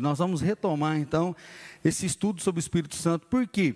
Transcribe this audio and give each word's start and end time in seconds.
Nós 0.00 0.18
vamos 0.18 0.40
retomar 0.40 0.98
então 0.98 1.36
esse 1.84 2.06
estudo 2.06 2.40
sobre 2.40 2.58
o 2.58 2.60
Espírito 2.60 2.96
Santo, 2.96 3.26
por 3.26 3.46
quê? 3.46 3.74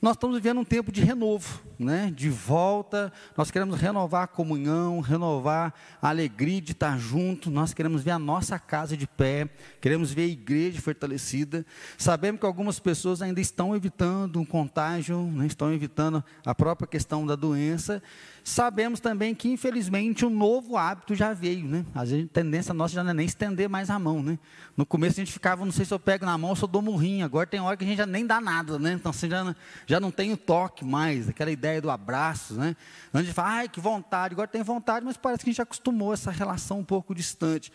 Nós 0.00 0.14
estamos 0.14 0.36
vivendo 0.36 0.60
um 0.60 0.64
tempo 0.64 0.92
de 0.92 1.02
renovo, 1.02 1.60
né? 1.76 2.12
de 2.14 2.30
volta, 2.30 3.12
nós 3.36 3.50
queremos 3.50 3.80
renovar 3.80 4.22
a 4.22 4.26
comunhão, 4.28 5.00
renovar 5.00 5.74
a 6.00 6.08
alegria 6.08 6.60
de 6.60 6.70
estar 6.70 6.96
junto, 6.96 7.50
nós 7.50 7.74
queremos 7.74 8.04
ver 8.04 8.12
a 8.12 8.18
nossa 8.18 8.60
casa 8.60 8.96
de 8.96 9.08
pé, 9.08 9.48
queremos 9.80 10.12
ver 10.12 10.22
a 10.22 10.26
igreja 10.28 10.80
fortalecida. 10.80 11.66
Sabemos 11.96 12.38
que 12.38 12.46
algumas 12.46 12.78
pessoas 12.78 13.20
ainda 13.20 13.40
estão 13.40 13.74
evitando 13.74 14.38
um 14.38 14.44
contágio, 14.44 15.20
né? 15.20 15.46
estão 15.46 15.72
evitando 15.72 16.22
a 16.46 16.54
própria 16.54 16.86
questão 16.86 17.26
da 17.26 17.34
doença. 17.34 18.00
Sabemos 18.48 18.98
também 18.98 19.34
que, 19.34 19.50
infelizmente, 19.50 20.24
um 20.24 20.30
novo 20.30 20.76
hábito 20.76 21.14
já 21.14 21.34
veio. 21.34 21.66
Né? 21.66 21.84
A 21.94 22.02
tendência 22.32 22.72
nossa 22.72 22.94
já 22.94 23.04
não 23.04 23.10
é 23.10 23.14
nem 23.14 23.26
estender 23.26 23.68
mais 23.68 23.90
a 23.90 23.98
mão. 23.98 24.22
Né? 24.22 24.38
No 24.74 24.86
começo 24.86 25.20
a 25.20 25.22
gente 25.22 25.32
ficava, 25.32 25.64
não 25.66 25.72
sei 25.72 25.84
se 25.84 25.92
eu 25.92 25.98
pego 25.98 26.24
na 26.24 26.38
mão 26.38 26.50
ou 26.50 26.56
se 26.56 26.64
eu 26.64 26.68
dou 26.68 26.80
murrinho. 26.80 27.26
Agora 27.26 27.46
tem 27.46 27.60
hora 27.60 27.76
que 27.76 27.84
a 27.84 27.86
gente 27.86 27.98
já 27.98 28.06
nem 28.06 28.26
dá 28.26 28.40
nada, 28.40 28.78
né? 28.78 28.94
Então 28.94 29.12
você 29.12 29.28
já, 29.28 29.54
já 29.88 29.98
não 29.98 30.10
tem 30.10 30.30
o 30.30 30.36
toque 30.36 30.84
mais, 30.84 31.30
aquela 31.30 31.50
ideia 31.50 31.80
do 31.80 31.90
abraço, 31.90 32.52
né? 32.52 32.76
Antes 33.12 33.28
de 33.28 33.32
falar, 33.32 33.52
ai, 33.52 33.68
que 33.70 33.80
vontade, 33.80 34.34
agora 34.34 34.46
tem 34.46 34.62
vontade, 34.62 35.02
mas 35.02 35.16
parece 35.16 35.42
que 35.42 35.48
a 35.48 35.52
gente 35.52 35.62
acostumou 35.62 36.12
essa 36.12 36.30
relação 36.30 36.80
um 36.80 36.84
pouco 36.84 37.14
distante. 37.14 37.72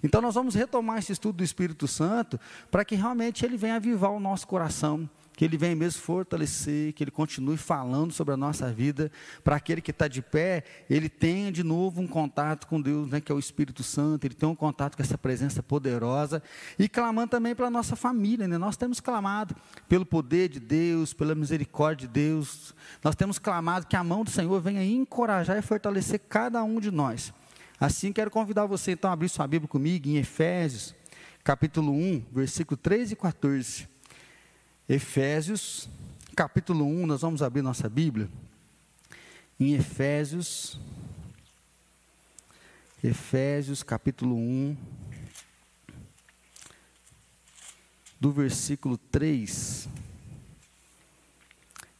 Então 0.00 0.22
nós 0.22 0.36
vamos 0.36 0.54
retomar 0.54 0.98
esse 0.98 1.10
estudo 1.10 1.38
do 1.38 1.44
Espírito 1.44 1.88
Santo 1.88 2.38
para 2.70 2.84
que 2.84 2.94
realmente 2.94 3.44
ele 3.44 3.56
venha 3.56 3.74
avivar 3.74 4.12
o 4.12 4.20
nosso 4.20 4.46
coração, 4.46 5.10
que 5.36 5.44
Ele 5.44 5.58
venha 5.58 5.76
mesmo 5.76 6.00
fortalecer, 6.00 6.94
que 6.94 7.04
Ele 7.04 7.10
continue 7.10 7.58
falando 7.58 8.10
sobre 8.10 8.32
a 8.32 8.36
nossa 8.38 8.72
vida, 8.72 9.12
para 9.44 9.54
aquele 9.54 9.82
que 9.82 9.90
está 9.90 10.08
de 10.08 10.22
pé, 10.22 10.64
ele 10.88 11.10
tenha 11.10 11.52
de 11.52 11.62
novo 11.62 12.00
um 12.00 12.06
contato 12.06 12.66
com 12.66 12.80
Deus, 12.80 13.08
né, 13.10 13.20
que 13.20 13.30
é 13.30 13.34
o 13.34 13.38
Espírito 13.38 13.82
Santo, 13.82 14.24
ele 14.24 14.34
tenha 14.34 14.50
um 14.50 14.56
contato 14.56 14.96
com 14.96 15.02
essa 15.02 15.18
presença 15.18 15.62
poderosa, 15.62 16.42
e 16.78 16.88
clamando 16.88 17.28
também 17.28 17.54
pela 17.54 17.68
nossa 17.68 17.94
família, 17.94 18.48
né? 18.48 18.56
nós 18.56 18.78
temos 18.78 18.98
clamado 18.98 19.54
pelo 19.86 20.06
poder 20.06 20.48
de 20.48 20.58
Deus, 20.58 21.12
pela 21.12 21.34
misericórdia 21.34 22.08
de 22.08 22.14
Deus, 22.14 22.74
nós 23.04 23.14
temos 23.14 23.38
clamado 23.38 23.86
que 23.86 23.96
a 23.96 24.02
mão 24.02 24.24
do 24.24 24.30
Senhor 24.30 24.58
venha 24.60 24.82
encorajar 24.82 25.58
e 25.58 25.62
fortalecer 25.62 26.20
cada 26.28 26.64
um 26.64 26.80
de 26.80 26.90
nós. 26.90 27.32
Assim, 27.78 28.10
quero 28.10 28.30
convidar 28.30 28.64
você 28.64 28.92
então 28.92 29.10
a 29.10 29.12
abrir 29.12 29.28
sua 29.28 29.46
Bíblia 29.46 29.68
comigo 29.68 30.08
em 30.08 30.16
Efésios, 30.16 30.94
capítulo 31.44 31.92
1, 31.92 32.24
versículo 32.32 32.76
3 32.78 33.12
e 33.12 33.16
14. 33.16 33.95
Efésios, 34.88 35.88
capítulo 36.36 36.86
1, 36.86 37.06
nós 37.06 37.20
vamos 37.22 37.42
abrir 37.42 37.60
nossa 37.60 37.88
Bíblia. 37.88 38.28
Em 39.58 39.74
Efésios, 39.74 40.78
Efésios, 43.02 43.82
capítulo 43.82 44.36
1, 44.36 44.76
do 48.20 48.30
versículo 48.30 48.96
3. 48.96 49.88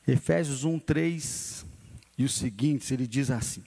Efésios 0.06 0.62
1, 0.62 0.78
3 0.78 1.66
e 2.16 2.24
o 2.24 2.28
seguinte, 2.28 2.94
ele 2.94 3.08
diz 3.08 3.32
assim: 3.32 3.64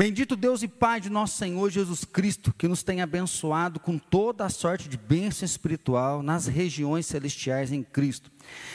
Bendito 0.00 0.34
Deus 0.34 0.62
e 0.62 0.66
Pai 0.66 0.98
de 0.98 1.10
nosso 1.10 1.36
Senhor 1.36 1.68
Jesus 1.68 2.06
Cristo, 2.06 2.54
que 2.56 2.66
nos 2.66 2.82
tem 2.82 3.02
abençoado 3.02 3.78
com 3.78 3.98
toda 3.98 4.46
a 4.46 4.48
sorte 4.48 4.88
de 4.88 4.96
bênção 4.96 5.44
espiritual 5.44 6.22
nas 6.22 6.46
regiões 6.46 7.04
celestiais 7.04 7.70
em 7.70 7.82
Cristo, 7.82 8.32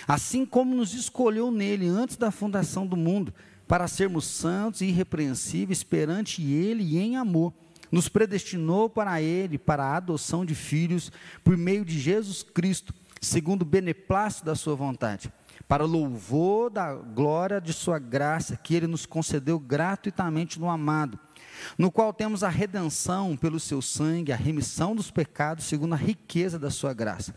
assim 0.08 0.46
como 0.46 0.76
nos 0.76 0.94
escolheu 0.94 1.50
nele 1.50 1.88
antes 1.88 2.16
da 2.16 2.30
fundação 2.30 2.86
do 2.86 2.96
mundo, 2.96 3.34
para 3.68 3.88
sermos 3.88 4.26
santos 4.26 4.81
e 4.81 4.86
irrepreensíveis 4.86 5.81
perante 5.81 6.44
Ele 6.44 6.84
e 6.84 7.00
em 7.00 7.18
amor. 7.18 7.52
Nos 7.92 8.08
predestinou 8.08 8.88
para 8.88 9.20
Ele, 9.20 9.58
para 9.58 9.84
a 9.84 9.98
adoção 9.98 10.46
de 10.46 10.53
filhos, 10.53 11.12
por 11.44 11.58
meio 11.58 11.84
de 11.84 12.00
Jesus 12.00 12.44
Cristo, 12.44 12.94
segundo 13.20 13.64
o 13.64 13.66
beneplácito 13.66 14.46
da 14.46 14.53
Sua 14.53 14.76
vontade 14.76 15.34
para 15.67 15.83
louvor 15.85 16.69
da 16.69 16.94
glória 16.94 17.59
de 17.59 17.73
Sua 17.73 17.97
graça, 17.97 18.58
que 18.58 18.75
Ele 18.75 18.88
nos 18.88 19.05
concedeu 19.05 19.59
gratuitamente 19.59 20.59
no 20.59 20.69
amado, 20.69 21.19
no 21.78 21.91
qual 21.91 22.13
temos 22.13 22.44
a 22.44 22.50
redenção 22.50 23.35
pelo 23.35 23.59
Seu 23.59 23.81
sangue, 23.81 24.31
a 24.31 24.35
remissão 24.35 24.95
dos 24.95 25.09
pecados, 25.09 25.66
segundo 25.66 25.94
a 25.94 25.97
riqueza 25.97 26.59
da 26.59 26.69
Sua 26.69 26.94
graça. 26.94 27.35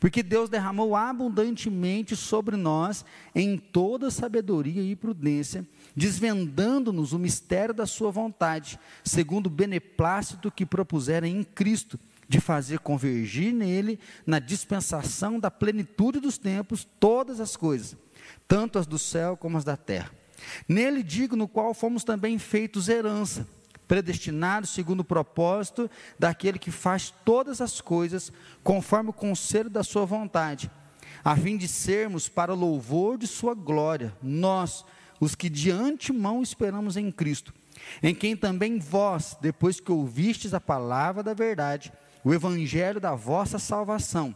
Porque 0.00 0.22
Deus 0.22 0.48
derramou 0.48 0.96
abundantemente 0.96 2.16
sobre 2.16 2.56
nós 2.56 3.04
em 3.34 3.56
toda 3.56 4.10
sabedoria 4.10 4.82
e 4.82 4.96
prudência, 4.96 5.66
desvendando-nos 5.94 7.12
o 7.12 7.18
mistério 7.18 7.74
da 7.74 7.86
Sua 7.86 8.10
vontade, 8.10 8.78
segundo 9.04 9.46
o 9.46 9.50
beneplácito 9.50 10.50
que 10.50 10.66
propusera 10.66 11.28
em 11.28 11.44
Cristo 11.44 11.98
de 12.28 12.40
fazer 12.40 12.80
convergir 12.80 13.54
nele, 13.54 13.98
na 14.26 14.38
dispensação 14.38 15.40
da 15.40 15.50
plenitude 15.50 16.20
dos 16.20 16.36
tempos, 16.36 16.86
todas 17.00 17.40
as 17.40 17.56
coisas, 17.56 17.96
tanto 18.46 18.78
as 18.78 18.86
do 18.86 18.98
céu 18.98 19.36
como 19.36 19.56
as 19.56 19.64
da 19.64 19.76
terra. 19.76 20.10
Nele 20.68 21.02
digo, 21.02 21.34
no 21.34 21.48
qual 21.48 21.72
fomos 21.72 22.04
também 22.04 22.38
feitos 22.38 22.88
herança, 22.88 23.46
predestinados 23.88 24.70
segundo 24.70 25.00
o 25.00 25.04
propósito 25.04 25.90
daquele 26.18 26.58
que 26.58 26.70
faz 26.70 27.12
todas 27.24 27.60
as 27.62 27.80
coisas 27.80 28.30
conforme 28.62 29.08
o 29.10 29.14
conselho 29.14 29.70
da 29.70 29.82
sua 29.82 30.04
vontade, 30.04 30.70
a 31.24 31.34
fim 31.34 31.56
de 31.56 31.66
sermos 31.66 32.28
para 32.28 32.52
louvor 32.52 33.16
de 33.16 33.26
sua 33.26 33.54
glória, 33.54 34.14
nós, 34.22 34.84
os 35.18 35.34
que 35.34 35.48
de 35.48 35.70
antemão 35.70 36.42
esperamos 36.42 36.96
em 36.96 37.10
Cristo, 37.10 37.54
em 38.02 38.14
quem 38.14 38.36
também 38.36 38.78
vós, 38.78 39.36
depois 39.40 39.80
que 39.80 39.90
ouvistes 39.90 40.52
a 40.52 40.60
palavra 40.60 41.22
da 41.22 41.32
verdade, 41.32 41.92
o 42.24 42.34
evangelho 42.34 43.00
da 43.00 43.14
vossa 43.14 43.58
salvação, 43.58 44.34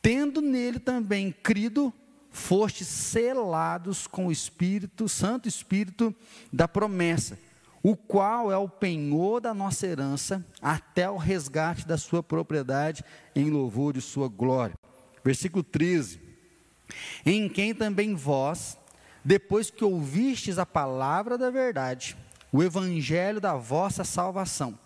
tendo 0.00 0.40
nele 0.40 0.78
também 0.78 1.32
crido, 1.32 1.92
fostes 2.30 2.86
selados 2.86 4.06
com 4.06 4.26
o 4.26 4.32
Espírito, 4.32 5.08
Santo 5.08 5.48
Espírito 5.48 6.14
da 6.52 6.68
promessa, 6.68 7.38
o 7.82 7.96
qual 7.96 8.52
é 8.52 8.56
o 8.56 8.68
penhor 8.68 9.40
da 9.40 9.54
nossa 9.54 9.86
herança, 9.86 10.44
até 10.60 11.08
o 11.08 11.16
resgate 11.16 11.86
da 11.86 11.96
sua 11.96 12.22
propriedade, 12.22 13.04
em 13.34 13.50
louvor 13.50 13.92
de 13.92 14.00
sua 14.00 14.28
glória. 14.28 14.76
Versículo 15.24 15.62
13: 15.62 16.20
Em 17.24 17.48
quem 17.48 17.74
também 17.74 18.14
vós, 18.14 18.78
depois 19.24 19.70
que 19.70 19.84
ouvistes 19.84 20.58
a 20.58 20.66
palavra 20.66 21.36
da 21.38 21.50
verdade, 21.50 22.16
o 22.52 22.62
evangelho 22.62 23.40
da 23.40 23.54
vossa 23.54 24.04
salvação, 24.04 24.78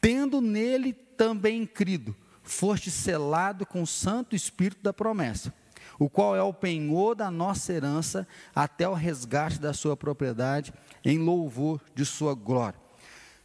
tendo 0.00 0.40
nele 0.40 0.96
também 1.18 1.66
crido, 1.66 2.16
foste 2.42 2.90
selado 2.90 3.66
com 3.66 3.82
o 3.82 3.86
Santo 3.86 4.34
Espírito 4.36 4.82
da 4.82 4.92
promessa, 4.92 5.52
o 5.98 6.08
qual 6.08 6.36
é 6.36 6.42
o 6.42 6.54
penhor 6.54 7.16
da 7.16 7.30
nossa 7.30 7.72
herança 7.72 8.26
até 8.54 8.88
o 8.88 8.94
resgate 8.94 9.58
da 9.58 9.74
sua 9.74 9.96
propriedade, 9.96 10.72
em 11.04 11.18
louvor 11.18 11.80
de 11.94 12.06
sua 12.06 12.34
glória. 12.34 12.78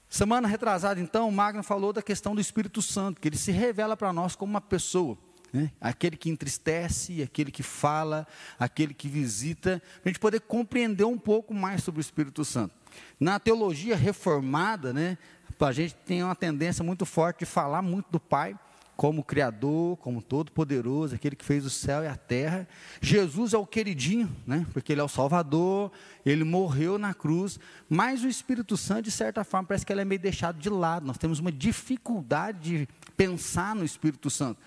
Semana 0.08 0.48
retrasada, 0.48 1.00
então, 1.00 1.28
o 1.28 1.32
Magno 1.32 1.64
falou 1.64 1.92
da 1.92 2.04
questão 2.04 2.36
do 2.36 2.42
Espírito 2.42 2.84
Santo, 2.84 3.20
que 3.20 3.28
ele 3.28 3.38
se 3.38 3.52
revela 3.52 3.98
para 3.98 4.14
nós 4.14 4.36
como 4.36 4.52
uma 4.52 4.62
pessoa. 4.62 5.18
Né? 5.52 5.72
Aquele 5.82 6.16
que 6.16 6.30
entristece, 6.30 7.24
aquele 7.24 7.52
que 7.52 7.64
fala, 7.64 8.28
aquele 8.60 8.94
que 8.94 9.08
visita, 9.08 9.82
para 10.02 10.02
a 10.06 10.10
gente 10.10 10.20
poder 10.20 10.42
compreender 10.42 11.04
um 11.04 11.18
pouco 11.18 11.52
mais 11.54 11.84
sobre 11.84 12.00
o 12.00 12.02
Espírito 12.02 12.46
Santo. 12.46 12.76
Na 13.20 13.40
teologia 13.40 13.96
reformada, 13.96 14.94
né, 14.94 15.18
a 15.66 15.72
gente 15.72 15.96
tem 15.96 16.24
uma 16.24 16.36
tendência 16.36 16.84
muito 16.84 17.06
forte 17.06 17.40
de 17.40 17.46
falar 17.46 17.82
muito 17.82 18.12
do 18.12 18.20
Pai 18.20 18.58
como 18.96 19.24
Criador, 19.24 19.98
como 19.98 20.22
Todo-Poderoso, 20.22 21.16
aquele 21.16 21.36
que 21.36 21.44
fez 21.44 21.66
o 21.66 21.70
céu 21.70 22.04
e 22.04 22.08
a 22.08 22.16
terra. 22.16 22.68
Jesus 23.02 23.54
é 23.54 23.58
o 23.58 23.66
queridinho, 23.66 24.30
né? 24.46 24.66
porque 24.72 24.92
ele 24.92 25.02
é 25.02 25.04
o 25.04 25.08
Salvador, 25.08 25.92
ele 26.26 26.44
morreu 26.44 26.98
na 26.98 27.14
cruz, 27.14 27.60
mas 27.90 28.24
o 28.24 28.28
Espírito 28.28 28.78
Santo, 28.78 29.04
de 29.04 29.12
certa 29.12 29.44
forma, 29.44 29.68
parece 29.68 29.86
que 29.86 29.92
ele 29.92 30.02
é 30.02 30.06
meio 30.06 30.22
deixado 30.22 30.60
de 30.60 30.70
lado. 30.70 31.06
Nós 31.06 31.18
temos 31.18 31.40
uma 31.40 31.52
dificuldade 31.52 32.60
de 32.60 32.88
pensar 33.18 33.76
no 33.76 33.84
Espírito 33.84 34.30
Santo, 34.30 34.60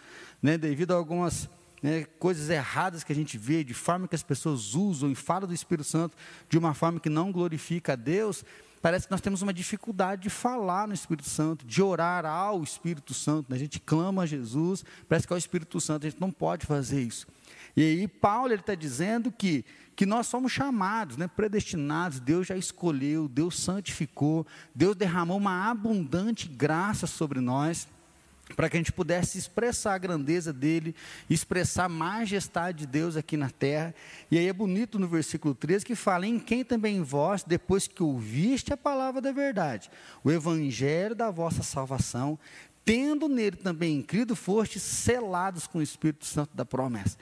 né? 0.43 0.59
devido 0.59 0.93
a 0.93 0.97
algumas 0.97 1.49
né, 1.83 2.05
coisas 2.19 2.51
erradas 2.51 3.05
que 3.05 3.13
a 3.13 3.17
gente 3.17 3.39
vê, 3.39 3.63
de 3.63 3.75
forma 3.75 4.09
que 4.09 4.15
as 4.15 4.23
pessoas 4.23 4.75
usam 4.75 5.11
e 5.11 5.15
falam 5.15 5.47
do 5.47 5.55
Espírito 5.55 5.87
Santo 5.87 6.17
de 6.49 6.59
uma 6.59 6.75
forma 6.75 6.99
que 6.99 7.09
não 7.09 7.31
glorifica 7.31 7.93
a 7.93 7.97
Deus, 7.97 8.45
parece 8.87 9.09
que 9.09 9.11
nós 9.11 9.21
temos 9.21 9.43
uma 9.43 9.53
dificuldade 9.53 10.23
de 10.23 10.31
falar 10.31 10.87
no 10.87 10.95
Espírito 10.95 11.29
Santo, 11.29 11.67
de 11.67 11.83
orar 11.83 12.25
ao 12.25 12.63
Espírito 12.63 13.13
Santo. 13.13 13.51
Né? 13.51 13.57
A 13.57 13.59
gente 13.59 13.81
clama 13.81 14.23
a 14.23 14.27
Jesus, 14.27 14.85
parece 15.09 15.27
que 15.27 15.33
é 15.33 15.37
o 15.37 15.39
Espírito 15.39 15.81
Santo, 15.81 16.07
a 16.07 16.09
gente 16.09 16.21
não 16.21 16.31
pode 16.31 16.65
fazer 16.67 17.03
isso. 17.03 17.27
E 17.77 17.83
aí 17.83 18.07
Paulo 18.07 18.55
está 18.55 18.77
dizendo 18.77 19.33
que, 19.33 19.65
que 19.97 20.07
nós 20.07 20.29
somos 20.29 20.53
chamados, 20.53 21.17
né, 21.17 21.27
predestinados, 21.27 22.21
Deus 22.21 22.47
já 22.47 22.57
escolheu, 22.57 23.27
Deus 23.27 23.59
santificou, 23.59 24.47
Deus 24.73 24.95
derramou 24.95 25.37
uma 25.37 25.69
abundante 25.69 26.47
graça 26.47 27.09
sobre 27.09 27.41
nós 27.41 27.89
para 28.55 28.71
que 28.71 28.77
a 28.77 28.81
gente 28.81 28.93
pudesse 28.93 29.39
expressar 29.39 29.95
a 29.95 29.99
grandeza 29.99 30.53
dele, 30.53 30.95
expressar 31.29 31.85
a 31.85 31.89
majestade 31.89 32.79
de 32.79 32.87
Deus 32.87 33.17
aqui 33.17 33.37
na 33.37 33.51
terra. 33.51 33.95
E 34.31 34.39
aí 34.39 34.47
é 34.47 34.53
bonito 34.53 34.99
no 34.99 35.09
versículo 35.09 35.55
13 35.55 35.85
que 35.85 35.95
fala: 35.95 36.27
Em 36.27 36.39
quem 36.39 36.65
também 36.65 37.03
vós, 37.03 37.43
depois 37.43 37.89
que 37.89 38.03
ouviste 38.03 38.73
a 38.73 38.77
palavra 38.77 39.21
da 39.21 39.33
verdade, 39.33 39.91
o 40.23 40.31
evangelho 40.31 41.15
da 41.15 41.31
vossa 41.31 41.63
salvação, 41.63 42.39
tendo 42.85 43.29
nele 43.29 43.57
também 43.57 44.01
crido, 44.01 44.37
foste 44.37 44.79
selados 44.79 45.67
com 45.67 45.79
o 45.79 45.83
Espírito 45.83 46.25
Santo 46.25 46.57
da 46.57 46.65
promessa. 46.65 47.17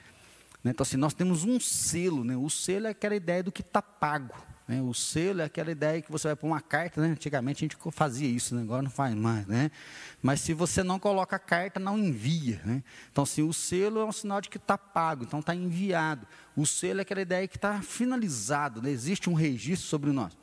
Então, 0.63 0.83
assim, 0.83 0.97
nós 0.97 1.13
temos 1.13 1.43
um 1.43 1.59
selo, 1.59 2.23
né? 2.23 2.35
o 2.35 2.49
selo 2.49 2.87
é 2.87 2.89
aquela 2.89 3.15
ideia 3.15 3.43
do 3.43 3.51
que 3.51 3.61
está 3.61 3.81
pago. 3.81 4.35
Né? 4.67 4.81
O 4.81 4.93
selo 4.93 5.41
é 5.41 5.45
aquela 5.45 5.71
ideia 5.71 6.01
que 6.01 6.11
você 6.11 6.27
vai 6.27 6.35
pôr 6.35 6.47
uma 6.47 6.61
carta, 6.61 6.99
né? 6.99 7.09
antigamente 7.09 7.63
a 7.63 7.67
gente 7.67 7.77
fazia 7.91 8.27
isso, 8.27 8.55
né? 8.55 8.61
agora 8.61 8.81
não 8.81 8.89
faz 8.89 9.13
mais. 9.13 9.45
Né? 9.45 9.69
Mas 10.21 10.41
se 10.41 10.53
você 10.53 10.83
não 10.83 10.97
coloca 10.97 11.35
a 11.35 11.39
carta, 11.39 11.79
não 11.79 11.97
envia. 11.97 12.61
Né? 12.65 12.83
Então, 13.11 13.23
assim, 13.23 13.43
o 13.43 13.53
selo 13.53 13.99
é 13.99 14.05
um 14.05 14.11
sinal 14.11 14.41
de 14.41 14.49
que 14.49 14.57
está 14.57 14.77
pago, 14.77 15.23
então 15.23 15.39
está 15.39 15.53
enviado. 15.53 16.27
O 16.55 16.65
selo 16.65 16.99
é 16.99 17.01
aquela 17.03 17.21
ideia 17.21 17.47
que 17.47 17.57
está 17.57 17.81
finalizado, 17.81 18.81
né? 18.81 18.89
existe 18.89 19.29
um 19.29 19.33
registro 19.33 19.87
sobre 19.87 20.11
nós. 20.11 20.35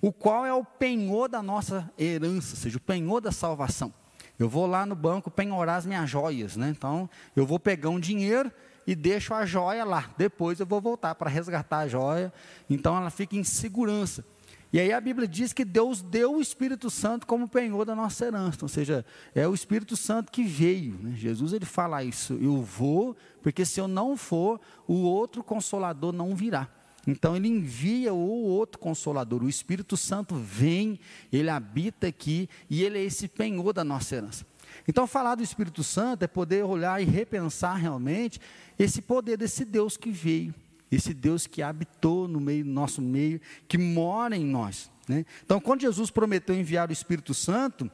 O 0.00 0.12
qual 0.12 0.44
é 0.44 0.52
o 0.52 0.64
penhor 0.64 1.28
da 1.28 1.42
nossa 1.42 1.90
herança, 1.98 2.54
ou 2.54 2.60
seja, 2.60 2.78
o 2.78 2.80
penhor 2.80 3.20
da 3.20 3.30
salvação. 3.30 3.92
Eu 4.38 4.48
vou 4.48 4.66
lá 4.66 4.86
no 4.86 4.94
banco 4.94 5.30
penhorar 5.30 5.76
as 5.76 5.86
minhas 5.86 6.08
joias, 6.08 6.56
né? 6.56 6.68
Então, 6.70 7.10
eu 7.34 7.44
vou 7.44 7.58
pegar 7.58 7.90
um 7.90 7.98
dinheiro 7.98 8.52
e 8.88 8.94
deixo 8.94 9.34
a 9.34 9.44
joia 9.44 9.84
lá. 9.84 10.10
Depois 10.16 10.58
eu 10.58 10.64
vou 10.64 10.80
voltar 10.80 11.14
para 11.14 11.28
resgatar 11.28 11.80
a 11.80 11.88
joia. 11.88 12.32
Então 12.70 12.96
ela 12.96 13.10
fica 13.10 13.36
em 13.36 13.44
segurança. 13.44 14.24
E 14.72 14.80
aí 14.80 14.94
a 14.94 15.00
Bíblia 15.00 15.28
diz 15.28 15.52
que 15.52 15.62
Deus 15.62 16.00
deu 16.00 16.36
o 16.36 16.40
Espírito 16.40 16.88
Santo 16.88 17.26
como 17.26 17.46
penhor 17.46 17.84
da 17.84 17.94
nossa 17.94 18.24
herança. 18.24 18.60
Ou 18.62 18.68
seja, 18.68 19.04
é 19.34 19.46
o 19.46 19.52
Espírito 19.52 19.94
Santo 19.94 20.32
que 20.32 20.42
veio. 20.42 20.98
Né? 21.02 21.12
Jesus 21.14 21.52
ele 21.52 21.66
fala 21.66 22.02
isso. 22.02 22.32
Eu 22.40 22.62
vou, 22.62 23.14
porque 23.42 23.62
se 23.66 23.78
eu 23.78 23.86
não 23.86 24.16
for, 24.16 24.58
o 24.86 25.02
outro 25.02 25.44
consolador 25.44 26.10
não 26.10 26.34
virá. 26.34 26.66
Então 27.06 27.36
ele 27.36 27.48
envia 27.48 28.14
o 28.14 28.18
outro 28.18 28.78
consolador, 28.78 29.42
o 29.42 29.50
Espírito 29.50 29.98
Santo 29.98 30.34
vem, 30.34 30.98
ele 31.30 31.50
habita 31.50 32.06
aqui 32.06 32.48
e 32.70 32.82
ele 32.82 32.98
é 32.98 33.04
esse 33.04 33.28
penhor 33.28 33.74
da 33.74 33.84
nossa 33.84 34.16
herança. 34.16 34.46
Então, 34.88 35.06
falar 35.06 35.34
do 35.34 35.42
Espírito 35.42 35.84
Santo 35.84 36.22
é 36.22 36.26
poder 36.26 36.64
olhar 36.64 37.00
e 37.02 37.04
repensar 37.04 37.74
realmente 37.74 38.40
esse 38.78 39.02
poder 39.02 39.36
desse 39.36 39.62
Deus 39.62 39.98
que 39.98 40.10
veio, 40.10 40.54
esse 40.90 41.12
Deus 41.12 41.46
que 41.46 41.60
habitou 41.60 42.26
no 42.26 42.40
meio 42.40 42.64
do 42.64 42.70
nosso 42.70 43.02
meio, 43.02 43.38
que 43.68 43.76
mora 43.76 44.34
em 44.34 44.46
nós. 44.46 44.90
Né? 45.06 45.26
Então, 45.44 45.60
quando 45.60 45.82
Jesus 45.82 46.10
prometeu 46.10 46.54
enviar 46.54 46.88
o 46.88 46.92
Espírito 46.92 47.34
Santo, 47.34 47.90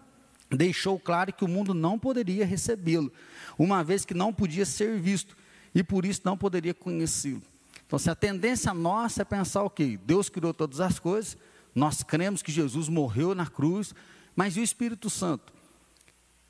deixou 0.49 0.97
claro 1.01 1.33
que 1.33 1.45
o 1.45 1.49
mundo 1.49 1.75
não 1.75 1.99
poderia 1.99 2.47
recebê-lo, 2.47 3.13
uma 3.59 3.83
vez 3.83 4.05
que 4.05 4.15
não 4.15 4.33
podia 4.33 4.65
ser 4.65 4.97
visto 4.97 5.37
e 5.75 5.83
por 5.83 6.05
isso 6.05 6.21
não 6.25 6.39
poderia 6.39 6.73
conhecê-lo. 6.73 7.43
Então, 7.85 7.99
se 7.99 8.09
a 8.09 8.15
tendência 8.15 8.73
nossa 8.73 9.23
é 9.23 9.25
pensar 9.25 9.65
o 9.65 9.71
quê? 9.71 9.99
Deus 10.07 10.29
criou 10.29 10.55
todas 10.55 10.81
as 10.81 11.01
coisas, 11.01 11.37
nós 11.75 12.05
cremos 12.05 12.41
que 12.41 12.53
Jesus 12.53 12.89
morreu 12.89 13.35
na 13.35 13.49
cruz, 13.49 13.93
mas 14.37 14.57
e 14.57 14.61
o 14.61 14.63
Espírito 14.63 15.11
Santo? 15.11 15.54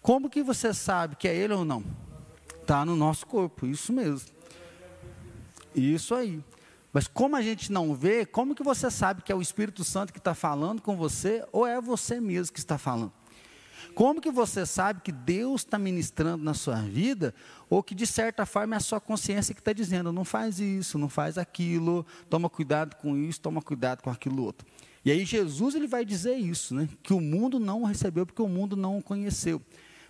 Como 0.04 0.28
que 0.28 0.42
você 0.42 0.74
sabe 0.74 1.16
que 1.16 1.26
é 1.26 1.34
ele 1.34 1.54
ou 1.54 1.64
não? 1.64 1.82
Está 2.60 2.84
no 2.84 2.94
nosso 2.94 3.26
corpo, 3.26 3.66
isso 3.66 3.90
mesmo. 3.90 4.28
Isso 5.74 6.14
aí. 6.14 6.44
Mas 6.92 7.08
como 7.08 7.36
a 7.36 7.40
gente 7.40 7.72
não 7.72 7.94
vê, 7.94 8.26
como 8.26 8.54
que 8.54 8.62
você 8.62 8.90
sabe 8.90 9.22
que 9.22 9.32
é 9.32 9.34
o 9.34 9.40
Espírito 9.40 9.82
Santo 9.82 10.12
que 10.12 10.18
está 10.18 10.34
falando 10.34 10.82
com 10.82 10.94
você 10.94 11.42
ou 11.50 11.66
é 11.66 11.80
você 11.80 12.20
mesmo 12.20 12.52
que 12.52 12.58
está 12.58 12.76
falando? 12.76 13.14
Como 13.94 14.20
que 14.20 14.30
você 14.30 14.66
sabe 14.66 15.00
que 15.00 15.10
Deus 15.10 15.62
está 15.62 15.78
ministrando 15.78 16.44
na 16.44 16.52
sua 16.52 16.82
vida 16.82 17.34
ou 17.70 17.82
que 17.82 17.94
de 17.94 18.06
certa 18.06 18.44
forma 18.44 18.74
é 18.74 18.76
a 18.76 18.80
sua 18.80 19.00
consciência 19.00 19.54
que 19.54 19.62
está 19.62 19.72
dizendo 19.72 20.12
não 20.12 20.22
faz 20.22 20.60
isso, 20.60 20.98
não 20.98 21.08
faz 21.08 21.38
aquilo, 21.38 22.04
toma 22.28 22.50
cuidado 22.50 22.94
com 22.96 23.16
isso, 23.16 23.40
toma 23.40 23.62
cuidado 23.62 24.02
com 24.02 24.10
aquilo 24.10 24.44
outro. 24.44 24.66
E 25.02 25.10
aí 25.10 25.24
Jesus 25.24 25.74
ele 25.74 25.86
vai 25.86 26.04
dizer 26.04 26.34
isso, 26.34 26.74
né? 26.74 26.90
Que 27.02 27.14
o 27.14 27.22
mundo 27.22 27.58
não 27.58 27.80
o 27.80 27.86
recebeu 27.86 28.26
porque 28.26 28.42
o 28.42 28.48
mundo 28.48 28.76
não 28.76 28.98
o 28.98 29.02
conheceu. 29.02 29.62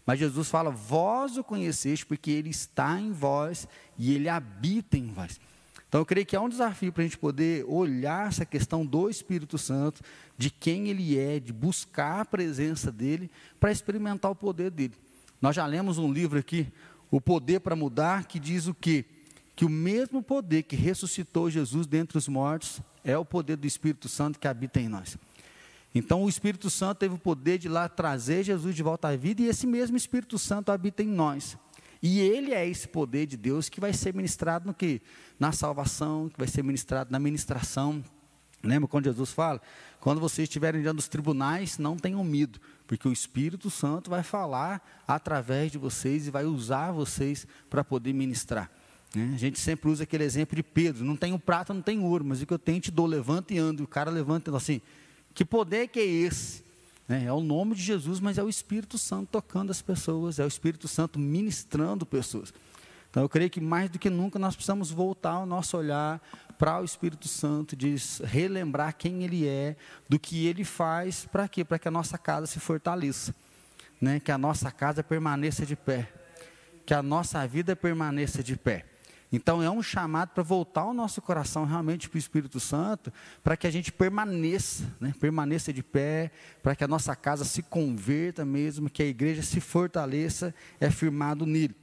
Mas 0.07 0.19
Jesus 0.19 0.49
fala: 0.49 0.71
Vós 0.71 1.37
o 1.37 1.45
conheceis, 1.45 2.05
porque 2.05 2.31
Ele 2.31 2.51
está 2.51 3.01
em 3.01 3.13
vós 3.13 3.67
e 3.99 4.15
Ele 4.15 4.29
habita 4.29 4.97
em 4.97 5.09
vós. 5.09 5.41
Então 5.89 6.01
eu 6.01 6.07
creio 6.07 6.27
que 6.27 6.35
é 6.35 6.41
um 6.41 6.49
desafio 6.49 6.93
para 6.93 7.03
a 7.03 7.07
gente 7.07 7.17
poder 7.17 7.65
olhar 7.69 8.27
essa 8.27 8.45
questão 8.45 8.85
do 8.85 9.09
Espírito 9.09 9.57
Santo, 9.57 10.03
de 10.37 10.51
quem 10.51 10.89
Ele 10.89 11.17
é, 11.17 11.39
de 11.39 11.53
buscar 11.53 12.21
a 12.21 12.25
presença 12.25 12.91
dEle, 12.91 13.31
para 13.61 13.71
experimentar 13.71 14.31
o 14.31 14.35
poder 14.35 14.73
dEle. 14.73 14.95
Nós 15.41 15.55
já 15.55 15.65
lemos 15.67 15.97
um 15.97 16.13
livro 16.13 16.39
aqui, 16.39 16.67
O 17.11 17.21
Poder 17.21 17.61
para 17.61 17.77
Mudar, 17.77 18.27
que 18.27 18.41
diz 18.41 18.67
o 18.67 18.75
quê? 18.75 19.05
Que 19.55 19.65
o 19.65 19.69
mesmo 19.69 20.21
poder 20.21 20.65
que 20.65 20.75
ressuscitou 20.75 21.49
Jesus 21.49 21.87
dentre 21.87 22.19
os 22.19 22.27
mortos 22.27 22.81
é 23.05 23.17
o 23.17 23.25
poder 23.25 23.57
do 23.57 23.67
Espírito 23.67 24.09
Santo 24.09 24.41
que 24.41 24.49
habita 24.49 24.81
em 24.81 24.89
nós. 24.89 25.17
Então 25.95 26.25
o 26.25 26.29
Espírito 26.29 26.69
Santo 26.69 26.99
teve 26.99 27.15
o 27.15 27.19
poder 27.19 27.59
de 27.59 27.69
lá 27.69 27.89
trazer 27.89 28.43
Jesus 28.43 28.75
de 28.75 28.83
volta 28.83 29.09
à 29.09 29.17
vida 29.17 29.43
e 29.43 29.47
esse 29.47 29.67
mesmo 29.67 29.97
Espírito 29.97 30.39
Santo 30.39 30.73
habita 30.73 31.03
em 31.03 31.07
nós. 31.07 31.57
E 32.03 32.21
ele 32.21 32.53
é 32.53 32.69
esse 32.69 32.89
poder 32.89 33.27
de 33.27 33.37
Deus 33.37 33.69
que 33.69 33.81
vai 33.81 33.93
ser 33.93 34.13
ministrado 34.13 34.67
no 34.67 34.75
que? 34.75 35.01
Na 35.39 35.53
salvação, 35.53 36.29
que 36.29 36.37
vai 36.37 36.49
ser 36.49 36.63
ministrado 36.63 37.11
na 37.11 37.19
ministração. 37.19 38.05
Lembra 38.63 38.89
quando 38.89 39.05
Jesus 39.05 39.33
fala? 39.33 39.61
Quando 40.01 40.21
vocês 40.21 40.49
estiverem 40.49 40.83
diante 40.83 40.97
dos 40.97 41.09
tribunais, 41.09 41.79
não 41.79 41.97
tenham 41.97 42.23
medo, 42.25 42.61
porque 42.87 43.07
o 43.09 43.13
Espírito 43.13 43.71
Santo 43.71 44.11
vai 44.11 44.23
falar 44.23 45.03
através 45.07 45.71
de 45.71 45.79
vocês 45.79 46.27
e 46.27 46.31
vai 46.31 46.45
usar 46.45 46.93
vocês 46.93 47.47
para 47.71 47.85
poder 47.85 48.13
ministrar. 48.13 48.71
Né? 49.15 49.33
A 49.35 49.39
gente 49.39 49.59
sempre 49.59 49.89
usa 49.89 50.03
aquele 50.03 50.25
exemplo 50.25 50.57
de 50.57 50.63
Pedro: 50.63 51.05
não 51.05 51.17
tenho 51.17 51.39
prata, 51.39 51.73
não 51.73 51.83
tenho 51.83 52.03
ouro, 52.03 52.25
mas 52.25 52.43
o 52.43 52.47
que 52.47 52.53
eu 52.53 52.59
tenho 52.59 52.81
te 52.81 52.91
dou, 52.91 53.07
levanta 53.07 53.55
e 53.55 53.59
anda. 53.59 53.81
E 53.81 53.85
o 53.85 53.89
cara 53.89 54.11
levanta 54.11 54.51
e 54.51 54.55
assim: 54.55 54.83
que 55.35 55.45
poder 55.45 55.89
que 55.89 55.99
é 55.99 56.05
esse? 56.05 56.63
É, 57.09 57.25
é 57.25 57.33
o 57.33 57.41
nome 57.41 57.75
de 57.75 57.83
Jesus, 57.83 58.21
mas 58.21 58.39
é 58.39 58.43
o 58.43 58.49
Espírito 58.49 58.97
Santo 58.97 59.29
tocando 59.33 59.71
as 59.71 59.83
pessoas, 59.83 60.39
é 60.39 60.45
o 60.45 60.49
Espírito 60.49 60.89
Santo 60.89 61.19
ministrando 61.19 62.07
pessoas. 62.07 62.55
Então 63.11 63.23
eu 63.23 63.29
creio 63.29 63.51
que 63.51 63.61
mais 63.61 63.91
do 63.91 63.99
que 63.99 64.11
nunca 64.11 64.39
nós 64.39 64.55
precisamos 64.55 64.91
voltar 64.91 65.39
o 65.41 65.47
nosso 65.47 65.77
olhar 65.77 66.21
para 66.59 66.81
o 66.81 66.85
Espírito 66.85 67.29
Santo, 67.29 67.77
de 67.77 67.95
relembrar 68.25 68.97
quem 68.97 69.23
Ele 69.23 69.47
é, 69.47 69.77
do 70.09 70.19
que 70.19 70.47
Ele 70.47 70.65
faz, 70.65 71.27
para 71.27 71.47
quê? 71.47 71.65
Para 71.65 71.79
que 71.79 71.89
a 71.89 71.91
nossa 71.91 72.17
casa 72.17 72.47
se 72.47 72.59
fortaleça, 72.59 73.35
né? 74.01 74.19
que 74.19 74.33
a 74.33 74.39
nossa 74.39 74.71
casa 74.71 75.03
permaneça 75.03 75.67
de 75.67 75.77
pé, 75.77 76.13
que 76.87 76.95
a 76.95 77.03
nossa 77.03 77.47
vida 77.47 77.77
permaneça 77.77 78.43
de 78.43 78.57
pé. 78.57 78.87
Então 79.33 79.63
é 79.63 79.71
um 79.71 79.83
chamado 79.83 80.31
para 80.31 80.43
voltar 80.43 80.85
o 80.85 80.95
nosso 80.95 81.21
coração 81.21 81.65
realmente 81.65 82.09
para 82.09 82.17
o 82.17 82.19
Espírito 82.19 82.61
Santo, 82.61 83.13
para 83.43 83.57
que 83.57 83.67
a 83.67 83.71
gente 83.71 83.91
permaneça, 83.91 84.85
né? 85.01 85.13
permaneça 85.19 85.73
de 85.73 85.83
pé, 85.83 86.31
para 86.63 86.77
que 86.77 86.85
a 86.85 86.89
nossa 86.89 87.17
casa 87.17 87.45
se 87.45 87.63
converta 87.63 88.45
mesmo, 88.45 88.89
que 88.89 89.03
a 89.03 89.07
igreja 89.07 89.43
se 89.43 89.61
fortaleça, 89.61 90.55
é 90.79 90.91
firmado 90.91 91.47
nele. 91.47 91.75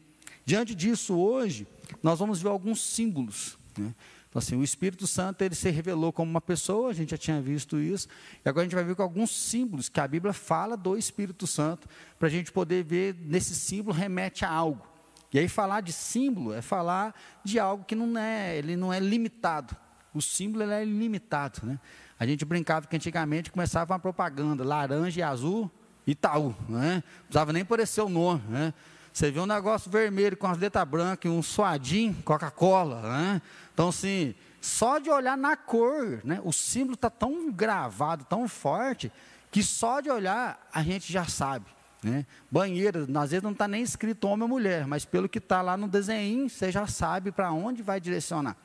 Diante 0.45 0.73
disso, 0.73 1.15
hoje, 1.15 1.67
nós 2.01 2.19
vamos 2.19 2.41
ver 2.41 2.49
alguns 2.49 2.81
símbolos. 2.81 3.57
Né? 3.77 3.93
Então, 4.29 4.39
assim, 4.39 4.55
o 4.55 4.63
Espírito 4.63 5.05
Santo 5.05 5.41
ele 5.41 5.55
se 5.55 5.69
revelou 5.69 6.13
como 6.13 6.31
uma 6.31 6.39
pessoa, 6.39 6.89
a 6.89 6.93
gente 6.93 7.11
já 7.11 7.17
tinha 7.17 7.41
visto 7.41 7.77
isso, 7.77 8.07
e 8.45 8.47
agora 8.47 8.61
a 8.61 8.65
gente 8.65 8.75
vai 8.75 8.83
ver 8.85 8.95
com 8.95 9.03
alguns 9.03 9.29
símbolos 9.29 9.89
que 9.89 9.99
a 9.99 10.07
Bíblia 10.07 10.31
fala 10.31 10.77
do 10.77 10.97
Espírito 10.97 11.45
Santo, 11.45 11.87
para 12.17 12.29
a 12.29 12.31
gente 12.31 12.49
poder 12.49 12.81
ver 12.83 13.13
nesse 13.19 13.53
símbolo 13.53 13.93
remete 13.93 14.45
a 14.45 14.49
algo. 14.49 14.90
E 15.33 15.39
aí 15.39 15.47
falar 15.47 15.81
de 15.81 15.93
símbolo 15.93 16.53
é 16.53 16.61
falar 16.61 17.15
de 17.43 17.59
algo 17.59 17.85
que 17.85 17.95
não 17.95 18.17
é, 18.17 18.57
ele 18.57 18.75
não 18.75 18.91
é 18.91 18.99
limitado. 18.99 19.75
O 20.13 20.21
símbolo 20.21 20.69
é 20.69 20.83
ilimitado, 20.83 21.61
né? 21.63 21.79
A 22.19 22.25
gente 22.25 22.43
brincava 22.43 22.85
que 22.85 22.95
antigamente 22.95 23.49
começava 23.49 23.93
uma 23.93 23.99
propaganda, 23.99 24.63
laranja 24.63 25.19
e 25.19 25.23
azul, 25.23 25.71
Itaú, 26.05 26.55
né? 26.67 26.95
Não 26.95 27.21
precisava 27.23 27.53
nem 27.53 27.61
aparecer 27.61 28.01
o 28.01 28.09
nome, 28.09 28.43
né? 28.49 28.73
Você 29.13 29.31
vê 29.31 29.39
um 29.39 29.45
negócio 29.45 29.89
vermelho 29.89 30.37
com 30.37 30.47
as 30.47 30.57
letras 30.57 30.87
brancas 30.87 31.31
e 31.31 31.33
um 31.33 31.41
suadinho, 31.41 32.13
Coca-Cola, 32.23 33.01
né? 33.01 33.41
Então, 33.73 33.89
assim, 33.89 34.35
só 34.61 34.99
de 34.99 35.09
olhar 35.09 35.37
na 35.37 35.55
cor, 35.55 36.21
né? 36.23 36.39
O 36.43 36.51
símbolo 36.51 36.93
está 36.93 37.09
tão 37.09 37.51
gravado, 37.51 38.25
tão 38.25 38.47
forte, 38.47 39.11
que 39.49 39.63
só 39.63 39.99
de 39.99 40.09
olhar 40.09 40.69
a 40.73 40.83
gente 40.83 41.11
já 41.11 41.25
sabe. 41.25 41.65
Né? 42.03 42.25
Banheiro, 42.49 43.07
às 43.19 43.31
vezes 43.31 43.43
não 43.43 43.51
está 43.51 43.67
nem 43.67 43.83
escrito 43.83 44.27
homem 44.27 44.43
ou 44.43 44.49
mulher, 44.49 44.87
mas 44.87 45.05
pelo 45.05 45.29
que 45.29 45.37
está 45.37 45.61
lá 45.61 45.77
no 45.77 45.87
desenho, 45.87 46.49
você 46.49 46.71
já 46.71 46.87
sabe 46.87 47.31
para 47.31 47.51
onde 47.51 47.83
vai 47.83 47.99
direcionar. 47.99 48.57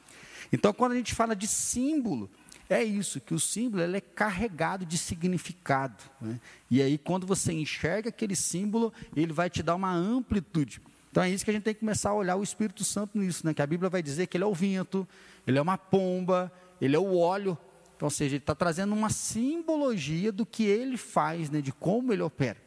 Então, 0.53 0.73
quando 0.73 0.93
a 0.93 0.97
gente 0.97 1.15
fala 1.15 1.37
de 1.37 1.47
símbolo, 1.47 2.31
é 2.69 2.83
isso, 2.83 3.21
que 3.21 3.35
o 3.35 3.39
símbolo 3.39 3.83
ele 3.83 3.99
é 3.99 4.01
carregado 4.01 4.87
de 4.87 4.97
significado. 4.97 6.03
Né? 6.21 6.41
E 6.71 6.81
aí, 6.81 6.99
quando 6.99 7.27
você 7.27 7.53
enxerga 7.53 8.09
aquele 8.09 8.35
símbolo, 8.35 8.93
ele 9.15 9.33
vai 9.33 9.51
te 9.51 9.63
dar 9.63 9.75
uma 9.75 9.93
amplitude. 9.93 10.81
Então, 11.11 11.23
é 11.23 11.31
isso 11.31 11.45
que 11.45 11.51
a 11.51 11.55
gente 11.55 11.63
tem 11.63 11.75
que 11.75 11.81
começar 11.81 12.11
a 12.11 12.15
olhar 12.15 12.37
o 12.37 12.43
Espírito 12.43 12.85
Santo 12.85 13.19
nisso, 13.19 13.47
né? 13.47 13.55
que 13.55 13.63
a 13.63 13.67
Bíblia 13.67 13.89
vai 13.89 14.03
dizer 14.03 14.27
que 14.27 14.37
ele 14.37 14.45
é 14.45 14.47
o 14.47 14.55
vento, 14.55 15.07
ele 15.47 15.59
é 15.59 15.63
uma 15.63 15.79
pomba, 15.79 16.53
ele 16.81 16.97
é 16.97 16.99
o 16.99 17.17
óleo. 17.17 17.57
Então, 17.97 18.07
ou 18.07 18.11
seja, 18.11 18.35
ele 18.35 18.43
está 18.43 18.55
trazendo 18.55 18.95
uma 18.95 19.11
simbologia 19.11 20.33
do 20.33 20.45
que 20.45 20.65
ele 20.65 20.97
faz, 20.97 21.51
né? 21.51 21.61
de 21.61 21.73
como 21.73 22.13
ele 22.13 22.23
opera. 22.23 22.66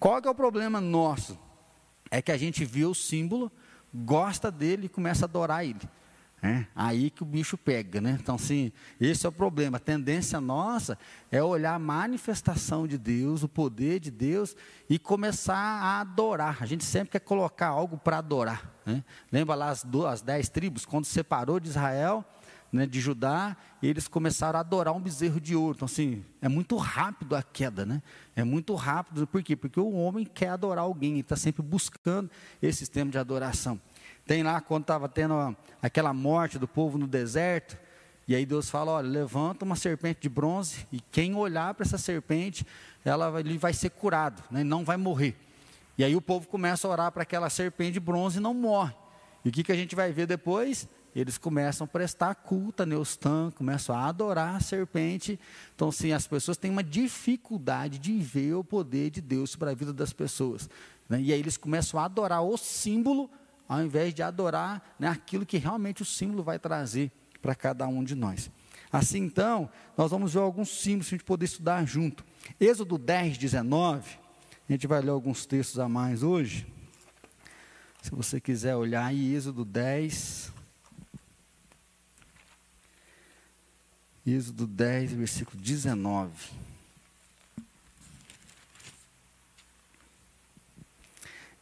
Qual 0.00 0.18
é 0.24 0.30
o 0.30 0.34
problema 0.34 0.80
nosso? 0.80 1.38
É 2.10 2.22
que 2.22 2.32
a 2.32 2.38
gente 2.38 2.64
vê 2.64 2.86
o 2.86 2.94
símbolo, 2.94 3.52
gosta 3.94 4.50
dele 4.50 4.86
e 4.86 4.88
começa 4.88 5.26
a 5.26 5.28
adorar 5.28 5.62
ele. 5.62 5.78
É, 6.42 6.64
aí 6.74 7.10
que 7.10 7.22
o 7.22 7.26
bicho 7.26 7.58
pega, 7.58 8.00
né? 8.00 8.16
Então, 8.18 8.36
assim, 8.36 8.72
esse 8.98 9.26
é 9.26 9.28
o 9.28 9.32
problema. 9.32 9.76
A 9.76 9.80
tendência 9.80 10.40
nossa 10.40 10.98
é 11.30 11.42
olhar 11.42 11.74
a 11.74 11.78
manifestação 11.78 12.88
de 12.88 12.96
Deus, 12.96 13.42
o 13.42 13.48
poder 13.48 14.00
de 14.00 14.10
Deus 14.10 14.56
e 14.88 14.98
começar 14.98 15.54
a 15.54 16.00
adorar. 16.00 16.56
A 16.62 16.66
gente 16.66 16.82
sempre 16.82 17.10
quer 17.10 17.20
colocar 17.20 17.68
algo 17.68 17.98
para 17.98 18.16
adorar. 18.16 18.72
Né? 18.86 19.04
Lembra 19.30 19.54
lá 19.54 19.68
as, 19.68 19.84
as 20.08 20.22
dez 20.22 20.48
tribos, 20.48 20.86
quando 20.86 21.04
separou 21.04 21.60
de 21.60 21.68
Israel, 21.68 22.24
né, 22.72 22.86
de 22.86 23.00
Judá, 23.00 23.56
eles 23.82 24.06
começaram 24.06 24.58
a 24.58 24.60
adorar 24.60 24.94
um 24.94 25.00
bezerro 25.00 25.40
de 25.40 25.56
ouro. 25.56 25.74
Então, 25.76 25.86
assim, 25.86 26.24
é 26.40 26.48
muito 26.48 26.76
rápido 26.76 27.34
a 27.34 27.42
queda, 27.42 27.84
né? 27.84 28.02
É 28.36 28.44
muito 28.44 28.74
rápido. 28.74 29.26
Por 29.26 29.42
quê? 29.42 29.56
Porque 29.56 29.80
o 29.80 29.92
homem 29.92 30.24
quer 30.24 30.50
adorar 30.50 30.84
alguém, 30.84 31.18
está 31.18 31.36
sempre 31.36 31.62
buscando 31.62 32.30
esse 32.62 32.78
sistema 32.78 33.10
de 33.10 33.18
adoração. 33.18 33.80
Tem 34.24 34.42
lá 34.42 34.60
quando 34.60 34.82
estava 34.82 35.08
tendo 35.08 35.56
aquela 35.82 36.12
morte 36.12 36.58
do 36.58 36.68
povo 36.68 36.96
no 36.96 37.08
deserto, 37.08 37.76
e 38.28 38.34
aí 38.34 38.46
Deus 38.46 38.70
fala: 38.70 38.92
olha, 38.92 39.08
levanta 39.08 39.64
uma 39.64 39.74
serpente 39.74 40.20
de 40.20 40.28
bronze, 40.28 40.86
e 40.92 41.00
quem 41.00 41.34
olhar 41.34 41.74
para 41.74 41.84
essa 41.84 41.98
serpente, 41.98 42.64
ela, 43.04 43.40
ele 43.40 43.58
vai 43.58 43.72
ser 43.72 43.90
curado, 43.90 44.42
né, 44.50 44.62
não 44.62 44.84
vai 44.84 44.96
morrer. 44.96 45.36
E 45.98 46.04
aí 46.04 46.14
o 46.14 46.20
povo 46.20 46.46
começa 46.46 46.86
a 46.86 46.90
orar 46.90 47.12
para 47.12 47.24
aquela 47.24 47.50
serpente 47.50 47.94
de 47.94 48.00
bronze 48.00 48.38
e 48.38 48.40
não 48.40 48.54
morre. 48.54 48.94
E 49.44 49.48
o 49.48 49.52
que, 49.52 49.64
que 49.64 49.72
a 49.72 49.76
gente 49.76 49.96
vai 49.96 50.12
ver 50.12 50.26
depois? 50.26 50.88
Eles 51.14 51.36
começam 51.36 51.84
a 51.84 51.88
prestar 51.88 52.34
culto 52.36 52.82
a 52.82 52.86
Neustan, 52.86 53.50
começam 53.50 53.94
a 53.94 54.06
adorar 54.06 54.56
a 54.56 54.60
serpente. 54.60 55.38
Então, 55.74 55.90
sim, 55.90 56.12
as 56.12 56.26
pessoas 56.26 56.56
têm 56.56 56.70
uma 56.70 56.84
dificuldade 56.84 57.98
de 57.98 58.16
ver 58.18 58.54
o 58.54 58.62
poder 58.62 59.10
de 59.10 59.20
Deus 59.20 59.56
para 59.56 59.72
a 59.72 59.74
vida 59.74 59.92
das 59.92 60.12
pessoas. 60.12 60.70
Né? 61.08 61.20
E 61.20 61.32
aí 61.32 61.40
eles 61.40 61.56
começam 61.56 61.98
a 61.98 62.04
adorar 62.04 62.42
o 62.42 62.56
símbolo 62.56 63.28
ao 63.68 63.80
invés 63.80 64.12
de 64.12 64.20
adorar 64.20 64.96
né, 64.98 65.06
aquilo 65.06 65.46
que 65.46 65.56
realmente 65.56 66.02
o 66.02 66.04
símbolo 66.04 66.42
vai 66.42 66.58
trazer 66.58 67.12
para 67.40 67.54
cada 67.54 67.86
um 67.86 68.02
de 68.02 68.16
nós. 68.16 68.50
Assim, 68.92 69.20
então, 69.20 69.70
nós 69.96 70.10
vamos 70.10 70.34
ver 70.34 70.40
alguns 70.40 70.70
símbolos 70.80 71.06
para 71.06 71.14
a 71.14 71.18
gente 71.18 71.24
poder 71.24 71.44
estudar 71.44 71.86
junto. 71.86 72.24
Êxodo 72.58 72.98
10, 72.98 73.38
19, 73.38 74.18
a 74.68 74.72
gente 74.72 74.88
vai 74.88 75.00
ler 75.00 75.10
alguns 75.10 75.46
textos 75.46 75.78
a 75.78 75.88
mais 75.88 76.24
hoje. 76.24 76.66
Se 78.02 78.10
você 78.10 78.40
quiser 78.40 78.74
olhar 78.74 79.06
aí, 79.06 79.36
Êxodo 79.36 79.64
10. 79.64 80.52
Êxodo 84.30 84.64
10, 84.64 85.12
versículo 85.12 85.60
19. 85.60 86.30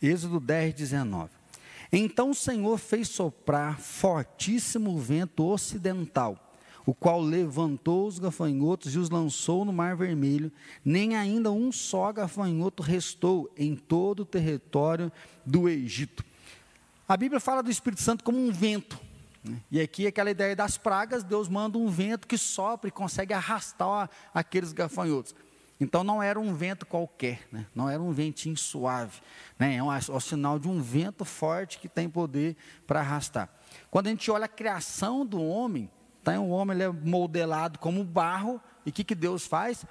Êxodo 0.02 0.38
10, 0.38 0.74
19. 0.74 1.30
Então 1.90 2.30
o 2.30 2.34
Senhor 2.34 2.76
fez 2.76 3.08
soprar 3.08 3.80
fortíssimo 3.80 4.98
vento 4.98 5.46
ocidental, 5.46 6.54
o 6.84 6.94
qual 6.94 7.22
levantou 7.22 8.06
os 8.06 8.18
gafanhotos 8.18 8.94
e 8.94 8.98
os 8.98 9.08
lançou 9.08 9.64
no 9.64 9.72
Mar 9.72 9.96
Vermelho. 9.96 10.52
Nem 10.84 11.16
ainda 11.16 11.50
um 11.50 11.72
só 11.72 12.12
gafanhoto 12.12 12.82
restou 12.82 13.50
em 13.56 13.74
todo 13.74 14.20
o 14.20 14.26
território 14.26 15.10
do 15.44 15.70
Egito. 15.70 16.22
A 17.08 17.16
Bíblia 17.16 17.40
fala 17.40 17.62
do 17.62 17.70
Espírito 17.70 18.02
Santo 18.02 18.22
como 18.22 18.38
um 18.38 18.52
vento. 18.52 19.07
Né? 19.44 19.60
E 19.70 19.80
aqui 19.80 20.06
aquela 20.06 20.30
ideia 20.30 20.54
das 20.54 20.76
pragas, 20.76 21.22
Deus 21.22 21.48
manda 21.48 21.78
um 21.78 21.88
vento 21.88 22.26
que 22.26 22.38
sopra 22.38 22.88
e 22.88 22.92
consegue 22.92 23.32
arrastar 23.32 24.10
aqueles 24.32 24.72
gafanhotos. 24.72 25.34
Então 25.80 26.02
não 26.02 26.20
era 26.20 26.40
um 26.40 26.52
vento 26.54 26.84
qualquer, 26.84 27.46
né? 27.52 27.66
não 27.74 27.88
era 27.88 28.02
um 28.02 28.10
ventinho 28.10 28.56
suave, 28.56 29.20
né? 29.58 29.76
é, 29.76 29.82
um, 29.82 29.92
é 29.92 29.98
o 30.08 30.20
sinal 30.20 30.58
de 30.58 30.68
um 30.68 30.82
vento 30.82 31.24
forte 31.24 31.78
que 31.78 31.88
tem 31.88 32.08
poder 32.08 32.56
para 32.86 33.00
arrastar. 33.00 33.48
Quando 33.90 34.08
a 34.08 34.10
gente 34.10 34.28
olha 34.30 34.46
a 34.46 34.48
criação 34.48 35.24
do 35.24 35.40
homem, 35.40 35.88
tá? 36.24 36.38
o 36.40 36.48
homem 36.48 36.80
é 36.82 36.88
modelado 36.88 37.78
como 37.78 38.02
barro, 38.02 38.60
e 38.84 38.90
o 38.90 38.92
que, 38.92 39.04
que 39.04 39.14
Deus 39.14 39.46
faz? 39.46 39.84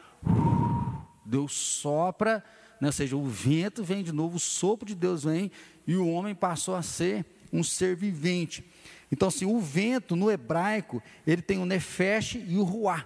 Deus 1.26 1.54
sopra, 1.54 2.44
né? 2.82 2.90
ou 2.90 2.94
seja, 2.94 3.16
o 3.16 3.26
vento 3.26 3.82
vem 3.82 4.04
de 4.04 4.12
novo, 4.12 4.36
o 4.36 4.40
sopro 4.40 4.86
de 4.86 4.96
Deus 4.96 5.24
vem, 5.24 5.50
e 5.86 5.96
o 5.96 6.10
homem 6.10 6.36
passou 6.36 6.76
a 6.76 6.82
ser 6.82 7.26
um 7.52 7.64
ser 7.64 7.96
vivente. 7.96 8.70
Então, 9.12 9.28
assim, 9.28 9.46
o 9.46 9.60
vento 9.60 10.16
no 10.16 10.30
hebraico, 10.30 11.02
ele 11.26 11.42
tem 11.42 11.60
o 11.60 11.66
nefesh 11.66 12.36
e 12.36 12.58
o 12.58 12.64
ruá. 12.64 13.06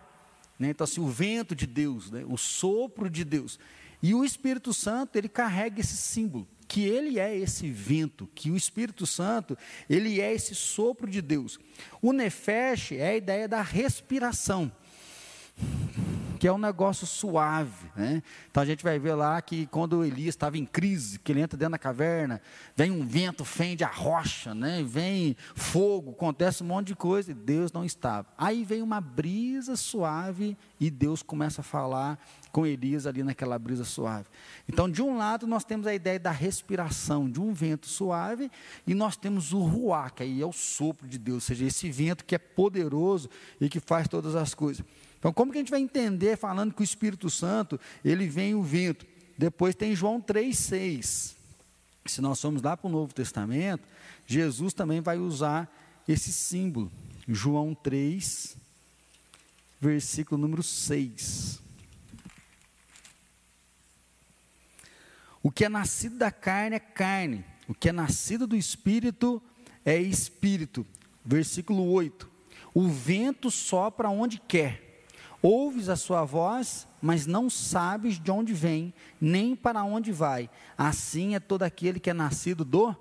Né? 0.58 0.70
Então, 0.70 0.84
assim, 0.84 1.02
o 1.02 1.08
vento 1.08 1.56
de 1.56 1.68
Deus, 1.68 2.10
né? 2.10 2.24
o 2.28 2.38
sopro 2.38 3.10
de 3.10 3.24
Deus. 3.24 3.60
E 4.02 4.14
o 4.14 4.26
Espírito 4.26 4.74
Santo, 4.74 5.16
ele 5.16 5.30
carrega 5.30 5.80
esse 5.80 5.96
símbolo, 5.96 6.48
que 6.68 6.84
ele 6.84 7.20
é 7.20 7.36
esse 7.38 7.70
vento, 7.70 8.28
que 8.34 8.50
o 8.50 8.56
Espírito 8.56 9.06
Santo, 9.06 9.58
ele 9.90 10.20
é 10.20 10.34
esse 10.34 10.56
sopro 10.56 11.10
de 11.10 11.22
Deus. 11.22 11.60
O 12.02 12.12
nefesh 12.12 12.94
é 12.94 13.10
a 13.10 13.16
ideia 13.16 13.48
da 13.48 13.62
respiração 13.62 14.72
que 16.42 16.48
é 16.48 16.52
um 16.52 16.58
negócio 16.58 17.06
suave. 17.06 17.86
Né? 17.96 18.24
Então 18.50 18.64
a 18.64 18.66
gente 18.66 18.84
vai 18.84 18.98
ver 18.98 19.14
lá 19.14 19.40
que 19.44 19.68
quando 19.68 20.04
Elias 20.04 20.30
estava 20.30 20.58
em 20.58 20.66
crise, 20.66 21.20
que 21.20 21.32
ele 21.32 21.40
entra 21.40 21.56
dentro 21.56 21.74
da 21.74 21.78
caverna, 21.78 22.42
vem 22.76 22.90
um 22.90 23.06
vento, 23.06 23.46
fende 23.46 23.84
a 23.84 23.88
rocha, 23.88 24.56
né? 24.56 24.82
vem 24.84 25.38
fogo, 25.54 26.10
acontece 26.10 26.64
um 26.64 26.66
monte 26.66 26.88
de 26.88 26.96
coisa, 26.96 27.30
e 27.30 27.36
Deus 27.36 27.72
não 27.72 27.86
estava. 27.86 28.26
Aí 28.36 28.66
vem 28.66 28.82
uma 28.82 29.00
brisa 29.00 29.76
suave 29.76 30.58
e 30.80 30.90
Deus 30.90 31.22
começa 31.22 31.62
a 31.62 31.64
falar 31.64 32.18
com 32.52 32.66
Elias 32.66 33.06
ali 33.06 33.22
naquela 33.22 33.60
brisa 33.60 33.86
suave. 33.86 34.26
Então, 34.68 34.90
de 34.90 35.04
um 35.04 35.16
lado, 35.18 35.46
nós 35.46 35.64
temos 35.64 35.86
a 35.86 35.94
ideia 35.94 36.20
da 36.20 36.32
respiração, 36.32 37.30
de 37.30 37.40
um 37.40 37.54
vento 37.54 37.88
suave, 37.88 38.50
e 38.88 38.96
nós 38.96 39.16
temos 39.16 39.54
o 39.54 39.60
ruá, 39.60 40.10
que 40.10 40.24
aí 40.24 40.42
é 40.42 40.46
o 40.46 40.52
sopro 40.52 41.08
de 41.08 41.20
Deus, 41.20 41.36
ou 41.36 41.42
seja, 41.42 41.66
esse 41.66 41.92
vento 41.92 42.26
que 42.26 42.34
é 42.34 42.40
poderoso 42.40 43.30
e 43.60 43.70
que 43.70 43.80
faz 43.80 44.08
todas 44.08 44.36
as 44.36 44.56
coisas. 44.56 44.84
Então, 45.22 45.32
como 45.32 45.52
que 45.52 45.60
a 45.60 45.62
gente 45.62 45.70
vai 45.70 45.80
entender 45.80 46.36
falando 46.36 46.74
que 46.74 46.82
o 46.82 46.84
Espírito 46.84 47.30
Santo, 47.30 47.80
ele 48.04 48.28
vem 48.28 48.56
o 48.56 48.64
vento? 48.64 49.06
Depois 49.38 49.76
tem 49.76 49.96
João 49.96 50.20
3,6. 50.20 51.36
Se 52.08 52.22
nós 52.22 52.42
formos 52.42 52.64
lá 52.64 52.76
para 52.76 52.88
o 52.88 52.92
Novo 52.92 53.14
Testamento, 53.14 53.88
Jesus 54.26 54.74
também 54.74 55.00
vai 55.00 55.20
usar 55.20 55.72
esse 56.08 56.32
símbolo. 56.32 56.92
João 57.28 57.76
3, 57.76 58.58
versículo 59.80 60.42
número 60.42 60.64
6. 60.64 61.62
O 65.44 65.52
que 65.52 65.66
é 65.66 65.70
nascido 65.70 66.18
da 66.18 66.32
carne 66.32 66.78
é 66.78 66.80
carne, 66.80 67.46
o 67.68 67.76
que 67.76 67.90
é 67.90 67.92
nascido 67.92 68.48
do 68.48 68.56
espírito 68.56 69.40
é 69.86 70.00
espírito. 70.00 70.84
Versículo 71.24 71.86
8. 71.92 72.28
O 72.74 72.88
vento 72.88 73.52
sopra 73.52 74.10
onde 74.10 74.40
quer 74.40 74.91
Ouves 75.42 75.90
a 75.90 75.96
sua 75.96 76.24
voz, 76.24 76.88
mas 77.02 77.26
não 77.26 77.50
sabes 77.50 78.20
de 78.20 78.30
onde 78.30 78.54
vem, 78.54 78.94
nem 79.20 79.56
para 79.56 79.84
onde 79.84 80.12
vai. 80.12 80.50
Assim 80.78 81.36
é 81.36 81.40
todo 81.40 81.64
aquele 81.64 82.00
que 82.00 82.10
é 82.10 82.14
nascido 82.14 82.64
do 82.64 82.96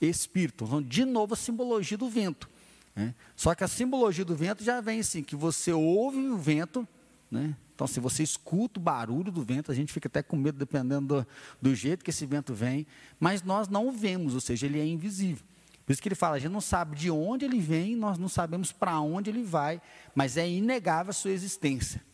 Espírito. 0.00 0.64
Então, 0.64 0.82
de 0.82 1.04
novo, 1.04 1.34
a 1.34 1.36
simbologia 1.36 1.98
do 1.98 2.08
vento. 2.08 2.48
Né? 2.96 3.14
Só 3.36 3.54
que 3.54 3.62
a 3.62 3.68
simbologia 3.68 4.24
do 4.24 4.34
vento 4.34 4.64
já 4.64 4.80
vem 4.80 5.00
assim, 5.00 5.22
que 5.22 5.36
você 5.36 5.72
ouve 5.72 6.18
o 6.18 6.36
vento, 6.36 6.86
né? 7.30 7.54
Então, 7.74 7.86
se 7.86 8.00
você 8.00 8.24
escuta 8.24 8.80
o 8.80 8.82
barulho 8.82 9.30
do 9.30 9.40
vento, 9.40 9.70
a 9.70 9.74
gente 9.74 9.92
fica 9.92 10.08
até 10.08 10.20
com 10.20 10.36
medo, 10.36 10.58
dependendo 10.58 11.22
do, 11.22 11.26
do 11.62 11.74
jeito 11.76 12.04
que 12.04 12.10
esse 12.10 12.26
vento 12.26 12.52
vem, 12.52 12.84
mas 13.20 13.44
nós 13.44 13.68
não 13.68 13.86
o 13.86 13.92
vemos, 13.92 14.34
ou 14.34 14.40
seja, 14.40 14.66
ele 14.66 14.80
é 14.80 14.84
invisível. 14.84 15.46
Por 15.88 15.92
isso 15.94 16.02
que 16.02 16.08
ele 16.08 16.14
fala, 16.14 16.36
a 16.36 16.38
gente 16.38 16.52
não 16.52 16.60
sabe 16.60 16.94
de 16.94 17.10
onde 17.10 17.46
ele 17.46 17.58
vem, 17.58 17.96
nós 17.96 18.18
não 18.18 18.28
sabemos 18.28 18.70
para 18.70 19.00
onde 19.00 19.30
ele 19.30 19.42
vai, 19.42 19.80
mas 20.14 20.36
é 20.36 20.46
inegável 20.46 21.08
a 21.08 21.14
sua 21.14 21.30
existência. 21.30 22.04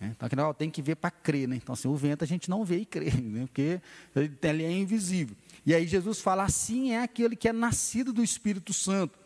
Né? 0.00 0.12
Então, 0.16 0.26
afinal, 0.26 0.52
tem 0.52 0.68
que 0.68 0.82
ver 0.82 0.96
para 0.96 1.12
crer. 1.12 1.46
Né? 1.46 1.54
Então, 1.54 1.72
assim, 1.74 1.86
o 1.86 1.94
vento 1.94 2.24
a 2.24 2.26
gente 2.26 2.50
não 2.50 2.64
vê 2.64 2.78
e 2.78 2.84
crê, 2.84 3.08
né? 3.22 3.46
porque 3.46 3.80
ele 4.42 4.64
é 4.64 4.72
invisível. 4.72 5.36
E 5.64 5.72
aí 5.72 5.86
Jesus 5.86 6.20
fala, 6.20 6.42
assim 6.42 6.90
é 6.90 7.04
aquele 7.04 7.36
que 7.36 7.48
é 7.48 7.52
nascido 7.52 8.12
do 8.12 8.20
Espírito 8.20 8.72
Santo. 8.72 9.16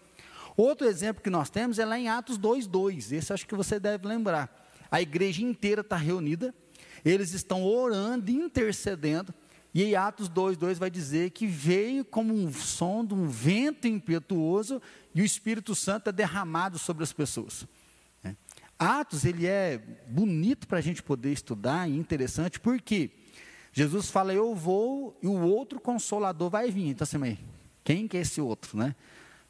Outro 0.55 0.87
exemplo 0.87 1.23
que 1.23 1.31
nós 1.31 1.49
temos 1.49 1.79
é 1.79 1.87
lá 1.87 1.99
em 1.99 2.11
Atos 2.11 2.39
2,2. 2.39 3.11
Esse 3.11 3.33
acho 3.33 3.47
que 3.47 3.55
você 3.55 3.81
deve 3.81 4.07
lembrar. 4.07 4.69
A 4.91 5.01
igreja 5.01 5.43
inteira 5.43 5.81
está 5.81 5.97
reunida, 5.97 6.55
eles 7.03 7.33
estão 7.33 7.65
orando, 7.65 8.31
intercedendo, 8.31 9.33
e 9.75 9.83
em 9.83 9.97
Atos 9.97 10.31
2,2 10.31 10.77
vai 10.77 10.89
dizer 10.89 11.31
que 11.31 11.49
veio 11.49 12.05
como 12.05 12.33
um 12.33 12.53
som 12.53 13.05
de 13.05 13.13
um 13.13 13.27
vento 13.27 13.89
impetuoso 13.89 14.81
e 15.13 15.21
o 15.21 15.25
Espírito 15.25 15.75
Santo 15.75 16.11
é 16.11 16.13
derramado 16.13 16.79
sobre 16.79 17.03
as 17.03 17.13
pessoas. 17.13 17.67
É. 18.23 18.37
Atos, 18.79 19.25
ele 19.25 19.49
é 19.49 19.79
bonito 20.07 20.69
para 20.69 20.79
a 20.79 20.81
gente 20.81 21.03
poder 21.03 21.33
estudar 21.33 21.91
e 21.91 21.97
interessante, 21.97 22.61
porque 22.61 23.11
Jesus 23.73 24.09
fala, 24.11 24.33
eu 24.33 24.55
vou 24.55 25.19
e 25.21 25.27
o 25.27 25.41
outro 25.41 25.81
consolador 25.81 26.49
vai 26.49 26.71
vir. 26.71 26.91
Então, 26.91 27.03
assim, 27.03 27.37
quem 27.83 28.07
que 28.07 28.17
é 28.17 28.21
esse 28.21 28.41
outro, 28.41 28.79
né? 28.79 28.95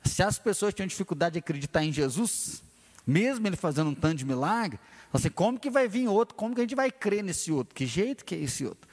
Se 0.03 0.23
as 0.23 0.39
pessoas 0.39 0.73
tinham 0.73 0.87
dificuldade 0.87 1.35
de 1.35 1.39
acreditar 1.41 1.85
em 1.85 1.93
Jesus, 1.93 2.63
mesmo 3.07 3.47
ele 3.47 3.57
fazendo 3.57 3.91
um 3.91 3.95
tanto 3.95 4.17
de 4.17 4.25
milagre, 4.25 4.79
assim, 5.13 5.29
como 5.29 5.61
que 5.61 5.69
vai 5.69 5.87
vir 5.87 6.09
outro? 6.09 6.35
Como 6.35 6.55
que 6.55 6.63
a 6.63 6.65
gente 6.65 6.75
vai 6.75 6.91
crer 6.91 7.23
nesse 7.23 7.53
outro? 7.53 7.75
Que 7.75 7.85
jeito 7.85 8.25
que 8.25 8.35
é 8.35 8.39
esse 8.39 8.65
outro? 8.65 8.89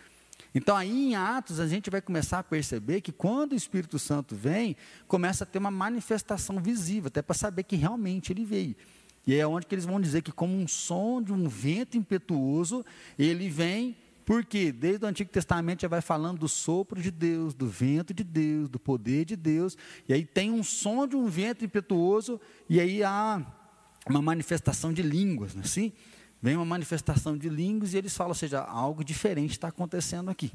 Então, 0.54 0.76
aí 0.76 0.92
em 0.92 1.16
Atos, 1.16 1.60
a 1.60 1.68
gente 1.68 1.90
vai 1.90 2.02
começar 2.02 2.40
a 2.40 2.44
perceber 2.44 3.02
que 3.02 3.12
quando 3.12 3.54
o 3.54 3.56
Espírito 3.56 3.98
Santo 3.98 4.36
vem, 4.36 4.76
começa 5.08 5.44
a 5.44 5.48
ter 5.48 5.60
uma 5.60 5.72
manifestação 5.72 6.60
visível, 6.60 7.08
até 7.08 7.22
para 7.22 7.36
saber 7.36 7.64
que 7.64 7.76
realmente 7.76 8.34
ele 8.34 8.44
veio. 8.44 8.76
E 9.26 9.36
é 9.36 9.46
onde 9.48 9.66
que 9.66 9.76
eles 9.76 9.86
vão 9.86 10.02
dizer 10.02 10.22
que, 10.22 10.32
como 10.32 10.54
um 10.58 10.68
som 10.68 11.22
de 11.22 11.32
um 11.32 11.48
vento 11.48 11.98
impetuoso, 11.98 12.84
ele 13.18 13.50
vem, 13.50 13.96
porque 14.26 14.72
desde 14.72 15.06
o 15.06 15.08
Antigo 15.08 15.30
Testamento 15.30 15.82
já 15.82 15.88
vai 15.88 16.02
falando 16.02 16.40
do 16.40 16.50
sopro 16.50 17.02
de 17.02 17.12
Deus, 17.12 17.54
do 17.54 17.68
vento 17.68 18.14
de 18.14 18.24
Deus, 18.24 18.68
do 18.68 18.80
poder 18.80 19.26
de 19.26 19.36
Deus, 19.36 19.78
e 20.08 20.14
aí 20.14 20.26
tem 20.26 20.52
um 20.52 20.64
som 20.64 21.08
de 21.08 21.16
um 21.16 21.28
vento 21.28 21.64
impetuoso, 21.64 22.42
e 22.70 22.80
aí 22.80 23.04
há 23.04 23.46
uma 24.10 24.22
manifestação 24.22 24.92
de 24.92 25.02
línguas, 25.02 25.54
não 25.54 25.62
é 25.62 25.66
assim? 25.66 25.94
Vem 26.42 26.56
uma 26.56 26.66
manifestação 26.66 27.38
de 27.38 27.48
línguas 27.50 27.94
e 27.94 27.98
eles 27.98 28.16
falam, 28.16 28.32
ou 28.32 28.36
seja, 28.36 28.62
algo 28.62 29.04
diferente 29.04 29.52
está 29.52 29.68
acontecendo 29.68 30.30
aqui. 30.30 30.52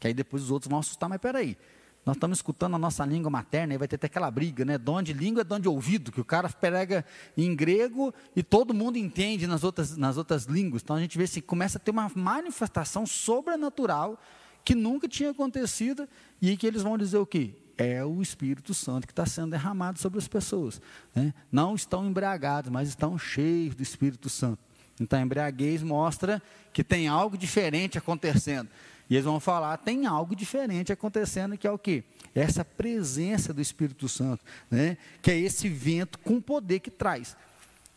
Que 0.00 0.08
aí 0.08 0.14
depois 0.14 0.42
os 0.42 0.50
outros 0.50 0.70
vão 0.70 0.80
assustar, 0.80 1.08
mas 1.08 1.20
peraí, 1.20 1.56
nós 2.04 2.16
estamos 2.16 2.38
escutando 2.38 2.74
a 2.74 2.78
nossa 2.78 3.04
língua 3.04 3.30
materna 3.30 3.74
e 3.74 3.78
vai 3.78 3.86
ter 3.86 3.96
até 3.96 4.06
aquela 4.06 4.30
briga, 4.30 4.64
né? 4.64 4.78
Dom 4.78 5.02
de 5.02 5.12
língua 5.12 5.42
é 5.42 5.44
dom 5.44 5.60
de 5.60 5.68
ouvido, 5.68 6.10
que 6.10 6.20
o 6.20 6.24
cara 6.24 6.48
prega 6.48 7.04
em 7.36 7.54
grego 7.54 8.14
e 8.34 8.42
todo 8.42 8.72
mundo 8.72 8.96
entende 8.96 9.46
nas 9.46 9.62
outras, 9.62 9.96
nas 9.96 10.16
outras 10.16 10.44
línguas. 10.44 10.82
Então 10.82 10.96
a 10.96 11.00
gente 11.00 11.18
vê 11.18 11.24
assim, 11.24 11.42
começa 11.42 11.76
a 11.76 11.80
ter 11.80 11.90
uma 11.90 12.10
manifestação 12.14 13.06
sobrenatural 13.06 14.18
que 14.64 14.74
nunca 14.74 15.06
tinha 15.06 15.30
acontecido 15.30 16.08
e 16.40 16.56
que 16.56 16.66
eles 16.66 16.82
vão 16.82 16.96
dizer 16.96 17.18
o 17.18 17.26
quê? 17.26 17.54
É 17.76 18.04
o 18.04 18.20
Espírito 18.22 18.74
Santo 18.74 19.06
que 19.06 19.12
está 19.12 19.26
sendo 19.26 19.50
derramado 19.50 19.98
sobre 19.98 20.18
as 20.18 20.26
pessoas. 20.26 20.80
Né? 21.14 21.32
Não 21.52 21.74
estão 21.74 22.06
embriagados, 22.06 22.70
mas 22.70 22.88
estão 22.88 23.18
cheios 23.18 23.74
do 23.74 23.82
Espírito 23.82 24.28
Santo. 24.28 24.67
Então 25.00 25.18
a 25.18 25.22
embriaguez 25.22 25.82
mostra 25.82 26.42
que 26.72 26.84
tem 26.84 27.08
algo 27.08 27.36
diferente 27.36 27.98
acontecendo. 27.98 28.68
E 29.10 29.14
eles 29.14 29.24
vão 29.24 29.40
falar, 29.40 29.76
tem 29.78 30.06
algo 30.06 30.36
diferente 30.36 30.92
acontecendo, 30.92 31.56
que 31.56 31.66
é 31.66 31.70
o 31.70 31.78
quê? 31.78 32.04
Essa 32.34 32.64
presença 32.64 33.54
do 33.54 33.62
Espírito 33.62 34.08
Santo, 34.08 34.44
né? 34.70 34.98
que 35.22 35.30
é 35.30 35.38
esse 35.38 35.68
vento 35.68 36.18
com 36.18 36.40
poder 36.40 36.80
que 36.80 36.90
traz. 36.90 37.34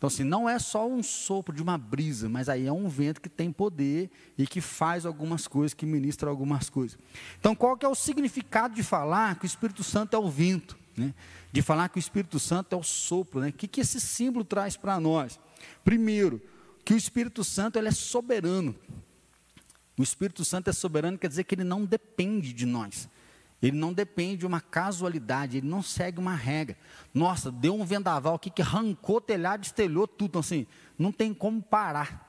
Então, 0.02 0.08
assim, 0.08 0.24
não 0.24 0.48
é 0.48 0.58
só 0.58 0.88
um 0.88 1.00
sopro 1.00 1.54
de 1.54 1.62
uma 1.62 1.78
brisa, 1.78 2.28
mas 2.28 2.48
aí 2.48 2.66
é 2.66 2.72
um 2.72 2.88
vento 2.88 3.20
que 3.20 3.28
tem 3.28 3.52
poder 3.52 4.10
e 4.36 4.48
que 4.48 4.60
faz 4.60 5.06
algumas 5.06 5.46
coisas, 5.46 5.74
que 5.74 5.86
ministra 5.86 6.28
algumas 6.28 6.68
coisas. 6.68 6.98
Então, 7.38 7.54
qual 7.54 7.76
que 7.76 7.86
é 7.86 7.88
o 7.88 7.94
significado 7.94 8.74
de 8.74 8.82
falar 8.82 9.38
que 9.38 9.44
o 9.44 9.46
Espírito 9.46 9.84
Santo 9.84 10.16
é 10.16 10.18
o 10.18 10.28
vento? 10.28 10.76
Né? 10.96 11.14
De 11.52 11.62
falar 11.62 11.88
que 11.88 11.98
o 11.98 12.00
Espírito 12.00 12.40
Santo 12.40 12.74
é 12.74 12.76
o 12.76 12.82
sopro. 12.82 13.40
Né? 13.40 13.50
O 13.50 13.52
que, 13.52 13.68
que 13.68 13.80
esse 13.80 14.00
símbolo 14.00 14.44
traz 14.44 14.76
para 14.76 14.98
nós? 14.98 15.38
Primeiro, 15.84 16.42
que 16.84 16.94
o 16.94 16.96
Espírito 16.96 17.44
Santo 17.44 17.78
ele 17.78 17.88
é 17.88 17.92
soberano. 17.92 18.74
O 19.98 20.02
Espírito 20.02 20.44
Santo 20.44 20.70
é 20.70 20.72
soberano, 20.72 21.18
quer 21.18 21.28
dizer 21.28 21.44
que 21.44 21.54
ele 21.54 21.64
não 21.64 21.84
depende 21.84 22.52
de 22.52 22.66
nós. 22.66 23.08
Ele 23.62 23.76
não 23.76 23.92
depende 23.92 24.38
de 24.38 24.46
uma 24.46 24.60
casualidade, 24.60 25.58
ele 25.58 25.68
não 25.68 25.82
segue 25.82 26.18
uma 26.18 26.34
regra. 26.34 26.76
Nossa, 27.14 27.52
deu 27.52 27.74
um 27.74 27.84
vendaval 27.84 28.34
aqui 28.34 28.50
que 28.50 28.60
arrancou 28.60 29.16
o 29.16 29.20
telhado, 29.20 29.62
estelhou 29.62 30.08
tudo. 30.08 30.30
Então, 30.30 30.40
assim, 30.40 30.66
não 30.98 31.12
tem 31.12 31.32
como 31.32 31.62
parar. 31.62 32.28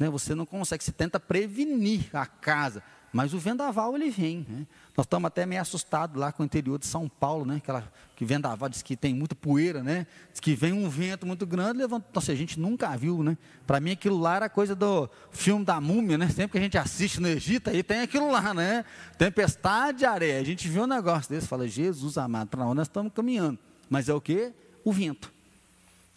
Né? 0.00 0.10
Você 0.10 0.34
não 0.34 0.44
consegue, 0.44 0.82
você 0.82 0.90
tenta 0.90 1.20
prevenir 1.20 2.08
a 2.12 2.26
casa. 2.26 2.82
Mas 3.12 3.32
o 3.32 3.38
vendaval 3.38 3.94
ele 3.96 4.10
vem. 4.10 4.46
Né? 4.48 4.66
Nós 4.96 5.06
estamos 5.06 5.26
até 5.28 5.46
meio 5.46 5.60
assustados 5.60 6.16
lá 6.16 6.30
com 6.30 6.42
o 6.42 6.46
interior 6.46 6.78
de 6.78 6.86
São 6.86 7.08
Paulo, 7.08 7.44
né? 7.44 7.56
Aquela 7.56 7.90
que 8.14 8.24
vendaval 8.24 8.68
diz 8.68 8.82
que 8.82 8.96
tem 8.96 9.14
muita 9.14 9.34
poeira, 9.34 9.82
né? 9.82 10.06
Diz 10.30 10.40
que 10.40 10.54
vem 10.54 10.72
um 10.72 10.88
vento 10.88 11.26
muito 11.26 11.46
grande, 11.46 11.78
levanta. 11.78 12.06
Nossa, 12.12 12.32
a 12.32 12.34
gente 12.34 12.58
nunca 12.60 12.94
viu, 12.96 13.22
né? 13.22 13.38
Para 13.66 13.80
mim 13.80 13.92
aquilo 13.92 14.18
lá 14.18 14.36
era 14.36 14.48
coisa 14.48 14.74
do 14.74 15.08
filme 15.30 15.64
da 15.64 15.80
múmia, 15.80 16.18
né? 16.18 16.28
Sempre 16.28 16.52
que 16.52 16.58
a 16.58 16.60
gente 16.60 16.76
assiste 16.76 17.20
no 17.20 17.28
Egito, 17.28 17.70
aí 17.70 17.82
tem 17.82 18.00
aquilo 18.00 18.30
lá, 18.30 18.52
né? 18.52 18.84
Tempestade 19.16 19.98
de 19.98 20.04
areia. 20.04 20.40
A 20.40 20.44
gente 20.44 20.68
viu 20.68 20.82
um 20.82 20.86
negócio 20.86 21.30
desse, 21.30 21.46
fala, 21.46 21.66
Jesus 21.66 22.18
amado, 22.18 22.48
para 22.48 22.64
onde 22.64 22.76
nós 22.76 22.88
estamos 22.88 23.12
caminhando? 23.12 23.58
Mas 23.88 24.08
é 24.08 24.14
o 24.14 24.20
que? 24.20 24.52
O 24.84 24.92
vento. 24.92 25.32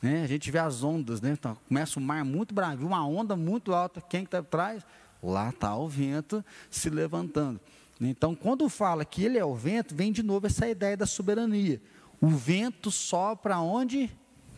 Né? 0.02 0.24
A 0.24 0.28
gente 0.28 0.50
vê 0.50 0.58
as 0.58 0.84
ondas, 0.84 1.22
né? 1.22 1.32
Então, 1.32 1.56
começa 1.68 2.00
o 2.00 2.02
mar 2.02 2.26
muito 2.26 2.54
bravo, 2.54 2.86
uma 2.86 3.06
onda 3.06 3.36
muito 3.36 3.74
alta. 3.74 4.02
Quem 4.02 4.24
está 4.24 4.40
atrás? 4.40 4.84
Lá 5.22 5.50
está 5.50 5.76
o 5.76 5.88
vento 5.88 6.44
se 6.70 6.90
levantando. 6.90 7.60
Então, 8.00 8.34
quando 8.34 8.68
fala 8.68 9.06
que 9.06 9.24
ele 9.24 9.38
é 9.38 9.46
o 9.46 9.54
vento, 9.54 9.94
vem 9.94 10.12
de 10.12 10.24
novo 10.24 10.48
essa 10.48 10.68
ideia 10.68 10.98
da 10.98 11.06
soberania. 11.06 11.80
O 12.20 12.30
vento 12.30 12.90
sopra 12.90 13.60
onde 13.60 14.10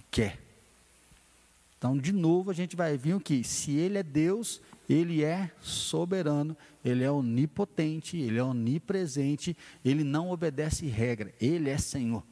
quer. 0.09 0.39
Então, 1.77 1.97
de 1.97 2.13
novo, 2.13 2.49
a 2.49 2.53
gente 2.53 2.77
vai 2.77 2.95
ver 2.95 3.13
o 3.13 3.19
que? 3.19 3.43
Se 3.43 3.71
ele 3.71 3.97
é 3.97 4.03
Deus, 4.03 4.61
ele 4.89 5.21
é 5.21 5.51
soberano, 5.61 6.55
ele 6.83 7.03
é 7.03 7.11
onipotente, 7.11 8.15
ele 8.17 8.37
é 8.37 8.43
onipresente, 8.43 9.57
ele 9.83 10.03
não 10.03 10.31
obedece 10.31 10.85
regra, 10.85 11.33
ele 11.41 11.69
é 11.69 11.77
Senhor. 11.77 12.23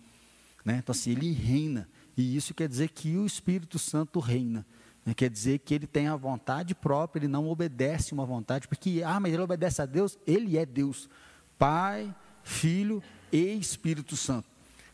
Né? 0.64 0.78
Então, 0.82 0.94
assim, 0.94 1.12
ele 1.12 1.32
reina. 1.34 1.90
E 2.16 2.36
isso 2.36 2.54
quer 2.54 2.70
dizer 2.70 2.90
que 2.90 3.18
o 3.18 3.26
Espírito 3.26 3.78
Santo 3.78 4.20
reina. 4.20 4.66
Né? 5.06 5.14
Quer 5.14 5.30
dizer 5.30 5.60
que 5.60 5.74
ele 5.74 5.88
tem 5.88 6.08
a 6.08 6.16
vontade 6.16 6.76
própria, 6.76 7.20
ele 7.20 7.28
não 7.28 7.48
obedece 7.48 8.14
uma 8.14 8.26
vontade, 8.26 8.68
porque, 8.68 9.02
ah, 9.06 9.20
mas 9.20 9.34
ele 9.34 9.42
obedece 9.42 9.82
a 9.82 9.86
Deus, 9.86 10.18
ele 10.26 10.58
é 10.58 10.66
Deus, 10.66 11.10
Pai, 11.58 12.14
Filho 12.44 13.02
e 13.32 13.54
Espírito 13.54 14.16
Santo. 14.16 14.48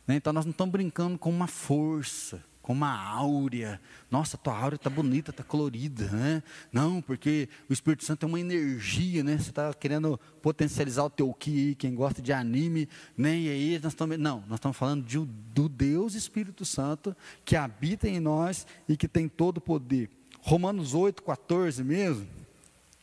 Né? 0.06 0.16
Então 0.16 0.32
nós 0.32 0.46
não 0.46 0.52
estamos 0.52 0.72
brincando 0.72 1.18
com 1.18 1.30
uma 1.30 1.48
força, 1.48 2.44
com 2.68 2.74
uma 2.74 2.94
áurea. 3.02 3.80
Nossa, 4.12 4.38
tua 4.38 4.54
áurea 4.54 4.76
está 4.76 4.90
bonita, 4.90 5.32
está 5.32 5.42
colorida. 5.42 6.10
Né? 6.10 6.44
Não, 6.70 7.02
porque 7.02 7.48
o 7.70 7.72
Espírito 7.72 8.04
Santo 8.04 8.26
é 8.26 8.28
uma 8.28 8.42
energia, 8.42 9.24
né? 9.24 9.38
Você 9.38 9.52
está 9.52 9.74
querendo 9.74 10.20
potencializar 10.42 11.06
o 11.06 11.10
teu 11.10 11.34
ki, 11.34 11.76
quem 11.80 11.96
gosta 11.96 12.22
de 12.22 12.34
anime, 12.34 12.90
né? 13.18 13.30
Aí 13.30 13.80
nós 13.82 13.94
estamos. 13.94 14.18
Não, 14.18 14.44
nós 14.50 14.58
estamos 14.58 14.76
falando 14.76 15.06
de, 15.06 15.18
do 15.18 15.70
Deus 15.70 16.14
Espírito 16.14 16.66
Santo 16.66 17.16
que 17.46 17.56
habita 17.56 18.06
em 18.06 18.20
nós 18.20 18.68
e 18.86 18.98
que 18.98 19.08
tem 19.08 19.30
todo 19.30 19.60
o 19.60 19.62
poder. 19.62 20.10
Romanos 20.42 20.94
8, 20.94 21.24
14 21.24 21.82
mesmo, 21.86 22.28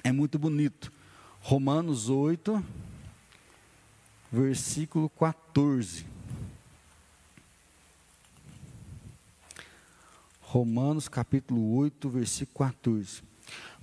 é 0.02 0.12
muito 0.12 0.38
bonito. 0.38 0.92
Romanos 1.40 2.10
8, 2.10 2.62
versículo 4.30 5.08
14. 5.08 6.12
Romanos 10.54 11.08
capítulo 11.08 11.74
8, 11.78 12.08
versículo 12.08 12.70
14. 12.70 13.24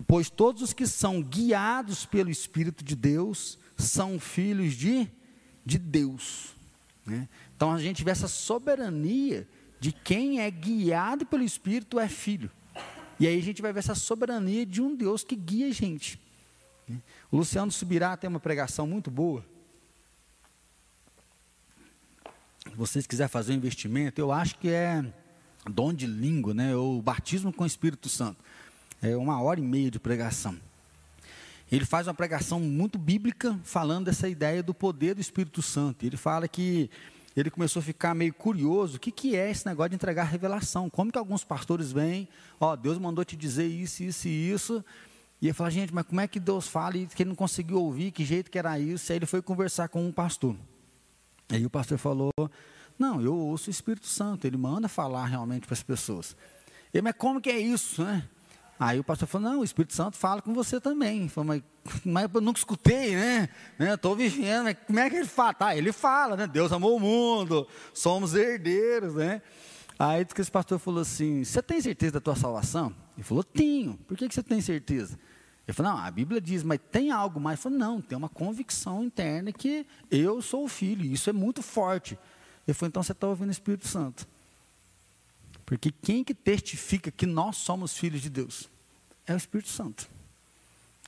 Pois 0.07 0.29
todos 0.29 0.61
os 0.61 0.71
que 0.71 0.87
são 0.87 1.21
guiados 1.21 2.05
pelo 2.05 2.29
Espírito 2.29 2.81
de 2.81 2.95
Deus 2.95 3.59
são 3.75 4.17
filhos 4.17 4.75
de, 4.75 5.05
de 5.65 5.77
Deus. 5.77 6.55
Né? 7.05 7.27
Então 7.53 7.73
a 7.73 7.77
gente 7.77 8.05
vê 8.05 8.11
essa 8.11 8.29
soberania 8.29 9.45
de 9.81 9.91
quem 9.91 10.39
é 10.39 10.49
guiado 10.49 11.25
pelo 11.25 11.43
Espírito 11.43 11.99
é 11.99 12.07
filho. 12.07 12.49
E 13.19 13.27
aí 13.27 13.37
a 13.37 13.43
gente 13.43 13.61
vai 13.61 13.73
ver 13.73 13.79
essa 13.79 13.93
soberania 13.93 14.65
de 14.65 14.81
um 14.81 14.95
Deus 14.95 15.25
que 15.25 15.35
guia 15.35 15.67
a 15.67 15.73
gente. 15.73 16.17
Né? 16.87 17.01
O 17.29 17.35
Luciano 17.35 17.69
Subirá 17.69 18.15
tem 18.15 18.29
uma 18.29 18.39
pregação 18.39 18.87
muito 18.87 19.11
boa. 19.11 19.45
Se 22.63 22.75
vocês 22.77 23.05
quiserem 23.05 23.29
fazer 23.29 23.51
um 23.51 23.57
investimento, 23.57 24.21
eu 24.21 24.31
acho 24.31 24.57
que 24.57 24.69
é 24.69 25.03
dom 25.69 25.93
de 25.93 26.05
língua, 26.05 26.53
né, 26.53 26.75
ou 26.75 27.01
batismo 27.01 27.51
com 27.51 27.63
o 27.63 27.67
Espírito 27.67 28.09
Santo. 28.09 28.37
É 29.01 29.15
uma 29.15 29.41
hora 29.41 29.59
e 29.59 29.63
meia 29.63 29.91
de 29.91 29.99
pregação. 29.99 30.55
Ele 31.71 31.85
faz 31.85 32.07
uma 32.07 32.13
pregação 32.13 32.59
muito 32.59 32.99
bíblica, 32.99 33.57
falando 33.63 34.05
dessa 34.05 34.27
ideia 34.27 34.61
do 34.61 34.73
poder 34.73 35.15
do 35.15 35.21
Espírito 35.21 35.61
Santo. 35.61 36.05
Ele 36.05 36.17
fala 36.17 36.47
que 36.47 36.89
ele 37.35 37.49
começou 37.49 37.79
a 37.79 37.83
ficar 37.83 38.13
meio 38.13 38.33
curioso, 38.33 38.97
o 38.97 38.99
que, 38.99 39.09
que 39.09 39.35
é 39.35 39.49
esse 39.49 39.65
negócio 39.65 39.91
de 39.91 39.95
entregar 39.95 40.25
revelação? 40.25 40.89
Como 40.89 41.11
que 41.11 41.17
alguns 41.17 41.43
pastores 41.43 41.91
vêm, 41.91 42.27
ó, 42.59 42.75
Deus 42.75 42.97
mandou 42.97 43.23
te 43.23 43.37
dizer 43.37 43.67
isso, 43.67 44.03
isso 44.03 44.27
e 44.27 44.51
isso, 44.51 44.85
e 45.41 45.47
ele 45.47 45.53
fala, 45.53 45.71
gente, 45.71 45.93
mas 45.93 46.05
como 46.05 46.19
é 46.19 46.27
que 46.27 46.39
Deus 46.39 46.67
fala 46.67 46.97
e 46.97 47.07
que 47.07 47.23
ele 47.23 47.29
não 47.29 47.35
conseguiu 47.35 47.81
ouvir, 47.81 48.11
que 48.11 48.25
jeito 48.25 48.51
que 48.51 48.59
era 48.59 48.77
isso? 48.77 49.11
Aí 49.11 49.17
ele 49.17 49.25
foi 49.25 49.41
conversar 49.41 49.87
com 49.87 50.05
um 50.05 50.11
pastor. 50.11 50.55
Aí 51.49 51.65
o 51.65 51.69
pastor 51.69 51.97
falou, 51.97 52.31
não, 53.01 53.21
eu 53.21 53.35
ouço 53.35 53.69
o 53.69 53.71
Espírito 53.71 54.07
Santo, 54.07 54.45
ele 54.45 54.57
manda 54.57 54.87
falar 54.87 55.25
realmente 55.25 55.65
para 55.65 55.73
as 55.73 55.83
pessoas. 55.83 56.35
E, 56.93 57.01
mas 57.01 57.13
como 57.17 57.41
que 57.41 57.49
é 57.49 57.59
isso, 57.59 58.03
né? 58.03 58.23
Aí 58.79 58.99
o 58.99 59.03
pastor 59.03 59.27
falou, 59.27 59.51
não, 59.51 59.59
o 59.59 59.63
Espírito 59.63 59.93
Santo 59.93 60.17
fala 60.17 60.41
com 60.41 60.53
você 60.53 60.81
também. 60.81 61.29
Falei, 61.29 61.63
mas, 61.83 62.01
mas 62.03 62.29
eu 62.33 62.41
nunca 62.41 62.57
escutei, 62.57 63.15
né? 63.15 63.47
Estou 63.79 64.15
né? 64.15 64.23
vivendo, 64.23 64.63
mas 64.63 64.77
como 64.87 64.99
é 64.99 65.09
que 65.09 65.17
ele 65.17 65.27
fala? 65.27 65.53
Tá, 65.53 65.75
ele 65.75 65.91
fala, 65.91 66.35
né? 66.35 66.47
Deus 66.47 66.71
amou 66.71 66.95
o 66.95 66.99
mundo, 66.99 67.67
somos 67.93 68.33
herdeiros, 68.33 69.13
né? 69.13 69.41
Aí 69.99 70.25
que 70.25 70.41
esse 70.41 70.49
pastor 70.49 70.79
falou 70.79 71.01
assim, 71.01 71.43
você 71.43 71.61
tem 71.61 71.79
certeza 71.79 72.13
da 72.13 72.19
tua 72.19 72.35
salvação? 72.35 72.91
Ele 73.15 73.23
falou, 73.23 73.43
tenho. 73.43 73.99
Por 74.07 74.17
que, 74.17 74.27
que 74.27 74.33
você 74.33 74.41
tem 74.41 74.59
certeza? 74.61 75.19
Ele 75.67 75.75
falou, 75.75 75.93
não, 75.93 75.99
a 75.99 76.09
Bíblia 76.09 76.41
diz, 76.41 76.63
mas 76.63 76.79
tem 76.91 77.11
algo 77.11 77.39
mais? 77.39 77.59
Ele 77.59 77.63
falou, 77.63 77.77
não, 77.77 78.01
tem 78.01 78.17
uma 78.17 78.29
convicção 78.29 79.03
interna 79.03 79.51
que 79.51 79.85
eu 80.09 80.41
sou 80.41 80.65
o 80.65 80.67
filho, 80.67 81.05
isso 81.05 81.29
é 81.29 81.33
muito 81.33 81.61
forte. 81.61 82.17
Ele 82.67 82.73
falou, 82.73 82.89
então 82.89 83.03
você 83.03 83.11
está 83.11 83.27
ouvindo 83.27 83.49
o 83.49 83.51
Espírito 83.51 83.87
Santo. 83.87 84.27
Porque 85.65 85.91
quem 85.91 86.23
que 86.23 86.33
testifica 86.33 87.09
que 87.09 87.25
nós 87.25 87.57
somos 87.57 87.97
filhos 87.97 88.21
de 88.21 88.29
Deus? 88.29 88.69
É 89.25 89.33
o 89.33 89.37
Espírito 89.37 89.69
Santo. 89.69 90.07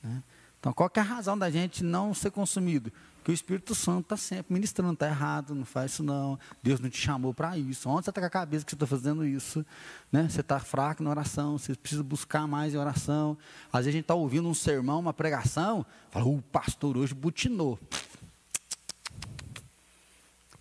Né? 0.02 0.22
Então, 0.58 0.72
qual 0.72 0.90
é 0.94 1.00
a 1.00 1.02
razão 1.02 1.36
da 1.36 1.50
gente 1.50 1.84
não 1.84 2.14
ser 2.14 2.30
consumido? 2.30 2.90
Que 3.22 3.30
o 3.30 3.34
Espírito 3.34 3.74
Santo 3.74 4.04
está 4.04 4.16
sempre 4.16 4.54
ministrando, 4.54 4.94
está 4.94 5.06
errado, 5.06 5.54
não 5.54 5.66
faz 5.66 5.92
isso 5.92 6.02
não. 6.02 6.38
Deus 6.62 6.80
não 6.80 6.88
te 6.88 6.98
chamou 6.98 7.34
para 7.34 7.58
isso. 7.58 7.88
Onde 7.88 8.04
você 8.04 8.10
está 8.10 8.20
com 8.20 8.26
a 8.26 8.30
cabeça 8.30 8.64
que 8.64 8.70
você 8.70 8.76
está 8.76 8.86
fazendo 8.86 9.26
isso? 9.26 9.64
Né? 10.10 10.26
Você 10.26 10.40
está 10.40 10.58
fraco 10.58 11.02
na 11.02 11.10
oração, 11.10 11.58
você 11.58 11.74
precisa 11.74 12.02
buscar 12.02 12.46
mais 12.46 12.72
em 12.72 12.78
oração. 12.78 13.36
Às 13.70 13.80
vezes 13.80 13.88
a 13.88 13.92
gente 13.92 14.04
está 14.04 14.14
ouvindo 14.14 14.48
um 14.48 14.54
sermão, 14.54 15.00
uma 15.00 15.12
pregação, 15.12 15.84
fala, 16.10 16.24
o 16.24 16.40
pastor 16.40 16.96
hoje 16.96 17.12
butinou. 17.12 17.78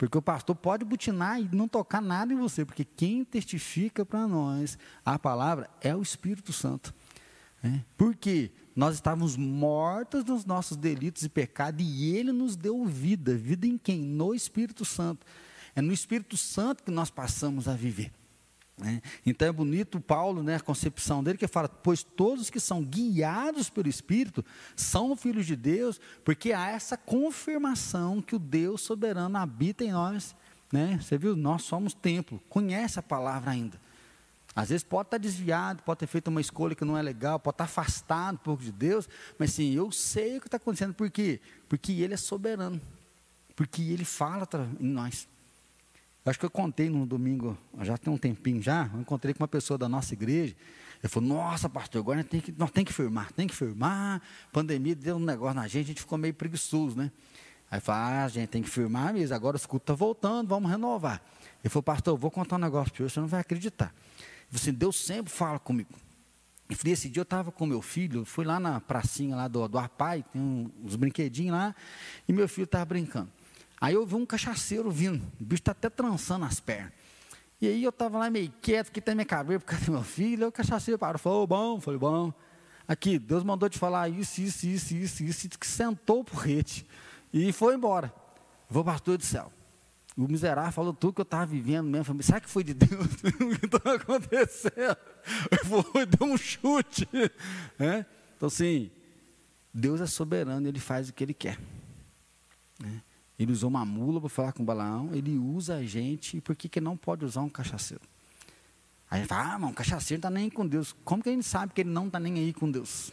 Porque 0.04 0.18
o 0.18 0.22
pastor 0.22 0.54
pode 0.54 0.84
butinar 0.84 1.40
e 1.40 1.48
não 1.56 1.66
tocar 1.66 2.02
nada 2.02 2.34
em 2.34 2.36
você, 2.36 2.66
porque 2.66 2.84
quem 2.84 3.24
testifica 3.24 4.06
para 4.06 4.28
nós 4.28 4.78
a 5.06 5.18
palavra 5.18 5.70
é 5.80 5.96
o 5.96 6.02
Espírito 6.02 6.52
Santo. 6.52 6.94
Né? 7.62 7.86
Por 7.98 8.14
quê? 8.14 8.52
Nós 8.76 8.96
estávamos 8.96 9.38
mortos 9.38 10.26
nos 10.26 10.44
nossos 10.44 10.76
delitos 10.76 11.24
e 11.24 11.30
pecados 11.30 11.86
e 11.86 12.16
Ele 12.18 12.34
nos 12.34 12.58
deu 12.58 12.84
vida. 12.84 13.34
Vida 13.38 13.66
em 13.66 13.78
quem? 13.78 14.02
No 14.02 14.36
Espírito 14.36 14.84
Santo. 14.84 15.26
É 15.74 15.82
no 15.82 15.94
Espírito 15.94 16.36
Santo 16.36 16.84
que 16.84 16.92
nós 16.92 17.10
passamos 17.10 17.70
a 17.70 17.74
viver. 17.74 18.12
Né? 18.78 19.02
Então 19.26 19.48
é 19.48 19.52
bonito 19.52 20.00
Paulo, 20.00 20.42
né, 20.42 20.56
a 20.56 20.60
concepção 20.60 21.24
dele, 21.24 21.38
que 21.38 21.48
fala: 21.48 21.70
Pois 21.70 22.04
todos 22.04 22.50
que 22.50 22.60
são 22.60 22.84
guiados 22.84 23.70
pelo 23.70 23.88
Espírito 23.88 24.44
são 24.76 25.16
filhos 25.16 25.46
de 25.46 25.56
Deus, 25.56 26.02
porque 26.24 26.52
há 26.52 26.70
essa 26.70 26.98
confirmação 26.98 28.22
que 28.22 28.36
o 28.36 28.40
Deus 28.40 28.82
soberano 28.82 29.38
habita 29.38 29.84
em 29.84 29.92
nós. 29.92 30.36
Né? 30.72 31.00
Você 31.00 31.18
viu? 31.18 31.36
Nós 31.36 31.62
somos 31.64 31.94
templo. 31.94 32.42
Conhece 32.50 32.98
a 32.98 33.04
palavra 33.04 33.52
ainda. 33.52 33.80
Às 34.56 34.70
vezes 34.70 34.84
pode 34.84 35.08
estar 35.08 35.18
desviado, 35.18 35.82
pode 35.84 36.00
ter 36.00 36.08
feito 36.08 36.28
uma 36.28 36.42
escolha 36.42 36.76
que 36.76 36.86
não 36.86 36.98
é 36.98 37.02
legal, 37.02 37.40
pode 37.40 37.56
estar 37.56 37.64
afastado 37.64 38.36
um 38.36 38.38
pouco 38.38 38.64
de 38.64 38.72
Deus, 38.72 39.10
mas 39.38 39.52
sim, 39.52 39.74
eu 39.74 39.92
sei 39.92 40.38
o 40.38 40.42
que 40.42 40.48
está 40.48 40.58
acontecendo. 40.58 40.94
Por 40.94 41.10
quê? 41.10 41.40
Porque 41.68 41.92
Ele 41.94 42.14
é 42.14 42.18
soberano. 42.18 42.80
Porque 43.56 43.82
Ele 43.82 44.06
fala 44.06 44.48
em 44.80 44.88
nós. 44.88 45.28
Eu 46.26 46.30
acho 46.30 46.40
que 46.40 46.46
eu 46.46 46.50
contei 46.50 46.90
no 46.90 47.06
domingo, 47.06 47.58
já 47.82 47.98
tem 47.98 48.14
um 48.14 48.18
tempinho 48.18 48.62
já, 48.62 48.90
eu 48.94 49.02
encontrei 49.02 49.34
com 49.34 49.44
uma 49.44 49.48
pessoa 49.48 49.78
da 49.78 49.90
nossa 49.90 50.14
igreja. 50.14 50.56
Ele 51.02 51.10
falou, 51.10 51.28
nossa, 51.28 51.68
pastor, 51.68 52.00
agora 52.00 52.24
tem 52.24 52.40
que, 52.40 52.54
nós 52.58 52.72
tem 52.72 52.86
que 52.86 52.94
firmar, 52.94 53.34
tem 53.34 53.46
que 53.46 53.54
firmar. 53.54 54.22
Pandemia 54.52 54.96
deu 54.96 55.18
um 55.18 55.20
negócio 55.20 55.56
na 55.56 55.68
gente, 55.68 55.84
a 55.84 55.88
gente 55.88 56.00
ficou 56.00 56.18
meio 56.18 56.34
preguiçoso, 56.34 56.98
né? 56.98 57.12
Aí 57.70 57.82
falou, 57.82 58.02
ah, 58.04 58.28
gente 58.30 58.48
tem 58.48 58.62
que 58.62 58.70
firmar 58.70 59.14
mesmo, 59.14 59.36
agora 59.36 59.58
o 59.58 59.68
culto 59.68 59.84
está 59.84 59.94
voltando, 59.94 60.48
vamos 60.48 60.72
renovar. 60.72 61.22
Ele 61.62 61.70
falou, 61.70 61.84
pastor, 61.84 62.14
eu 62.14 62.18
vou 62.18 62.32
contar 62.32 62.56
um 62.56 62.60
negócio 62.60 62.94
para 62.94 63.04
você, 63.04 63.14
você 63.14 63.20
não 63.20 63.28
vai 63.28 63.42
acreditar. 63.42 63.94
Assim, 64.54 64.72
Deus 64.72 64.96
sempre 65.04 65.34
fala 65.34 65.60
comigo. 65.60 65.90
E 66.70 66.90
esse 66.90 67.10
dia 67.10 67.20
eu 67.20 67.24
estava 67.24 67.52
com 67.52 67.66
meu 67.66 67.82
filho, 67.82 68.24
fui 68.24 68.46
lá 68.46 68.60
na 68.60 68.80
pracinha 68.80 69.36
lá 69.36 69.48
do, 69.48 69.68
do 69.68 69.78
Arpai, 69.78 70.24
tem 70.32 70.72
uns 70.82 70.96
brinquedinhos 70.96 71.54
lá, 71.54 71.76
e 72.28 72.32
meu 72.32 72.48
filho 72.48 72.66
estava 72.66 72.86
brincando. 72.86 73.30
Aí 73.84 73.96
eu 73.96 74.06
vi 74.06 74.16
um 74.16 74.26
cachaceiro 74.26 74.90
vindo, 74.90 75.22
o 75.42 75.44
bicho 75.44 75.60
está 75.60 75.74
até 75.74 75.90
trançando 75.90 76.46
as 76.46 76.58
pernas. 76.58 76.94
E 77.60 77.68
aí 77.68 77.84
eu 77.84 77.90
estava 77.90 78.18
lá 78.18 78.30
meio 78.30 78.50
quieto, 78.62 78.90
que 78.90 79.02
tem 79.02 79.14
minha 79.14 79.26
cabeça 79.26 79.60
por 79.60 79.66
causa 79.66 79.86
do 79.88 79.92
meu 79.92 80.04
filho, 80.04 80.44
aí 80.44 80.48
o 80.48 80.54
cachaceiro 80.54 80.98
parou, 80.98 81.20
falou, 81.20 81.46
bom, 81.46 81.82
falei, 81.82 82.00
bom. 82.00 82.34
Aqui, 82.88 83.20
Deus 83.20 83.44
mandou 83.44 83.70
te 83.70 83.78
falar 83.78 84.08
isso, 84.08 84.40
isso, 84.40 84.66
isso, 84.68 84.96
isso, 84.96 85.24
isso, 85.26 85.50
que 85.50 85.68
sentou 85.68 86.24
por 86.24 86.38
rede. 86.38 86.88
E 87.34 87.52
foi 87.52 87.76
embora. 87.76 88.14
Vou 88.70 88.86
pastor 88.86 89.18
do 89.18 89.26
céu. 89.26 89.52
O 90.16 90.30
miserável 90.30 90.72
falou 90.72 90.94
tudo 90.94 91.16
que 91.16 91.20
eu 91.22 91.24
estava 91.24 91.46
vivendo 91.46 91.90
mesmo. 91.90 92.06
Falei, 92.06 92.24
será 92.24 92.40
que 92.40 92.50
foi 92.50 92.64
de 92.64 92.74
Deus 92.74 93.06
o 93.20 93.60
que 93.60 93.66
está 93.66 93.96
acontecendo? 93.96 94.98
Foi, 95.66 96.06
deu 96.06 96.26
um 96.26 96.38
chute. 96.38 97.06
É? 97.78 98.06
Então, 98.38 98.48
assim, 98.48 98.90
Deus 99.74 100.00
é 100.00 100.06
soberano, 100.06 100.66
ele 100.66 100.80
faz 100.80 101.10
o 101.10 101.14
que 101.14 101.22
ele 101.22 101.34
quer. 101.34 101.60
Né? 102.80 103.02
Ele 103.44 103.52
usou 103.52 103.70
uma 103.70 103.86
mula 103.86 104.20
para 104.22 104.30
falar 104.30 104.54
com 104.54 104.64
Balaão, 104.64 105.10
ele 105.14 105.38
usa 105.38 105.76
a 105.76 105.84
gente, 105.84 106.38
e 106.38 106.42
por 106.42 106.56
que, 106.56 106.70
que 106.70 106.80
não 106.80 106.96
pode 106.96 107.26
usar 107.26 107.42
um 107.42 107.50
cachaceiro? 107.50 108.04
A 109.12 109.18
gente 109.18 109.28
fala, 109.28 109.54
ah, 109.54 109.60
mas 109.60 109.70
um 109.70 109.74
cachaceiro 109.74 110.22
não 110.24 110.30
está 110.30 110.40
nem 110.40 110.50
com 110.50 110.66
Deus. 110.66 110.96
Como 111.04 111.22
que 111.22 111.30
a 111.30 111.32
gente 111.32 111.46
sabe 111.46 111.74
que 111.74 111.82
ele 111.82 111.90
não 111.90 112.08
está 112.08 112.20
nem 112.20 112.36
aí 112.36 112.54
com 112.54 112.72
Deus? 112.72 113.12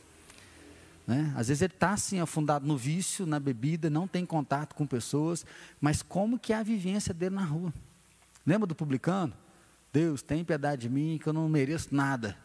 Né? 1.07 1.33
Às 1.37 1.49
vezes 1.49 1.62
ele 1.62 1.75
está 1.75 1.90
assim, 1.90 2.21
afundado 2.21 2.66
no 2.66 2.77
vício, 2.77 3.27
na 3.27 3.40
bebida, 3.40 3.90
não 3.90 4.07
tem 4.07 4.25
contato 4.25 4.75
com 4.75 4.87
pessoas, 4.87 5.45
mas 5.81 6.01
como 6.01 6.38
que 6.38 6.53
é 6.53 6.57
a 6.57 6.62
vivência 6.62 7.12
dele 7.12 7.35
na 7.35 7.45
rua? 7.45 7.75
Lembra 8.47 8.66
do 8.66 8.75
publicano? 8.75 9.33
Deus, 9.93 10.23
tem 10.23 10.45
piedade 10.45 10.83
de 10.83 10.88
mim, 10.88 11.19
que 11.21 11.29
eu 11.29 11.33
não 11.33 11.49
mereço 11.49 11.88
nada. 11.93 12.37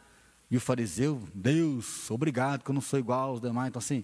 E 0.50 0.58
o 0.58 0.60
fariseu, 0.60 1.22
Deus, 1.34 2.10
obrigado, 2.10 2.64
que 2.64 2.70
eu 2.72 2.74
não 2.74 2.82
sou 2.82 2.98
igual 2.98 3.30
aos 3.30 3.42
demais. 3.42 3.70
Então, 3.70 3.80
assim, 3.80 4.04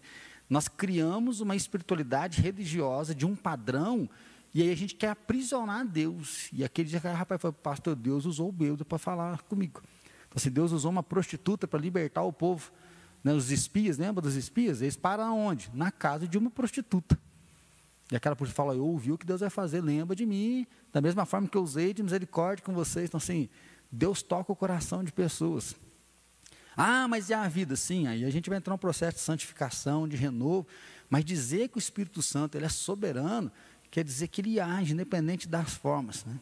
nós 0.51 0.67
criamos 0.67 1.39
uma 1.39 1.55
espiritualidade 1.55 2.41
religiosa 2.41 3.15
de 3.15 3.25
um 3.25 3.37
padrão, 3.37 4.09
e 4.53 4.61
aí 4.61 4.69
a 4.69 4.75
gente 4.75 4.93
quer 4.95 5.11
aprisionar 5.11 5.87
Deus. 5.87 6.49
E 6.51 6.61
aquele 6.61 6.89
dia, 6.89 6.99
rapaz, 6.99 7.39
foi, 7.39 7.53
pastor, 7.53 7.95
Deus 7.95 8.25
usou 8.25 8.49
o 8.49 8.51
bêbado 8.51 8.83
para 8.83 8.97
falar 8.97 9.41
comigo. 9.43 9.81
Então, 10.27 10.35
assim, 10.35 10.51
Deus 10.51 10.73
usou 10.73 10.91
uma 10.91 11.01
prostituta 11.01 11.69
para 11.69 11.79
libertar 11.79 12.23
o 12.23 12.33
povo. 12.33 12.69
Né, 13.23 13.33
os 13.33 13.49
espias, 13.49 13.97
lembra 13.97 14.21
dos 14.21 14.35
espias? 14.35 14.81
Eles 14.81 14.97
param 14.97 15.39
onde? 15.39 15.71
Na 15.73 15.89
casa 15.89 16.27
de 16.27 16.37
uma 16.37 16.49
prostituta. 16.49 17.17
E 18.11 18.15
aquela 18.17 18.35
prostituta 18.35 18.61
fala, 18.61 18.75
eu 18.75 18.85
ouvi 18.85 19.13
o 19.13 19.17
que 19.17 19.25
Deus 19.25 19.39
vai 19.39 19.49
fazer, 19.49 19.79
lembra 19.79 20.13
de 20.17 20.25
mim, 20.25 20.67
da 20.91 20.99
mesma 20.99 21.25
forma 21.25 21.47
que 21.47 21.55
eu 21.55 21.63
usei 21.63 21.93
de 21.93 22.03
misericórdia 22.03 22.65
com 22.65 22.73
vocês. 22.73 23.07
Então, 23.07 23.19
assim, 23.19 23.47
Deus 23.89 24.21
toca 24.21 24.51
o 24.51 24.55
coração 24.57 25.01
de 25.01 25.13
pessoas. 25.13 25.77
Ah, 26.75 27.07
mas 27.07 27.29
e 27.29 27.33
a 27.33 27.47
vida? 27.47 27.75
Sim, 27.75 28.07
aí 28.07 28.23
a 28.23 28.29
gente 28.29 28.49
vai 28.49 28.57
entrar 28.57 28.73
num 28.73 28.77
processo 28.77 29.17
de 29.17 29.23
santificação, 29.23 30.07
de 30.07 30.15
renovo. 30.15 30.67
Mas 31.09 31.25
dizer 31.25 31.67
que 31.67 31.77
o 31.77 31.79
Espírito 31.79 32.21
Santo 32.21 32.57
ele 32.57 32.65
é 32.65 32.69
soberano, 32.69 33.51
quer 33.89 34.03
dizer 34.03 34.29
que 34.29 34.39
ele 34.39 34.59
age, 34.59 34.93
independente 34.93 35.47
das 35.47 35.73
formas. 35.73 36.23
Né? 36.23 36.39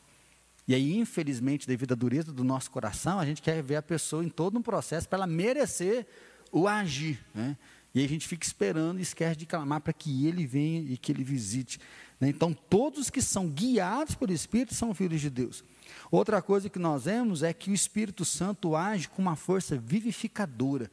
E 0.68 0.76
aí, 0.76 0.96
infelizmente, 0.96 1.66
devido 1.66 1.94
à 1.94 1.96
dureza 1.96 2.32
do 2.32 2.44
nosso 2.44 2.70
coração, 2.70 3.20
a 3.20 3.26
gente 3.26 3.42
quer 3.42 3.64
ver 3.64 3.78
a 3.78 3.82
pessoa 3.82 4.24
em 4.24 4.30
todo 4.30 4.60
um 4.60 4.62
processo 4.62 5.10
para 5.10 5.18
ela 5.18 5.28
merecer 5.28 6.06
o 6.52 6.68
agir. 6.68 7.20
Né? 7.34 7.58
E 7.96 8.00
aí 8.00 8.06
a 8.06 8.10
gente 8.10 8.28
fica 8.28 8.46
esperando 8.46 9.00
e 9.00 9.02
esquece 9.02 9.36
de 9.36 9.48
clamar 9.48 9.82
para 9.82 9.92
que 9.92 10.28
ele 10.28 10.46
venha 10.46 10.82
e 10.82 10.96
que 10.96 11.12
ele 11.12 11.24
visite. 11.24 11.80
Né? 12.20 12.30
Então, 12.30 12.54
todos 12.54 13.10
que 13.10 13.22
são 13.22 13.48
guiados 13.48 14.16
pelo 14.16 14.34
Espírito 14.34 14.74
são 14.74 14.94
filhos 14.94 15.22
de 15.22 15.30
Deus. 15.30 15.64
Outra 16.12 16.42
coisa 16.42 16.70
que 16.70 16.80
nós 16.80 17.06
vemos 17.06 17.44
é 17.44 17.54
que 17.54 17.72
o 17.72 17.74
Espírito 17.74 18.26
Santo 18.26 18.76
age 18.76 19.08
com 19.08 19.22
uma 19.22 19.36
força 19.36 19.78
vivificadora. 19.78 20.90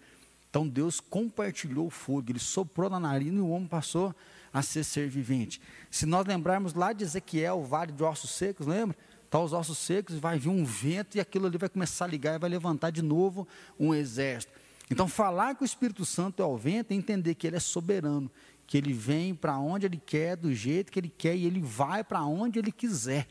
Então, 0.49 0.67
Deus 0.67 1.01
compartilhou 1.01 1.87
o 1.87 1.91
fogo, 1.91 2.31
ele 2.31 2.39
soprou 2.39 2.89
na 2.89 3.01
narina 3.01 3.39
e 3.39 3.41
o 3.41 3.49
homem 3.49 3.69
passou 3.69 4.15
a 4.53 4.63
ser 4.63 4.85
ser 4.85 5.09
vivente. 5.09 5.61
Se 5.91 6.07
nós 6.07 6.27
lembrarmos 6.27 6.73
lá 6.73 6.93
de 6.93 7.05
Ezequiel, 7.05 7.59
o 7.59 7.65
vale 7.65 7.93
de 7.93 8.03
ossos 8.03 8.31
secos, 8.31 8.67
lembra? 8.67 8.97
Está 9.25 9.41
os 9.41 9.53
ossos 9.53 9.77
secos, 9.77 10.17
vai 10.17 10.39
vir 10.39 10.49
um 10.49 10.65
vento 10.65 11.17
e 11.17 11.21
aquilo 11.21 11.47
ali 11.47 11.59
vai 11.59 11.69
começar 11.69 12.07
a 12.07 12.09
ligar 12.09 12.37
e 12.37 12.39
vai 12.39 12.49
levantar 12.49 12.91
de 12.91 13.03
novo 13.03 13.47
um 13.79 13.95
exército. 13.95 14.53
Então, 14.91 15.09
falar 15.09 15.57
que 15.57 15.63
o 15.63 15.65
Espírito 15.65 16.05
Santo 16.05 16.43
é 16.43 16.47
o 16.47 16.57
vento 16.57 16.93
é 16.93 16.95
entender 16.95 17.35
que 17.35 17.47
ele 17.47 17.57
é 17.57 17.61
soberano, 17.61 18.31
que 18.67 18.77
ele 18.77 18.93
vem 18.93 19.35
para 19.35 19.59
onde 19.59 19.87
ele 19.87 19.97
quer, 20.05 20.37
do 20.37 20.53
jeito 20.55 20.91
que 20.91 20.99
ele 20.99 21.09
quer, 21.09 21.37
e 21.37 21.47
ele 21.47 21.61
vai 21.61 22.03
para 22.03 22.25
onde 22.25 22.59
ele 22.59 22.73
quiser. 22.73 23.27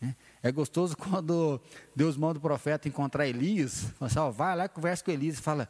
Né? 0.00 0.16
É 0.42 0.50
gostoso 0.50 0.96
quando 0.98 1.60
Deus 1.94 2.16
manda 2.16 2.38
o 2.38 2.42
profeta 2.42 2.88
encontrar 2.88 3.26
Elias, 3.26 3.86
fala 3.98 4.10
assim, 4.10 4.36
vai 4.36 4.56
lá 4.56 4.64
e 4.64 4.68
conversa 4.68 5.04
com 5.04 5.10
Elias 5.10 5.38
e 5.38 5.42
fala, 5.42 5.68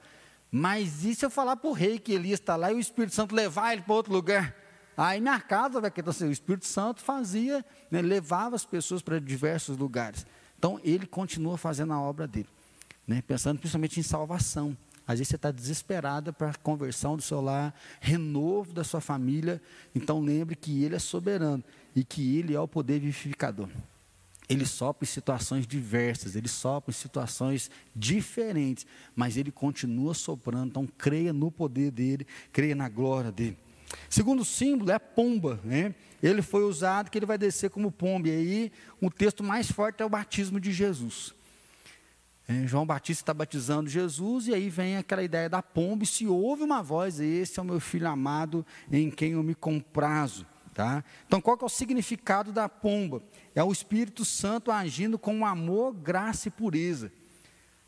mas 0.51 1.05
e 1.05 1.15
se 1.15 1.25
eu 1.25 1.31
falar 1.31 1.57
para 1.57 1.69
o 1.69 1.73
rei 1.73 1.99
que 1.99 2.13
Elias 2.13 2.41
está 2.41 2.57
lá 2.57 2.73
e 2.73 2.75
o 2.75 2.81
Espírito 2.81 3.15
Santo 3.15 3.35
levar 3.35 3.73
ele 3.73 3.83
para 3.83 3.95
outro 3.95 4.13
lugar? 4.13 4.55
Aí 4.97 5.21
minha 5.21 5.41
casa 5.41 5.79
então, 5.79 6.11
assim, 6.11 6.27
o 6.27 6.33
Espírito 6.33 6.67
Santo 6.67 7.01
fazia, 7.03 7.65
né, 7.91 8.03
levava 8.03 8.57
as 8.57 8.65
pessoas 8.65 9.01
para 9.01 9.21
diversos 9.21 9.77
lugares. 9.77 10.27
Então 10.59 10.81
ele 10.83 11.07
continua 11.07 11.57
fazendo 11.57 11.93
a 11.93 12.01
obra 12.01 12.27
dele, 12.27 12.49
né, 13.07 13.23
pensando 13.23 13.59
principalmente 13.59 14.01
em 14.01 14.03
salvação. 14.03 14.77
Às 15.09 15.19
vezes 15.19 15.31
você 15.31 15.37
está 15.37 15.51
desesperada 15.51 16.35
para 16.35 16.51
a 16.51 16.55
conversão 16.55 17.17
do 17.17 17.23
seu 17.23 17.41
lar, 17.41 17.75
renovo 17.99 18.75
da 18.75 18.85
sua 18.85 19.01
família. 19.01 19.61
Então 19.95 20.21
lembre 20.21 20.55
que 20.55 20.85
Ele 20.85 20.95
é 20.95 20.99
soberano 20.99 21.65
e 21.97 22.05
que 22.05 22.37
Ele 22.37 22.55
é 22.55 22.61
o 22.61 22.69
poder 22.69 23.01
vivificador. 23.01 23.71
Ele 24.51 24.67
sopra 24.67 25.05
em 25.05 25.09
situações 25.09 25.67
diversas, 25.67 26.35
ele 26.35 26.49
sopra 26.49 26.91
em 26.91 26.95
situações 26.95 27.71
diferentes, 27.95 28.87
mas 29.15 29.37
ele 29.37 29.53
continua 29.53 30.15
soprando. 30.15 30.69
Então 30.69 30.87
creia 30.87 31.35
no 31.35 31.51
poder 31.51 31.91
dele, 31.91 32.27
creia 32.51 32.75
na 32.75 32.89
glória 32.89 33.31
dele. 33.31 33.59
Segundo 34.09 34.45
símbolo 34.45 34.91
é 34.91 34.95
a 34.95 35.01
pomba, 35.01 35.61
né? 35.65 35.95
Ele 36.23 36.41
foi 36.41 36.65
usado 36.65 37.11
que 37.11 37.19
ele 37.19 37.27
vai 37.27 37.37
descer 37.37 37.69
como 37.69 37.93
pomba. 37.93 38.29
E 38.29 38.33
aí 38.33 38.73
o 39.01 39.11
texto 39.11 39.45
mais 39.45 39.71
forte 39.71 40.03
é 40.03 40.05
o 40.05 40.09
batismo 40.09 40.59
de 40.59 40.73
Jesus. 40.73 41.35
João 42.65 42.87
Batista 42.87 43.23
está 43.23 43.35
batizando 43.35 43.91
Jesus, 43.91 44.47
e 44.47 44.55
aí 44.55 44.71
vem 44.71 44.97
aquela 44.97 45.23
ideia 45.23 45.51
da 45.51 45.63
pomba, 45.63 46.05
e 46.05 46.07
se 46.07 46.27
ouve 46.27 46.63
uma 46.63 46.83
voz, 46.83 47.21
esse 47.21 47.59
é 47.59 47.63
o 47.63 47.65
meu 47.65 47.79
filho 47.79 48.09
amado, 48.09 48.65
em 48.91 49.11
quem 49.11 49.33
eu 49.33 49.43
me 49.43 49.55
comprazo. 49.55 50.47
Tá? 50.73 51.05
Então, 51.27 51.41
qual 51.41 51.59
é 51.61 51.65
o 51.65 51.69
significado 51.69 52.53
da 52.53 52.69
pomba? 52.69 53.23
É 53.55 53.63
o 53.63 53.73
Espírito 53.73 54.25
Santo 54.25 54.71
agindo 54.71 55.19
com 55.19 55.45
amor, 55.45 55.93
graça 55.93 56.49
e 56.49 56.51
pureza. 56.51 57.13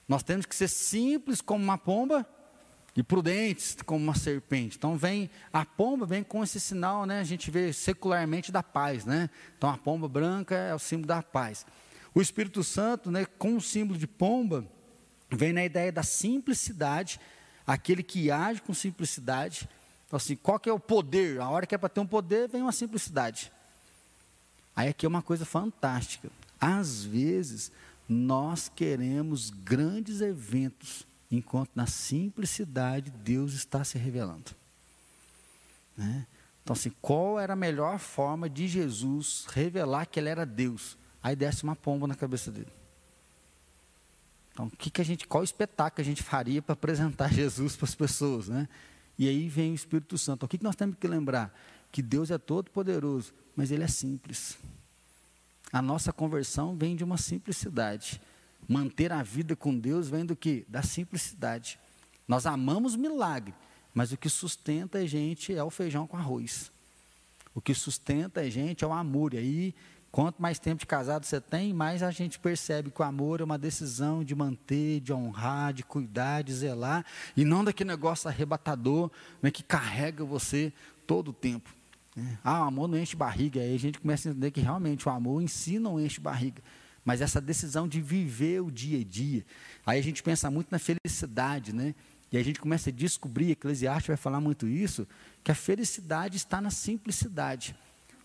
Nós 0.09 0.23
temos 0.23 0.45
que 0.45 0.55
ser 0.55 0.69
simples 0.69 1.41
como 1.41 1.63
uma 1.63 1.79
pomba? 1.79 2.27
e 2.97 3.03
prudentes 3.03 3.77
como 3.87 4.03
uma 4.03 4.15
serpente. 4.15 4.77
Então 4.77 4.97
vem 4.97 5.31
a 5.53 5.65
pomba 5.65 6.05
vem 6.05 6.23
com 6.23 6.43
esse 6.43 6.59
sinal, 6.59 7.07
né? 7.07 7.21
A 7.21 7.25
gente 7.25 7.51
vê 7.51 7.73
secularmente 7.73 8.51
da 8.51 8.63
paz, 8.63 9.05
né? 9.05 9.31
Então 9.57 9.71
a 9.71 9.79
pomba 9.79 10.09
branca 10.09 10.55
é 10.55 10.75
o 10.75 10.79
símbolo 10.79 11.07
da 11.07 11.23
paz. 11.23 11.65
O 12.15 12.21
Espírito 12.21 12.65
Santo, 12.65 13.11
né, 13.11 13.25
com 13.25 13.57
o 13.57 13.61
símbolo 13.61 13.99
de 13.99 14.07
pomba, 14.07 14.67
vem 15.31 15.53
na 15.53 15.65
ideia 15.65 15.93
da 15.93 16.03
simplicidade, 16.03 17.21
aquele 17.67 18.03
que 18.03 18.31
age 18.31 18.61
com 18.63 18.75
simplicidade. 18.75 19.69
Então, 20.07 20.17
assim, 20.17 20.35
qual 20.35 20.59
que 20.59 20.69
é 20.69 20.73
o 20.73 20.81
poder? 20.81 21.41
A 21.41 21.49
hora 21.49 21.67
que 21.67 21.75
é 21.75 21.79
para 21.79 21.89
ter 21.89 22.01
um 22.01 22.07
poder, 22.07 22.49
vem 22.49 22.63
uma 22.63 22.73
simplicidade. 22.73 23.53
Aí 24.75 24.89
aqui 24.89 25.07
é 25.07 25.09
uma 25.09 25.23
coisa 25.23 25.45
fantástica. 25.45 26.31
Às 26.61 27.05
vezes, 27.05 27.71
nós 28.09 28.69
queremos 28.75 29.51
grandes 29.51 30.21
eventos 30.21 31.07
enquanto 31.31 31.71
na 31.77 31.87
simplicidade 31.87 33.11
Deus 33.11 33.53
está 33.53 33.85
se 33.85 33.97
revelando. 33.99 34.51
Né? 35.97 36.27
Então, 36.63 36.75
assim, 36.75 36.93
qual 37.01 37.39
era 37.39 37.53
a 37.53 37.57
melhor 37.57 37.99
forma 37.99 38.49
de 38.51 38.67
Jesus 38.67 39.47
revelar 39.49 40.07
que 40.07 40.19
ele 40.19 40.29
era 40.29 40.45
Deus? 40.45 40.97
Aí 41.23 41.37
desce 41.37 41.63
uma 41.63 41.77
pomba 41.77 42.07
na 42.07 42.15
cabeça 42.15 42.51
dele. 42.51 42.71
Então, 44.53 44.69
que 44.71 44.91
que 44.91 45.01
a 45.01 45.05
gente, 45.05 45.27
qual 45.27 45.45
espetáculo 45.45 46.03
a 46.03 46.05
gente 46.05 46.23
faria 46.23 46.61
para 46.61 46.73
apresentar 46.73 47.33
Jesus 47.35 47.77
para 47.77 47.87
as 47.87 47.95
pessoas, 47.95 48.49
né? 48.49 48.69
E 49.19 49.29
aí 49.29 49.49
vem 49.49 49.73
o 49.73 49.75
Espírito 49.75 50.17
Santo. 50.17 50.39
Então, 50.39 50.47
o 50.47 50.49
que, 50.49 50.59
que 50.59 50.65
nós 50.65 50.77
temos 50.77 50.97
que 50.99 51.07
lembrar? 51.07 51.55
Que 51.93 52.01
Deus 52.01 52.31
é 52.31 52.39
todo 52.39 52.71
poderoso, 52.71 53.35
mas 53.55 53.71
Ele 53.71 53.85
é 53.85 53.89
simples. 53.89 54.57
A 55.73 55.83
nossa 55.83 56.13
conversão 56.13 56.75
vem 56.75 56.97
de 56.97 57.05
uma 57.05 57.17
simplicidade. 57.17 58.21
Manter 58.67 59.13
a 59.13 59.23
vida 59.23 59.55
com 59.55 59.79
Deus 59.79 60.09
vem 60.09 60.25
do 60.25 60.35
que? 60.35 60.65
Da 60.69 60.83
simplicidade. 60.83 61.79
Nós 62.27 62.47
amamos 62.47 62.97
milagre, 62.97 63.55
mas 63.93 64.13
o 64.13 64.17
que 64.17 64.29
sustenta 64.29 64.99
a 64.99 65.07
gente 65.07 65.55
é 65.55 65.63
o 65.63 65.71
feijão 65.71 66.07
com 66.07 66.17
arroz. 66.17 66.71
O 67.55 67.61
que 67.61 67.75
sustenta 67.75 68.41
a 68.41 68.49
gente 68.49 68.85
é 68.85 68.87
o 68.87 68.93
amor. 68.93 69.35
E 69.35 69.39
aí, 69.39 69.75
quanto 70.11 70.41
mais 70.41 70.59
tempo 70.59 70.81
de 70.81 70.87
casado 70.87 71.25
você 71.25 71.41
tem, 71.41 71.73
mais 71.73 72.03
a 72.03 72.11
gente 72.11 72.39
percebe 72.39 72.91
que 72.91 73.01
o 73.01 73.05
amor 73.05 73.41
é 73.41 73.45
uma 73.45 73.59
decisão 73.59 74.25
de 74.25 74.35
manter, 74.35 75.01
de 75.01 75.13
honrar, 75.13 75.73
de 75.73 75.83
cuidar, 75.83 76.43
de 76.43 76.53
zelar, 76.53 77.05
e 77.37 77.45
não 77.45 77.65
daquele 77.65 77.91
negócio 77.91 78.29
arrebatador 78.29 79.11
né, 79.43 79.51
que 79.51 79.63
carrega 79.63 80.25
você 80.25 80.73
todo 81.07 81.29
o 81.29 81.33
tempo. 81.33 81.75
Né? 82.17 82.39
Ah, 82.43 82.63
o 82.63 82.65
amor 82.65 82.89
não 82.89 82.99
enche 82.99 83.17
barriga. 83.17 83.61
Aí 83.61 83.75
a 83.75 83.79
gente 83.79 83.99
começa 83.99 84.29
a 84.29 84.31
entender 84.31 84.51
que 84.51 84.61
realmente 84.61 85.09
o 85.09 85.13
amor 85.13 85.43
em 85.43 85.49
si 85.49 85.79
não 85.79 86.01
enche 86.01 86.21
barriga 86.21 86.63
mas 87.05 87.21
essa 87.21 87.41
decisão 87.41 87.89
de 87.89 88.01
viver 88.01 88.61
o 88.61 88.71
dia 88.71 89.01
a 89.01 89.05
dia. 89.05 89.45
Aí 89.85 89.99
a 89.99 90.03
gente 90.03 90.23
pensa 90.23 90.51
muito 90.51 90.69
na 90.71 90.79
felicidade, 90.79 91.73
né? 91.73 91.95
E 92.33 92.39
a 92.39 92.43
gente 92.43 92.61
começa 92.61 92.91
a 92.91 92.93
descobrir, 92.93 93.51
Eclesiastes 93.51 94.07
vai 94.07 94.17
falar 94.17 94.41
muito 94.41 94.69
isso, 94.69 95.07
que 95.43 95.51
a 95.51 95.55
felicidade 95.55 96.37
está 96.37 96.61
na 96.61 96.71
simplicidade. 96.71 97.75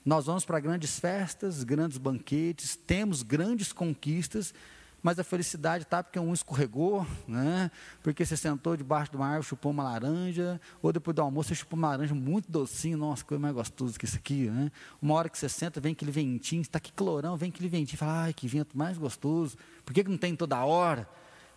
Nós 0.06 0.28
vamos 0.28 0.46
para 0.46 0.60
grandes 0.60 1.00
festas, 1.00 1.64
grandes 1.64 1.98
banquetes, 1.98 2.76
temos 2.76 3.24
grandes 3.24 3.74
conquistas, 3.74 4.54
mas 5.02 5.18
a 5.18 5.24
felicidade 5.24 5.84
está 5.84 6.04
porque 6.04 6.20
um 6.20 6.32
escorregou, 6.32 7.08
né? 7.28 7.72
porque 8.04 8.24
você 8.24 8.38
sentou 8.38 8.78
debaixo 8.78 9.10
de 9.10 9.18
uma 9.18 9.26
árvore, 9.26 9.48
chupou 9.48 9.72
uma 9.72 9.84
laranja, 9.84 10.62
ou 10.80 10.94
depois 10.94 11.16
do 11.16 11.24
almoço 11.24 11.50
você 11.50 11.56
chupou 11.56 11.76
uma 11.76 11.90
laranja 11.90 12.14
muito 12.14 12.52
docinho, 12.52 13.00
nossa, 13.00 13.26
coisa 13.26 13.42
mais 13.42 13.56
gostosa 13.56 13.98
que 13.98 14.06
isso 14.06 14.18
aqui. 14.18 14.48
Né? 14.48 14.72
Uma 15.02 15.16
hora 15.16 15.28
que 15.28 15.40
você 15.40 15.50
senta, 15.50 15.82
vem 15.82 15.94
aquele 15.94 16.12
ventinho, 16.12 16.62
está 16.62 16.78
aqui 16.78 16.92
clorão, 16.92 17.36
vem 17.36 17.50
aquele 17.50 17.68
ventinho, 17.68 17.98
fala, 17.98 18.26
ai, 18.26 18.34
que 18.34 18.48
vento 18.48 18.78
mais 18.78 19.00
gostoso, 19.00 19.58
por 19.84 19.92
que, 19.92 20.04
que 20.04 20.10
não 20.12 20.20
tem 20.20 20.36
toda 20.36 20.64
hora? 20.64 21.10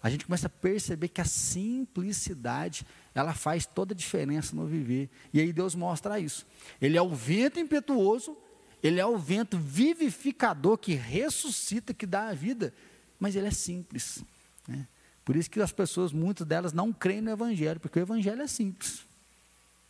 A 0.03 0.09
gente 0.11 0.25
começa 0.25 0.47
a 0.47 0.51
perceber 0.51 1.09
que 1.09 1.21
a 1.21 1.25
simplicidade, 1.25 2.87
ela 3.15 3.35
faz 3.35 3.67
toda 3.67 3.93
a 3.93 3.97
diferença 3.97 4.55
no 4.55 4.67
viver. 4.67 5.11
E 5.33 5.41
aí 5.41 5.53
Deus 5.53 5.75
mostra 5.75 6.21
isso. 6.21 6.47
Ele 6.81 6.97
é 6.97 7.03
o 7.03 7.15
vento 7.15 7.59
impetuoso, 7.59 8.37
ele 8.83 9.01
é 9.01 9.07
o 9.07 9.19
vento 9.19 9.59
vivificador 9.59 10.79
que 10.79 10.95
ressuscita, 10.95 11.93
que 11.93 12.07
dá 12.07 12.29
a 12.29 12.35
vida 12.35 12.73
mas 13.19 13.35
ele 13.35 13.49
é 13.49 13.51
simples. 13.51 14.23
Né? 14.67 14.87
Por 15.25 15.37
isso 15.37 15.51
que 15.51 15.61
as 15.61 15.73
pessoas, 15.73 16.13
muitas 16.13 16.47
delas, 16.47 16.73
não 16.73 16.93
creem 16.93 17.21
no 17.21 17.31
Evangelho, 17.31 17.81
porque 17.81 17.99
o 17.99 18.03
Evangelho 18.03 18.43
é 18.43 18.47
simples. 18.47 19.05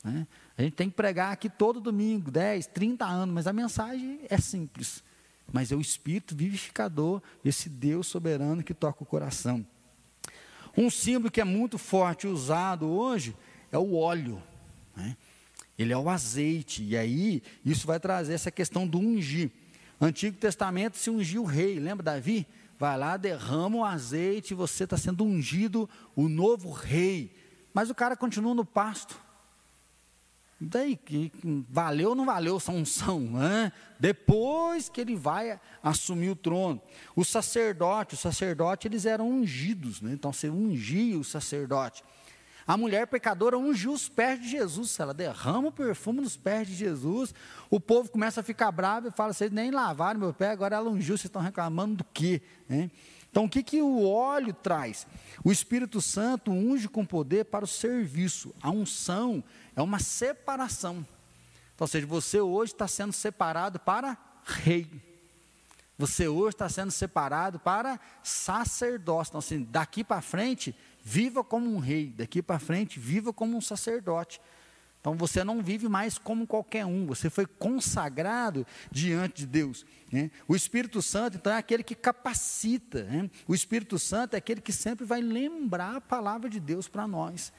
Né? 0.03 0.27
A 0.57 0.63
gente 0.63 0.75
tem 0.75 0.89
que 0.89 0.97
pregar 0.97 1.33
aqui 1.33 1.49
todo 1.49 1.81
domingo, 1.81 2.31
10, 2.31 2.67
30 2.69 3.05
anos, 3.05 3.35
mas 3.35 3.47
a 3.47 3.53
mensagem 3.53 4.21
é 4.29 4.39
simples. 4.39 5.03
Mas 5.53 5.73
é 5.73 5.77
o 5.77 5.81
Espírito 5.81 6.35
vivificador, 6.35 7.23
esse 7.45 7.69
Deus 7.69 8.07
soberano 8.07 8.63
que 8.63 8.75
toca 8.75 9.03
o 9.03 9.07
coração. 9.07 9.65
Um 10.79 10.91
símbolo 10.91 11.31
que 11.31 11.41
é 11.41 11.45
muito 11.45 11.77
forte 11.77 12.27
usado 12.27 12.87
hoje 12.87 13.35
é 13.73 13.77
o 13.79 13.97
óleo. 13.97 14.41
Né? 14.97 15.17
Ele 15.77 15.93
é 15.93 15.99
o 15.99 16.09
azeite. 16.09 16.85
E 16.85 16.97
aí, 16.97 17.43
isso 17.65 17.87
vai 17.87 17.99
trazer 17.99 18.35
essa 18.35 18.51
questão 18.51 18.87
do 18.87 18.99
ungir. 18.99 19.51
Antigo 20.01 20.37
Testamento 20.37 20.97
se 20.97 21.11
ungiu 21.11 21.43
o 21.43 21.47
rei. 21.47 21.81
Lembra 21.81 22.05
Davi? 22.05 22.47
vai 22.79 22.97
lá, 22.97 23.17
derrama 23.17 23.79
o 23.79 23.85
azeite, 23.85 24.55
você 24.55 24.85
está 24.85 24.97
sendo 24.97 25.25
ungido, 25.25 25.91
o 26.15 26.29
novo 26.29 26.71
rei. 26.71 27.35
Mas 27.75 27.91
o 27.91 27.95
cara 27.95 28.17
continua 28.17 28.55
no 28.55 28.65
pasto. 28.65 29.21
Daí, 30.61 30.97
que 30.97 31.31
valeu 31.69 32.11
ou 32.11 32.15
não 32.17 32.27
valeu 32.27 32.57
essa 32.57 32.73
unção? 32.73 33.21
Né? 33.21 33.73
Depois 33.99 34.89
que 34.89 35.01
ele 35.01 35.15
vai 35.15 35.61
assumir 35.83 36.31
o 36.31 36.37
trono. 36.37 36.83
O 37.15 37.25
sacerdote, 37.25 38.15
os 38.15 38.21
sacerdotes, 38.21 38.87
eles 38.87 39.07
eram 39.07 39.31
ungidos. 39.31 40.01
Né? 40.01 40.13
Então, 40.13 40.33
você 40.33 40.51
ungia 40.51 41.17
o 41.17 41.23
sacerdote. 41.23 42.03
A 42.67 42.77
mulher 42.77 43.07
pecadora 43.07 43.57
ungiu 43.57 43.93
os 43.93 44.11
pés 44.11 44.43
de 44.43 44.49
Jesus. 44.51 44.99
Ela 45.01 45.15
derrama 45.15 45.69
o 45.69 45.73
perfume 45.73 46.21
nos 46.21 46.37
pés 46.37 46.67
de 46.69 46.75
Jesus. 46.75 47.33
O 47.71 47.81
povo 47.81 48.11
começa 48.11 48.41
a 48.41 48.43
ficar 48.43 48.71
bravo 48.71 49.09
e 49.09 49.11
fala: 49.11 49.33
Vocês 49.33 49.51
nem 49.51 49.71
lavaram 49.71 50.21
meu 50.21 50.35
pé, 50.35 50.51
agora 50.51 50.77
ela 50.77 50.91
ungiu, 50.91 51.17
vocês 51.17 51.25
estão 51.25 51.41
reclamando 51.41 51.97
do 51.97 52.05
quê? 52.05 52.43
Né? 52.69 52.91
Então, 53.39 53.47
o 53.47 53.49
que, 53.49 53.63
que 53.63 53.81
o 53.81 54.05
óleo 54.05 54.53
traz? 54.53 55.07
O 55.45 55.53
Espírito 55.53 56.01
Santo 56.01 56.51
unge 56.51 56.89
com 56.89 57.07
poder 57.07 57.45
para 57.45 57.65
o 57.65 57.69
serviço. 57.69 58.53
A 58.61 58.69
unção 58.69 59.45
é 59.77 59.81
uma 59.81 60.01
separação. 60.01 61.07
Então, 61.73 61.85
ou 61.85 61.87
seja, 61.87 62.05
você 62.05 62.41
hoje 62.41 62.73
está 62.73 62.89
sendo 62.89 63.13
separado 63.13 63.79
para 63.79 64.19
rei. 64.45 64.91
Você 65.97 66.27
hoje 66.27 66.57
está 66.57 66.69
sendo 66.69 66.91
separado 66.91 67.61
para 67.61 68.01
sacerdócio. 68.25 69.31
Então, 69.31 69.39
assim, 69.39 69.63
daqui 69.71 70.03
para 70.03 70.21
frente, 70.21 70.75
Viva 71.11 71.43
como 71.43 71.75
um 71.75 71.79
rei, 71.79 72.13
daqui 72.15 72.43
para 72.43 72.59
frente, 72.59 73.01
viva 73.01 73.33
como 73.33 73.57
um 73.57 73.63
sacerdote. 73.63 74.43
Então 75.09 75.17
você 75.17 75.43
não 75.43 75.63
vive 75.63 75.89
mais 75.89 76.19
como 76.19 76.47
qualquer 76.47 76.85
um, 76.85 77.07
você 77.07 77.31
foi 77.31 77.47
consagrado 77.47 78.67
diante 78.91 79.39
de 79.39 79.47
Deus. 79.47 79.87
Né? 80.13 80.31
O 80.47 80.55
Espírito 80.55 81.01
Santo, 81.01 81.39
então, 81.39 81.51
é 81.51 81.57
aquele 81.57 81.83
que 81.83 81.95
capacita. 81.95 83.05
Né? 83.05 83.31
O 83.47 83.55
Espírito 83.55 83.99
Santo 83.99 84.35
é 84.35 84.37
aquele 84.37 84.61
que 84.61 84.71
sempre 84.71 85.07
vai 85.07 85.23
lembrar 85.23 85.97
a 85.97 86.01
palavra 86.03 86.51
de 86.51 86.61
Deus 86.61 86.89
para 86.89 87.09
nós. 87.09 87.51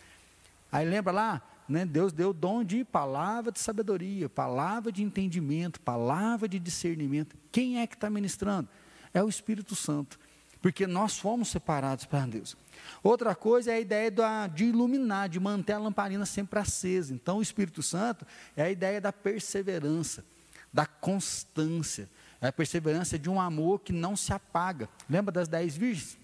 Aí 0.72 0.88
lembra 0.88 1.12
lá, 1.12 1.42
né? 1.68 1.88
Deus 1.88 2.14
deu 2.14 2.32
dom 2.32 2.64
de 2.64 2.84
palavra 2.84 3.52
de 3.52 3.60
sabedoria, 3.60 4.30
palavra 4.30 4.92
de 4.92 5.02
entendimento, 5.02 5.82
palavra 5.82 6.48
de 6.48 6.60
discernimento. 6.60 7.36
Quem 7.52 7.80
é 7.80 7.88
que 7.88 7.96
está 7.96 8.12
ministrando? 8.12 8.70
É 9.12 9.24
o 9.24 9.30
Espírito 9.30 9.76
Santo, 9.76 10.20
porque 10.62 10.86
nós 10.86 11.18
fomos 11.18 11.50
separados 11.50 12.06
para 12.06 12.26
Deus. 12.26 12.56
Outra 13.02 13.34
coisa 13.34 13.72
é 13.72 13.76
a 13.76 13.80
ideia 13.80 14.12
de 14.54 14.66
iluminar, 14.66 15.30
de 15.30 15.40
manter 15.40 15.74
a 15.74 15.80
lamparina 15.80 16.26
sempre 16.26 16.60
acesa. 16.60 17.14
Então, 17.14 17.38
o 17.38 17.42
Espírito 17.42 17.82
Santo 17.82 18.26
é 18.56 18.64
a 18.64 18.70
ideia 18.70 19.00
da 19.00 19.14
perseverança, 19.14 20.24
da 20.72 20.86
constância. 20.86 22.10
É 22.42 22.48
a 22.48 22.54
perseverança 22.54 23.18
de 23.18 23.30
um 23.30 23.40
amor 23.40 23.80
que 23.80 23.94
não 23.94 24.16
se 24.16 24.34
apaga. 24.34 24.90
Lembra 25.10 25.32
das 25.32 25.48
dez 25.48 25.76
virgens? 25.76 26.18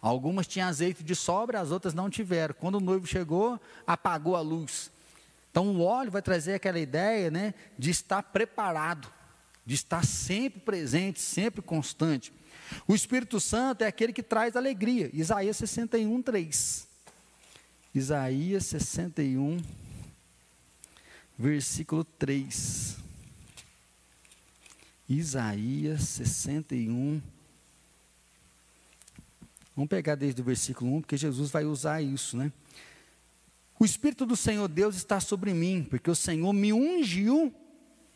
Algumas 0.00 0.46
tinham 0.46 0.68
azeite 0.68 1.02
de 1.02 1.14
sobra, 1.14 1.60
as 1.60 1.70
outras 1.70 1.92
não 1.92 2.08
tiveram. 2.08 2.54
Quando 2.58 2.76
o 2.76 2.80
noivo 2.80 3.06
chegou, 3.06 3.60
apagou 3.86 4.36
a 4.36 4.40
luz. 4.40 4.90
Então, 5.50 5.68
o 5.74 5.82
óleo 5.82 6.10
vai 6.10 6.22
trazer 6.22 6.54
aquela 6.54 6.78
ideia 6.78 7.30
né, 7.30 7.52
de 7.76 7.90
estar 7.90 8.22
preparado, 8.22 9.08
de 9.66 9.74
estar 9.74 10.04
sempre 10.04 10.60
presente, 10.60 11.20
sempre 11.20 11.60
constante. 11.60 12.32
O 12.86 12.94
Espírito 12.94 13.40
Santo 13.40 13.82
é 13.82 13.86
aquele 13.86 14.12
que 14.12 14.22
traz 14.22 14.56
alegria. 14.56 15.10
Isaías 15.12 15.56
61, 15.56 16.22
3. 16.22 16.86
Isaías 17.94 18.66
61, 18.66 19.62
versículo 21.38 22.04
3. 22.04 22.96
Isaías 25.08 26.02
61. 26.02 27.22
Vamos 29.74 29.88
pegar 29.88 30.16
desde 30.16 30.40
o 30.40 30.44
versículo 30.44 30.96
1, 30.96 31.00
porque 31.02 31.16
Jesus 31.16 31.50
vai 31.50 31.64
usar 31.64 32.02
isso, 32.02 32.36
né? 32.36 32.52
O 33.78 33.84
Espírito 33.84 34.26
do 34.26 34.36
Senhor 34.36 34.66
Deus 34.66 34.96
está 34.96 35.20
sobre 35.20 35.54
mim, 35.54 35.86
porque 35.88 36.10
o 36.10 36.16
Senhor 36.16 36.52
me 36.52 36.72
ungiu 36.72 37.54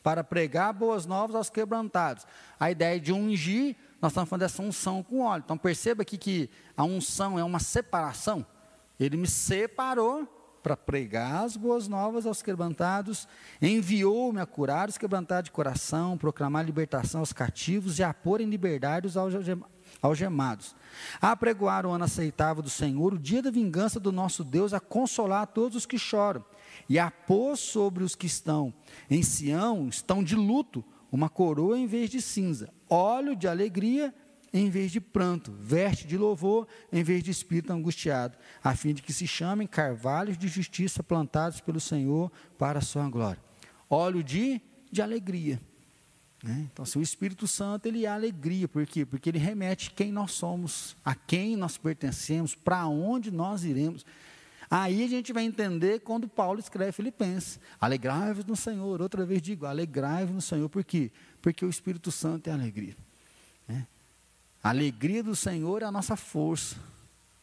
para 0.02 0.24
pregar 0.24 0.72
boas 0.72 1.06
novas 1.06 1.36
aos 1.36 1.48
quebrantados. 1.48 2.26
A 2.58 2.70
ideia 2.70 2.98
de 2.98 3.12
ungir 3.12 3.76
nós 4.02 4.10
estamos 4.10 4.28
falando 4.28 4.40
dessa 4.40 4.60
unção 4.60 5.00
com 5.00 5.20
óleo. 5.20 5.42
Então 5.44 5.56
perceba 5.56 6.02
aqui 6.02 6.18
que 6.18 6.50
a 6.76 6.82
unção 6.82 7.38
é 7.38 7.44
uma 7.44 7.60
separação. 7.60 8.44
Ele 8.98 9.16
me 9.16 9.28
separou 9.28 10.28
para 10.60 10.76
pregar 10.76 11.44
as 11.44 11.56
boas 11.56 11.88
novas 11.88 12.26
aos 12.26 12.42
quebrantados, 12.42 13.26
enviou-me 13.60 14.40
a 14.40 14.46
curar 14.46 14.88
os 14.88 14.98
quebrantados 14.98 15.44
de 15.44 15.50
coração, 15.50 16.16
proclamar 16.16 16.64
libertação 16.64 17.20
aos 17.20 17.32
cativos 17.32 17.98
e 17.98 18.02
a 18.02 18.14
pôr 18.14 18.40
em 18.40 18.48
liberdade 18.48 19.08
os 19.08 19.16
algemados, 20.00 20.76
a 21.20 21.34
pregoar 21.36 21.84
o 21.84 21.90
ano 21.90 22.04
aceitável 22.04 22.62
do 22.62 22.70
Senhor, 22.70 23.14
o 23.14 23.18
dia 23.18 23.42
da 23.42 23.50
vingança 23.50 23.98
do 23.98 24.12
nosso 24.12 24.44
Deus, 24.44 24.72
a 24.72 24.78
consolar 24.78 25.48
todos 25.48 25.76
os 25.76 25.86
que 25.86 25.98
choram, 25.98 26.44
e 26.88 26.96
a 26.96 27.10
pôr 27.10 27.56
sobre 27.56 28.04
os 28.04 28.14
que 28.14 28.26
estão 28.26 28.72
em 29.10 29.22
Sião, 29.22 29.88
estão 29.88 30.22
de 30.22 30.36
luto, 30.36 30.84
uma 31.12 31.28
coroa 31.28 31.78
em 31.78 31.86
vez 31.86 32.08
de 32.08 32.22
cinza, 32.22 32.72
óleo 32.88 33.36
de 33.36 33.46
alegria 33.46 34.12
em 34.52 34.68
vez 34.68 34.90
de 34.90 35.00
pranto, 35.00 35.52
veste 35.52 36.06
de 36.06 36.16
louvor 36.16 36.66
em 36.92 37.02
vez 37.02 37.22
de 37.22 37.30
espírito 37.30 37.72
angustiado, 37.72 38.36
a 38.62 38.74
fim 38.74 38.92
de 38.92 39.02
que 39.02 39.12
se 39.12 39.26
chamem 39.26 39.66
carvalhos 39.66 40.36
de 40.36 40.48
justiça 40.48 41.02
plantados 41.02 41.60
pelo 41.60 41.80
Senhor 41.80 42.30
para 42.58 42.80
a 42.80 42.82
sua 42.82 43.08
glória. 43.08 43.40
Óleo 43.88 44.22
de, 44.22 44.60
de 44.90 45.00
alegria. 45.00 45.60
Né? 46.42 46.68
Então, 46.72 46.84
se 46.84 46.98
o 46.98 47.02
Espírito 47.02 47.46
Santo 47.46 47.86
ele 47.86 48.04
é 48.04 48.08
alegria, 48.08 48.66
por 48.66 48.84
quê? 48.84 49.06
Porque 49.06 49.30
ele 49.30 49.38
remete 49.38 49.90
quem 49.92 50.10
nós 50.10 50.32
somos, 50.32 50.96
a 51.04 51.14
quem 51.14 51.56
nós 51.56 51.78
pertencemos, 51.78 52.54
para 52.54 52.86
onde 52.86 53.30
nós 53.30 53.64
iremos. 53.64 54.04
Aí 54.74 55.04
a 55.04 55.06
gente 55.06 55.34
vai 55.34 55.44
entender 55.44 56.00
quando 56.00 56.26
Paulo 56.26 56.58
escreve 56.58 56.92
Filipenses: 56.92 57.60
alegrai-vos 57.78 58.46
no 58.46 58.56
Senhor. 58.56 59.02
Outra 59.02 59.26
vez 59.26 59.42
digo: 59.42 59.66
alegrai-vos 59.66 60.34
no 60.34 60.40
Senhor. 60.40 60.66
Por 60.70 60.82
quê? 60.82 61.12
Porque 61.42 61.62
o 61.62 61.68
Espírito 61.68 62.10
Santo 62.10 62.48
é 62.48 62.54
alegria. 62.54 62.96
Né? 63.68 63.86
A 64.64 64.70
alegria 64.70 65.22
do 65.22 65.36
Senhor 65.36 65.82
é 65.82 65.84
a 65.84 65.92
nossa 65.92 66.16
força. 66.16 66.76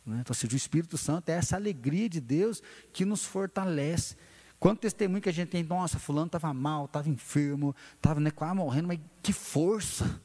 Né? 0.03 0.21
Então, 0.21 0.33
seja, 0.33 0.55
o 0.55 0.57
Espírito 0.57 0.97
Santo 0.97 1.29
é 1.29 1.33
essa 1.33 1.55
alegria 1.55 2.09
de 2.09 2.19
Deus 2.19 2.63
que 2.91 3.05
nos 3.05 3.23
fortalece. 3.23 4.15
Quanto 4.59 4.79
testemunho 4.79 5.21
que 5.21 5.29
a 5.29 5.33
gente 5.33 5.49
tem, 5.49 5.61
nossa, 5.61 5.99
fulano 5.99 6.25
estava 6.25 6.51
mal, 6.51 6.85
estava 6.85 7.07
enfermo, 7.09 7.75
estava 7.95 8.19
né, 8.19 8.31
quase 8.31 8.55
morrendo, 8.55 8.87
mas 8.87 8.99
que 9.21 9.31
força! 9.31 10.19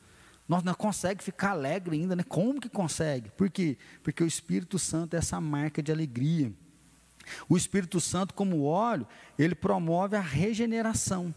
Nós 0.49 0.63
não 0.63 0.73
consegue 0.73 1.23
ficar 1.23 1.51
alegre 1.51 1.97
ainda, 1.97 2.17
né? 2.17 2.23
Como 2.23 2.59
que 2.63 2.69
consegue? 2.71 3.29
Por 3.31 3.51
quê? 3.51 3.77
Porque 4.03 4.25
o 4.25 4.27
Espírito 4.27 4.79
Santo 4.79 5.15
é 5.15 5.19
essa 5.19 5.39
marca 5.39 5.83
de 5.83 5.93
alegria. 5.93 6.51
O 7.49 7.57
Espírito 7.57 8.01
Santo, 8.01 8.35
como 8.35 8.65
óleo, 8.65 9.07
ele 9.39 9.55
promove 9.55 10.17
a 10.17 10.21
regeneração 10.21 11.35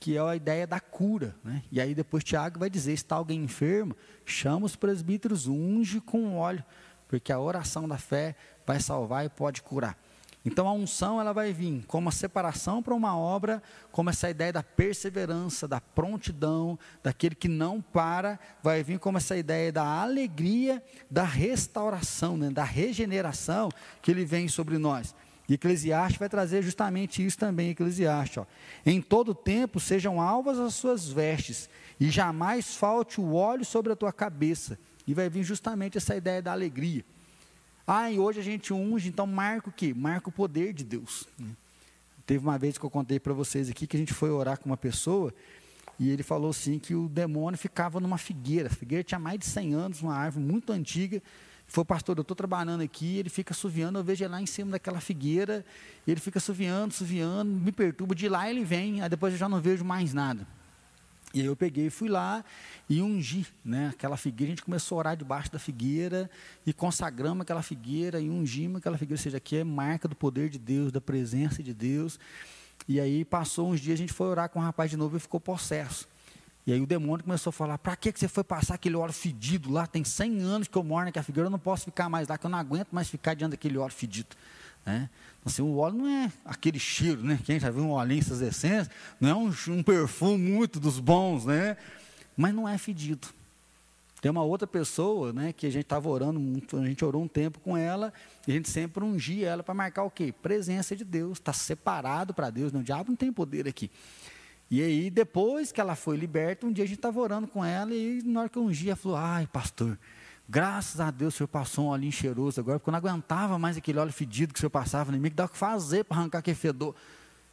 que 0.00 0.16
é 0.16 0.20
a 0.20 0.34
ideia 0.34 0.66
da 0.66 0.80
cura. 0.80 1.36
Né? 1.44 1.62
E 1.70 1.78
aí 1.78 1.94
depois 1.94 2.24
Tiago 2.24 2.58
vai 2.58 2.70
dizer, 2.70 2.92
está 2.94 3.16
alguém 3.16 3.44
enfermo, 3.44 3.94
chama 4.24 4.64
os 4.64 4.74
presbíteros, 4.74 5.46
unge 5.46 6.00
com 6.00 6.38
óleo, 6.38 6.64
porque 7.06 7.30
a 7.30 7.38
oração 7.38 7.86
da 7.86 7.98
fé 7.98 8.34
vai 8.66 8.80
salvar 8.80 9.26
e 9.26 9.28
pode 9.28 9.60
curar. 9.60 9.96
Então 10.44 10.66
a 10.66 10.72
unção 10.72 11.20
ela 11.20 11.32
vai 11.32 11.52
vir 11.52 11.84
como 11.86 12.08
a 12.08 12.12
separação 12.12 12.82
para 12.82 12.94
uma 12.94 13.16
obra, 13.16 13.62
como 13.92 14.08
essa 14.08 14.30
ideia 14.30 14.52
da 14.52 14.62
perseverança, 14.62 15.68
da 15.68 15.80
prontidão, 15.80 16.78
daquele 17.02 17.34
que 17.34 17.48
não 17.48 17.80
para, 17.80 18.38
vai 18.62 18.82
vir 18.82 18.98
como 18.98 19.18
essa 19.18 19.36
ideia 19.36 19.70
da 19.70 19.84
alegria, 19.84 20.82
da 21.10 21.24
restauração, 21.24 22.38
né? 22.38 22.48
da 22.50 22.64
regeneração 22.64 23.68
que 24.00 24.10
ele 24.10 24.24
vem 24.24 24.48
sobre 24.48 24.78
nós. 24.78 25.14
E 25.46 25.54
Eclesiastes 25.54 26.18
vai 26.18 26.28
trazer 26.28 26.62
justamente 26.62 27.26
isso 27.26 27.36
também, 27.36 27.70
Eclesiastes. 27.70 28.38
Ó. 28.38 28.46
Em 28.86 29.02
todo 29.02 29.34
tempo 29.34 29.80
sejam 29.80 30.20
alvas 30.20 30.58
as 30.58 30.74
suas 30.74 31.08
vestes, 31.08 31.68
e 31.98 32.08
jamais 32.08 32.76
falte 32.76 33.20
o 33.20 33.34
óleo 33.34 33.64
sobre 33.64 33.92
a 33.92 33.96
tua 33.96 34.12
cabeça. 34.12 34.78
E 35.06 35.12
vai 35.12 35.28
vir 35.28 35.42
justamente 35.42 35.98
essa 35.98 36.14
ideia 36.14 36.40
da 36.40 36.52
alegria. 36.52 37.04
Ah, 37.86 38.10
e 38.10 38.18
hoje 38.18 38.40
a 38.40 38.42
gente 38.42 38.72
unge, 38.72 39.08
então 39.08 39.26
marca 39.26 39.68
o 39.68 39.72
quê? 39.72 39.92
Marca 39.94 40.28
o 40.28 40.32
poder 40.32 40.72
de 40.72 40.84
Deus. 40.84 41.26
Né? 41.38 41.48
Teve 42.26 42.44
uma 42.44 42.58
vez 42.58 42.78
que 42.78 42.84
eu 42.84 42.90
contei 42.90 43.18
para 43.18 43.32
vocês 43.32 43.68
aqui 43.68 43.86
que 43.86 43.96
a 43.96 44.00
gente 44.00 44.14
foi 44.14 44.30
orar 44.30 44.58
com 44.58 44.66
uma 44.68 44.76
pessoa, 44.76 45.34
e 45.98 46.08
ele 46.10 46.22
falou 46.22 46.50
assim 46.50 46.78
que 46.78 46.94
o 46.94 47.08
demônio 47.08 47.58
ficava 47.58 48.00
numa 48.00 48.16
figueira. 48.16 48.68
A 48.68 48.70
figueira 48.70 49.02
tinha 49.04 49.18
mais 49.18 49.38
de 49.38 49.46
100 49.46 49.74
anos, 49.74 50.02
uma 50.02 50.14
árvore 50.14 50.44
muito 50.44 50.72
antiga, 50.72 51.22
foi, 51.70 51.84
pastor, 51.84 52.18
eu 52.18 52.22
estou 52.22 52.34
trabalhando 52.34 52.80
aqui, 52.80 53.18
ele 53.18 53.28
fica 53.28 53.54
suviando, 53.54 53.96
eu 53.96 54.02
vejo 54.02 54.24
ele 54.24 54.32
lá 54.32 54.42
em 54.42 54.46
cima 54.46 54.72
daquela 54.72 55.00
figueira, 55.00 55.64
ele 56.04 56.18
fica 56.18 56.40
suviando, 56.40 56.92
suviando, 56.92 57.48
me 57.48 57.70
perturba, 57.70 58.12
de 58.12 58.28
lá 58.28 58.50
ele 58.50 58.64
vem, 58.64 59.00
aí 59.02 59.08
depois 59.08 59.32
eu 59.32 59.38
já 59.38 59.48
não 59.48 59.60
vejo 59.60 59.84
mais 59.84 60.12
nada. 60.12 60.44
E 61.32 61.40
aí 61.40 61.46
eu 61.46 61.54
peguei 61.54 61.86
e 61.86 61.90
fui 61.90 62.08
lá 62.08 62.44
e 62.88 63.00
ungi, 63.00 63.46
né, 63.64 63.90
aquela 63.92 64.16
figueira, 64.16 64.52
a 64.52 64.56
gente 64.56 64.64
começou 64.64 64.96
a 64.96 64.98
orar 64.98 65.16
debaixo 65.16 65.52
da 65.52 65.60
figueira, 65.60 66.28
e 66.66 66.72
consagramos 66.72 67.42
aquela 67.42 67.62
figueira, 67.62 68.20
e 68.20 68.28
ungimos 68.28 68.78
aquela 68.78 68.98
figueira, 68.98 69.20
ou 69.20 69.22
seja, 69.22 69.36
aqui 69.36 69.56
é 69.56 69.64
marca 69.64 70.08
do 70.08 70.16
poder 70.16 70.48
de 70.48 70.58
Deus, 70.58 70.90
da 70.90 71.00
presença 71.00 71.62
de 71.62 71.72
Deus, 71.72 72.18
e 72.88 72.98
aí 72.98 73.24
passou 73.24 73.70
uns 73.70 73.80
dias, 73.80 73.94
a 73.94 73.98
gente 73.98 74.12
foi 74.12 74.26
orar 74.26 74.48
com 74.48 74.58
o 74.58 74.62
rapaz 74.62 74.90
de 74.90 74.96
novo 74.96 75.16
e 75.16 75.20
ficou 75.20 75.38
possesso. 75.38 76.08
E 76.66 76.72
aí 76.72 76.80
o 76.80 76.86
demônio 76.86 77.24
começou 77.24 77.50
a 77.50 77.52
falar: 77.52 77.78
para 77.78 77.96
que 77.96 78.12
você 78.12 78.28
foi 78.28 78.44
passar 78.44 78.74
aquele 78.74 78.96
óleo 78.96 79.12
fedido 79.12 79.72
lá? 79.72 79.86
Tem 79.86 80.04
100 80.04 80.40
anos 80.40 80.68
que 80.68 80.76
eu 80.76 80.84
moro 80.84 81.06
naquela 81.06 81.24
figueira, 81.24 81.46
eu 81.46 81.50
não 81.50 81.58
posso 81.58 81.84
ficar 81.84 82.08
mais 82.08 82.28
lá, 82.28 82.36
que 82.36 82.46
eu 82.46 82.50
não 82.50 82.58
aguento 82.58 82.88
mais 82.92 83.08
ficar 83.08 83.34
diante 83.34 83.52
daquele 83.52 83.78
óleo 83.78 83.92
fedido. 83.92 84.36
Né? 84.84 85.08
Então, 85.40 85.50
assim, 85.50 85.62
o 85.62 85.76
óleo 85.76 85.98
não 85.98 86.08
é 86.08 86.32
aquele 86.44 86.78
cheiro, 86.78 87.22
né? 87.22 87.38
Quem 87.44 87.58
já 87.58 87.70
viu 87.70 87.82
um 87.82 87.92
olhinho, 87.92 88.20
essas 88.20 88.42
essências, 88.42 88.90
não 89.20 89.28
é 89.28 89.34
um, 89.34 89.52
um 89.72 89.82
perfume 89.82 90.38
muito 90.38 90.78
dos 90.78 90.98
bons, 90.98 91.44
né? 91.44 91.76
Mas 92.36 92.54
não 92.54 92.68
é 92.68 92.76
fedido. 92.76 93.28
Tem 94.20 94.30
uma 94.30 94.42
outra 94.42 94.66
pessoa, 94.66 95.32
né, 95.32 95.50
que 95.50 95.66
a 95.66 95.70
gente 95.70 95.84
estava 95.84 96.06
orando, 96.06 96.38
a 96.78 96.86
gente 96.86 97.02
orou 97.02 97.22
um 97.22 97.28
tempo 97.28 97.58
com 97.58 97.74
ela, 97.74 98.12
e 98.46 98.52
a 98.52 98.54
gente 98.54 98.68
sempre 98.68 99.02
ungia 99.02 99.48
ela 99.48 99.62
para 99.62 99.72
marcar 99.72 100.02
o 100.02 100.10
quê? 100.10 100.30
Presença 100.42 100.94
de 100.94 101.04
Deus, 101.04 101.38
está 101.38 101.54
separado 101.54 102.34
para 102.34 102.50
Deus, 102.50 102.70
não, 102.70 102.80
o 102.80 102.84
diabo 102.84 103.08
não 103.08 103.16
tem 103.16 103.32
poder 103.32 103.66
aqui. 103.66 103.90
E 104.70 104.82
aí, 104.82 105.10
depois 105.10 105.72
que 105.72 105.80
ela 105.80 105.96
foi 105.96 106.18
liberta, 106.18 106.66
um 106.66 106.72
dia 106.72 106.84
a 106.84 106.86
gente 106.86 106.98
estava 106.98 107.18
orando 107.18 107.48
com 107.48 107.64
ela, 107.64 107.94
e 107.94 108.22
na 108.22 108.40
hora 108.40 108.48
que 108.48 108.58
eu 108.58 108.62
ungi, 108.62 108.88
ela 108.88 108.96
falou: 108.96 109.16
Ai, 109.16 109.46
pastor, 109.46 109.98
graças 110.50 111.00
a 111.00 111.12
Deus 111.12 111.34
o 111.34 111.36
senhor 111.36 111.48
passou 111.48 111.86
um 111.86 111.88
olhinho 111.90 112.10
cheiroso 112.10 112.58
agora, 112.60 112.80
porque 112.80 112.90
eu 112.90 112.92
não 112.92 112.98
aguentava 112.98 113.56
mais 113.56 113.76
aquele 113.76 114.00
óleo 114.00 114.12
fedido 114.12 114.52
que 114.52 114.58
o 114.58 114.60
senhor 114.60 114.70
passava 114.70 115.14
em 115.14 115.20
mim, 115.20 115.30
que 115.30 115.36
dá 115.36 115.44
o 115.44 115.48
que 115.48 115.56
fazer 115.56 116.04
para 116.04 116.16
arrancar 116.18 116.38
aquele 116.38 116.56
fedor. 116.56 116.94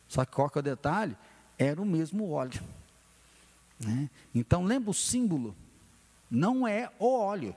Só 0.07 0.25
que 0.25 0.31
qual 0.31 0.49
que 0.49 0.57
é 0.57 0.61
o 0.61 0.63
detalhe? 0.63 1.15
Era 1.59 1.79
o 1.79 1.85
mesmo 1.85 2.31
óleo. 2.31 2.59
Né? 3.79 4.09
Então, 4.33 4.63
lembra 4.63 4.89
o 4.89 4.93
símbolo? 4.95 5.55
Não 6.29 6.67
é 6.67 6.89
o 6.97 7.05
óleo. 7.05 7.55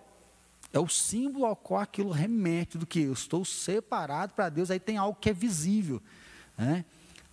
É 0.74 0.79
o 0.79 0.88
símbolo 0.88 1.46
ao 1.46 1.57
qual 1.57 1.81
aquilo 1.81 2.11
remete 2.11 2.76
do 2.76 2.87
que 2.87 3.00
eu 3.00 3.12
estou 3.14 3.42
separado 3.42 4.35
para 4.35 4.50
Deus, 4.50 4.70
aí 4.70 4.79
tem 4.79 4.98
algo 4.98 5.18
que 5.18 5.31
é 5.31 5.33
visível. 5.33 6.03
Né? 6.57 6.85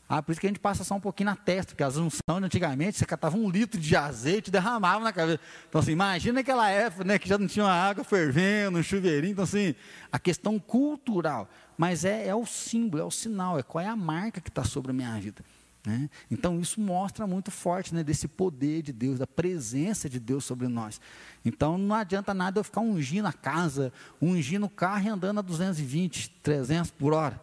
Ah, 0.10 0.24
por 0.24 0.32
isso 0.32 0.40
que 0.40 0.48
a 0.48 0.50
gente 0.50 0.60
passa 0.60 0.86
só 0.86 0.96
um 0.96 1.00
pouquinho 1.02 1.30
na 1.30 1.36
testa, 1.36 1.72
porque 1.72 1.84
as 1.84 1.98
unções 1.98 2.22
antigamente 2.30 2.98
você 2.98 3.06
catava 3.06 3.36
um 3.36 3.50
litro 3.50 3.80
de 3.80 3.96
azeite 3.96 4.50
e 4.50 4.52
derramava 4.52 5.04
na 5.04 5.12
cabeça. 5.12 5.40
Então, 5.68 5.82
assim, 5.82 5.92
imagina 5.92 6.40
aquela 6.40 6.70
época, 6.70 7.04
né, 7.04 7.20
que 7.20 7.28
já 7.28 7.38
não 7.38 7.48
tinha 7.48 7.66
água 7.66 8.06
fervendo, 8.06 8.78
um 8.80 8.84
chuveirinho. 8.84 9.34
Então, 9.34 9.44
assim, 9.44 9.76
a 10.10 10.18
questão 10.18 10.58
cultural. 10.58 11.50
Mas 11.78 12.06
é, 12.06 12.28
é 12.28 12.34
o 12.34 12.46
símbolo, 12.46 13.04
é 13.04 13.06
o 13.06 13.12
sinal, 13.12 13.60
é 13.60 13.64
qual 13.64 13.84
é 13.84 13.88
a 13.88 13.96
marca 13.96 14.40
que 14.40 14.50
está 14.50 14.64
sobre 14.64 14.92
a 14.92 14.94
minha 14.94 15.20
vida. 15.20 15.44
Né? 15.86 16.10
Então, 16.32 16.60
isso 16.60 16.82
mostra 16.82 17.28
muito 17.28 17.52
forte 17.52 17.94
né, 17.94 18.04
desse 18.04 18.28
poder 18.28 18.82
de 18.82 18.92
Deus, 18.94 19.20
da 19.20 19.28
presença 19.28 20.10
de 20.10 20.20
Deus 20.20 20.44
sobre 20.44 20.68
nós. 20.68 21.00
Então, 21.46 21.78
não 21.78 21.96
adianta 21.96 22.34
nada 22.34 22.60
eu 22.60 22.64
ficar 22.64 22.82
ungindo 22.82 23.28
a 23.28 23.34
casa, 23.34 23.92
ungindo 24.22 24.66
o 24.66 24.70
carro 24.70 25.06
e 25.06 25.10
andando 25.10 25.40
a 25.40 25.42
220, 25.42 26.30
300 26.42 26.92
por 26.92 27.14
hora. 27.14 27.42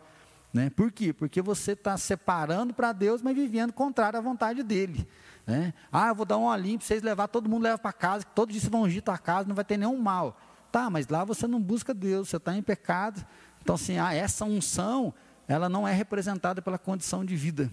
Né? 0.55 0.71
Por 0.71 0.93
quê? 0.93 1.13
Porque 1.13 1.43
você 1.43 1.73
está 1.73 1.97
separando 1.97 2.73
para 2.73 2.93
Deus, 2.93 3.21
mas 3.21 3.35
vivendo 3.35 3.73
contrário 3.73 4.21
à 4.21 4.23
vontade 4.23 4.63
dele. 4.63 5.05
Né? 5.45 5.75
Ah, 5.91 6.09
eu 6.09 6.15
vou 6.15 6.25
dar 6.25 6.39
um 6.39 6.45
olhinho 6.45 6.79
para 6.79 6.87
vocês 6.87 7.03
levar, 7.03 7.27
todo 7.27 7.51
mundo 7.51 7.65
leva 7.65 7.77
para 7.77 7.93
casa, 7.93 8.25
que 8.25 8.31
todo 8.31 8.53
dia 8.53 8.61
vocês 8.61 8.71
vão 8.71 8.83
ungir 8.83 9.03
tua 9.03 9.19
casa, 9.19 9.49
não 9.49 9.57
vai 9.57 9.65
ter 9.65 9.77
nenhum 9.77 9.99
mal. 9.99 10.41
Tá, 10.71 10.89
mas 10.89 11.09
lá 11.09 11.25
você 11.25 11.49
não 11.49 11.61
busca 11.61 11.93
Deus, 11.93 12.29
você 12.29 12.37
está 12.37 12.57
em 12.57 12.63
pecado. 12.63 13.27
Então, 13.61 13.75
assim, 13.75 13.99
ah, 13.99 14.15
essa 14.15 14.45
unção, 14.45 15.13
ela 15.49 15.69
não 15.69 15.89
é 15.89 15.93
representada 15.93 16.63
pela 16.63 16.79
condição 16.79 17.25
de 17.25 17.35
vida. 17.35 17.69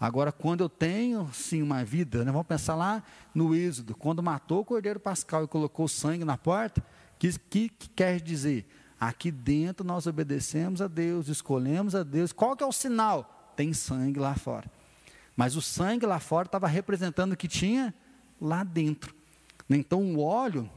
Agora, 0.00 0.30
quando 0.30 0.60
eu 0.60 0.68
tenho, 0.68 1.28
sim, 1.32 1.60
uma 1.62 1.84
vida, 1.84 2.24
né, 2.24 2.30
vamos 2.30 2.46
pensar 2.46 2.76
lá 2.76 3.02
no 3.34 3.56
Êxodo, 3.56 3.96
quando 3.96 4.22
matou 4.22 4.60
o 4.60 4.64
cordeiro 4.64 5.00
pascal 5.00 5.42
e 5.42 5.48
colocou 5.48 5.88
sangue 5.88 6.24
na 6.24 6.38
porta, 6.38 6.80
que, 7.18 7.36
que, 7.50 7.68
que 7.68 7.88
quer 7.88 8.20
dizer? 8.20 8.64
Aqui 9.00 9.30
dentro 9.30 9.86
nós 9.86 10.06
obedecemos 10.06 10.82
a 10.82 10.88
Deus, 10.88 11.28
escolhemos 11.28 11.94
a 11.94 12.02
Deus. 12.02 12.32
Qual 12.32 12.56
que 12.56 12.64
é 12.64 12.66
o 12.66 12.72
sinal? 12.72 13.52
Tem 13.54 13.72
sangue 13.72 14.18
lá 14.18 14.34
fora. 14.34 14.70
Mas 15.36 15.54
o 15.54 15.62
sangue 15.62 16.04
lá 16.04 16.18
fora 16.18 16.46
estava 16.46 16.66
representando 16.66 17.32
o 17.32 17.36
que 17.36 17.46
tinha 17.46 17.94
lá 18.40 18.64
dentro. 18.64 19.14
Então 19.70 20.02
o 20.02 20.20
óleo, 20.20 20.68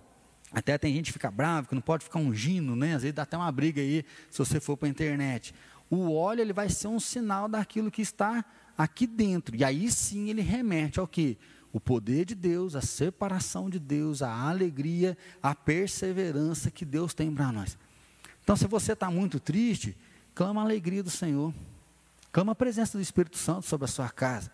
até 0.51 0.77
tem 0.77 0.93
gente 0.93 1.07
que 1.07 1.13
fica 1.13 1.31
bravo, 1.31 1.69
que 1.69 1.75
não 1.75 1.81
pode 1.81 2.03
ficar 2.03 2.19
ungindo, 2.19 2.75
né? 2.75 2.95
Às 2.95 3.01
vezes 3.01 3.15
dá 3.15 3.23
até 3.23 3.37
uma 3.37 3.51
briga 3.51 3.81
aí, 3.81 4.05
se 4.29 4.37
você 4.37 4.59
for 4.59 4.77
para 4.77 4.87
a 4.87 4.91
internet. 4.91 5.55
O 5.89 6.13
óleo 6.13 6.41
ele 6.41 6.53
vai 6.53 6.69
ser 6.69 6.87
um 6.89 6.99
sinal 6.99 7.47
daquilo 7.47 7.89
que 7.89 8.01
está 8.01 8.45
aqui 8.77 9.07
dentro. 9.07 9.55
E 9.55 9.63
aí 9.63 9.91
sim 9.91 10.29
ele 10.29 10.41
remete 10.41 10.99
ao 10.99 11.07
que? 11.07 11.37
O 11.73 11.79
poder 11.79 12.25
de 12.25 12.35
Deus, 12.35 12.75
a 12.75 12.81
separação 12.81 13.69
de 13.69 13.79
Deus, 13.79 14.21
a 14.21 14.31
alegria, 14.31 15.17
a 15.41 15.55
perseverança 15.55 16.69
que 16.69 16.85
Deus 16.85 17.13
tem 17.13 17.33
para 17.33 17.51
nós. 17.51 17.77
Então, 18.51 18.57
se 18.57 18.67
você 18.67 18.91
está 18.91 19.09
muito 19.09 19.39
triste, 19.39 19.95
clama 20.35 20.59
a 20.59 20.65
alegria 20.65 21.01
do 21.01 21.09
Senhor. 21.09 21.53
Clama 22.33 22.51
a 22.51 22.55
presença 22.55 22.97
do 22.97 23.01
Espírito 23.01 23.37
Santo 23.37 23.65
sobre 23.65 23.85
a 23.85 23.87
sua 23.87 24.09
casa. 24.09 24.51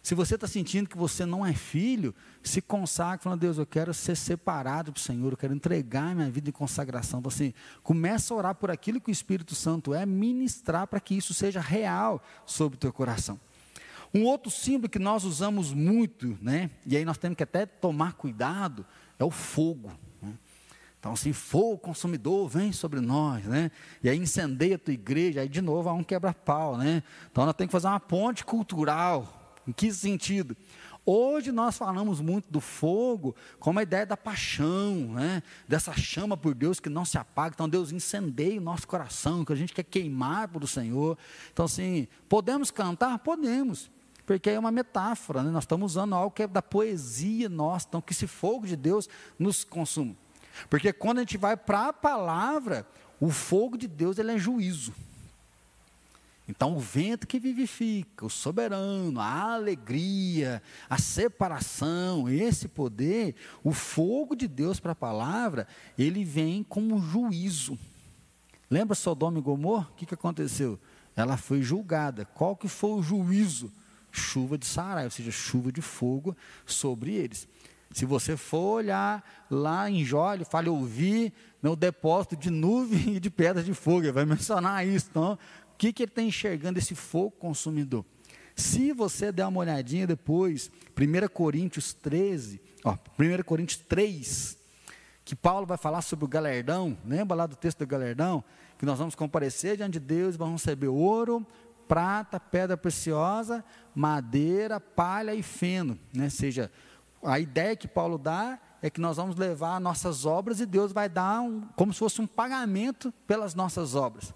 Se 0.00 0.14
você 0.14 0.36
está 0.36 0.46
sentindo 0.46 0.88
que 0.88 0.96
você 0.96 1.26
não 1.26 1.44
é 1.44 1.52
filho, 1.52 2.14
se 2.40 2.62
consagre, 2.62 3.24
falando, 3.24 3.40
Deus, 3.40 3.58
eu 3.58 3.66
quero 3.66 3.92
ser 3.92 4.16
separado 4.16 4.92
do 4.92 5.00
Senhor, 5.00 5.32
eu 5.32 5.36
quero 5.36 5.52
entregar 5.52 6.14
minha 6.14 6.30
vida 6.30 6.50
em 6.50 6.52
consagração. 6.52 7.18
Então, 7.18 7.30
assim, 7.30 7.52
começa 7.82 8.32
a 8.32 8.36
orar 8.36 8.54
por 8.54 8.70
aquilo 8.70 9.00
que 9.00 9.10
o 9.10 9.12
Espírito 9.12 9.56
Santo 9.56 9.92
é, 9.92 10.06
ministrar 10.06 10.86
para 10.86 11.00
que 11.00 11.16
isso 11.16 11.34
seja 11.34 11.60
real 11.60 12.22
sobre 12.46 12.76
o 12.76 12.78
teu 12.78 12.92
coração. 12.92 13.40
Um 14.14 14.22
outro 14.22 14.52
símbolo 14.52 14.88
que 14.88 15.00
nós 15.00 15.24
usamos 15.24 15.72
muito, 15.72 16.38
né, 16.40 16.70
e 16.86 16.96
aí 16.96 17.04
nós 17.04 17.18
temos 17.18 17.36
que 17.36 17.42
até 17.42 17.66
tomar 17.66 18.12
cuidado, 18.12 18.86
é 19.18 19.24
o 19.24 19.32
fogo. 19.32 19.90
Então, 21.02 21.14
assim, 21.14 21.32
fogo 21.32 21.78
consumidor 21.78 22.48
vem 22.48 22.70
sobre 22.70 23.00
nós, 23.00 23.44
né? 23.44 23.72
E 24.04 24.08
aí 24.08 24.16
incendeia 24.16 24.76
a 24.76 24.78
tua 24.78 24.94
igreja, 24.94 25.40
aí 25.40 25.48
de 25.48 25.60
novo 25.60 25.88
há 25.88 25.92
um 25.92 26.04
quebra-pau, 26.04 26.76
né? 26.76 27.02
Então 27.28 27.44
nós 27.44 27.56
temos 27.56 27.70
que 27.70 27.72
fazer 27.72 27.88
uma 27.88 27.98
ponte 27.98 28.44
cultural 28.44 29.58
em 29.66 29.72
que 29.72 29.92
sentido? 29.92 30.56
Hoje 31.04 31.50
nós 31.50 31.76
falamos 31.76 32.20
muito 32.20 32.48
do 32.52 32.60
fogo 32.60 33.34
como 33.58 33.80
a 33.80 33.82
ideia 33.82 34.06
da 34.06 34.16
paixão, 34.16 34.94
né? 35.14 35.42
dessa 35.66 35.92
chama 35.92 36.36
por 36.36 36.54
Deus 36.54 36.78
que 36.78 36.88
não 36.88 37.04
se 37.04 37.18
apaga. 37.18 37.54
Então 37.56 37.68
Deus 37.68 37.90
incendeia 37.90 38.60
o 38.60 38.62
nosso 38.62 38.86
coração, 38.86 39.44
que 39.44 39.52
a 39.52 39.56
gente 39.56 39.74
quer 39.74 39.82
queimar 39.82 40.46
por 40.46 40.62
o 40.62 40.68
Senhor. 40.68 41.18
Então, 41.52 41.64
assim, 41.64 42.06
podemos 42.28 42.70
cantar? 42.70 43.18
Podemos, 43.18 43.90
porque 44.24 44.50
é 44.50 44.58
uma 44.58 44.70
metáfora, 44.70 45.42
né? 45.42 45.50
nós 45.50 45.64
estamos 45.64 45.96
usando 45.96 46.14
algo 46.14 46.30
que 46.30 46.44
é 46.44 46.46
da 46.46 46.62
poesia 46.62 47.48
nossa, 47.48 47.86
então 47.88 48.00
que 48.00 48.12
esse 48.12 48.28
fogo 48.28 48.68
de 48.68 48.76
Deus 48.76 49.08
nos 49.36 49.64
consuma. 49.64 50.21
Porque 50.68 50.92
quando 50.92 51.18
a 51.18 51.20
gente 51.22 51.36
vai 51.36 51.56
para 51.56 51.88
a 51.88 51.92
palavra, 51.92 52.86
o 53.20 53.30
fogo 53.30 53.76
de 53.76 53.86
Deus 53.86 54.18
ele 54.18 54.32
é 54.32 54.38
juízo. 54.38 54.92
Então, 56.48 56.76
o 56.76 56.80
vento 56.80 57.26
que 57.26 57.38
vivifica, 57.38 58.26
o 58.26 58.30
soberano, 58.30 59.20
a 59.20 59.54
alegria, 59.54 60.62
a 60.90 60.98
separação, 60.98 62.28
esse 62.28 62.68
poder, 62.68 63.36
o 63.62 63.72
fogo 63.72 64.34
de 64.34 64.48
Deus 64.48 64.80
para 64.80 64.92
a 64.92 64.96
palavra, 64.96 65.68
ele 65.96 66.24
vem 66.24 66.64
como 66.64 67.00
juízo. 67.00 67.78
Lembra 68.68 68.94
Sodoma 68.94 69.38
e 69.38 69.42
Gomorra? 69.42 69.88
O 69.92 69.94
que, 69.94 70.04
que 70.04 70.14
aconteceu? 70.14 70.78
Ela 71.14 71.36
foi 71.36 71.62
julgada. 71.62 72.24
Qual 72.24 72.56
que 72.56 72.68
foi 72.68 72.90
o 72.90 73.02
juízo? 73.02 73.70
Chuva 74.10 74.58
de 74.58 74.66
Sarai, 74.66 75.04
ou 75.04 75.10
seja, 75.10 75.30
chuva 75.30 75.70
de 75.70 75.80
fogo 75.80 76.36
sobre 76.66 77.12
eles. 77.14 77.48
Se 77.92 78.06
você 78.06 78.36
for 78.36 78.78
olhar 78.78 79.46
lá 79.50 79.90
em 79.90 80.04
Jó, 80.04 80.34
ele 80.34 80.44
fala, 80.44 80.70
ouvir 80.70 81.32
no 81.62 81.76
depósito 81.76 82.36
de 82.36 82.50
nuvem 82.50 83.16
e 83.16 83.20
de 83.20 83.30
pedras 83.30 83.64
de 83.64 83.74
fogo, 83.74 84.02
ele 84.02 84.12
vai 84.12 84.24
mencionar 84.24 84.86
isso. 84.86 85.08
Então, 85.10 85.38
que, 85.82 85.92
que 85.92 86.04
ele 86.04 86.10
está 86.12 86.22
enxergando 86.22 86.78
esse 86.78 86.94
fogo 86.94 87.32
consumidor? 87.32 88.04
Se 88.54 88.92
você 88.92 89.32
der 89.32 89.48
uma 89.48 89.58
olhadinha 89.58 90.06
depois, 90.06 90.70
1 90.96 91.26
Coríntios 91.26 91.92
13, 91.92 92.60
ó, 92.84 92.96
1 93.18 93.42
Coríntios 93.42 93.80
3, 93.88 94.56
que 95.24 95.34
Paulo 95.34 95.66
vai 95.66 95.76
falar 95.76 96.02
sobre 96.02 96.24
o 96.24 96.28
galardão, 96.28 96.96
lembra 97.04 97.36
lá 97.36 97.46
do 97.48 97.56
texto 97.56 97.80
do 97.80 97.86
galardão? 97.86 98.44
Que 98.78 98.86
nós 98.86 98.96
vamos 98.96 99.16
comparecer 99.16 99.76
diante 99.76 99.94
de 99.94 100.00
Deus 100.00 100.36
vamos 100.36 100.62
receber 100.62 100.86
ouro, 100.86 101.44
prata, 101.88 102.38
pedra 102.38 102.76
preciosa, 102.76 103.64
madeira, 103.92 104.78
palha 104.78 105.34
e 105.34 105.42
feno. 105.42 105.98
Né? 106.14 106.30
Seja, 106.30 106.70
a 107.22 107.38
ideia 107.38 107.76
que 107.76 107.86
Paulo 107.86 108.18
dá 108.18 108.58
é 108.82 108.90
que 108.90 109.00
nós 109.00 109.16
vamos 109.16 109.36
levar 109.36 109.80
nossas 109.80 110.26
obras 110.26 110.60
e 110.60 110.66
Deus 110.66 110.92
vai 110.92 111.08
dar 111.08 111.40
um, 111.40 111.62
como 111.76 111.92
se 111.92 112.00
fosse 112.00 112.20
um 112.20 112.26
pagamento 112.26 113.12
pelas 113.26 113.54
nossas 113.54 113.94
obras. 113.94 114.34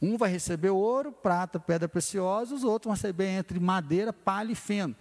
Um 0.00 0.16
vai 0.16 0.30
receber 0.30 0.70
ouro, 0.70 1.10
prata, 1.10 1.58
pedra 1.58 1.88
preciosa, 1.88 2.54
os 2.54 2.62
outros 2.62 2.88
vão 2.88 2.94
receber 2.94 3.26
entre 3.28 3.58
madeira, 3.58 4.12
palha 4.12 4.52
e 4.52 4.54
feno. 4.54 4.94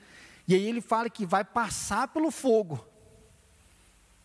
E 0.48 0.56
aí 0.56 0.66
ele 0.66 0.80
fala 0.80 1.10
que 1.10 1.26
vai 1.26 1.44
passar 1.44 2.08
pelo 2.08 2.32
fogo. 2.32 2.84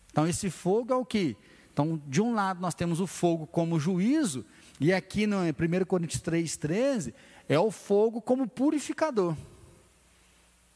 Então 0.09 0.25
esse 0.25 0.49
fogo 0.49 0.93
é 0.93 0.95
o 0.95 1.05
que? 1.05 1.35
Então, 1.73 2.01
de 2.07 2.21
um 2.21 2.33
lado 2.33 2.61
nós 2.61 2.75
temos 2.75 2.99
o 2.99 3.07
fogo 3.07 3.47
como 3.47 3.79
juízo, 3.79 4.45
e 4.79 4.93
aqui 4.93 5.25
no 5.25 5.37
1 5.39 5.85
Coríntios 5.85 6.21
3,13, 6.21 7.13
é 7.49 7.59
o 7.59 7.71
fogo 7.71 8.21
como 8.21 8.47
purificador. 8.47 9.35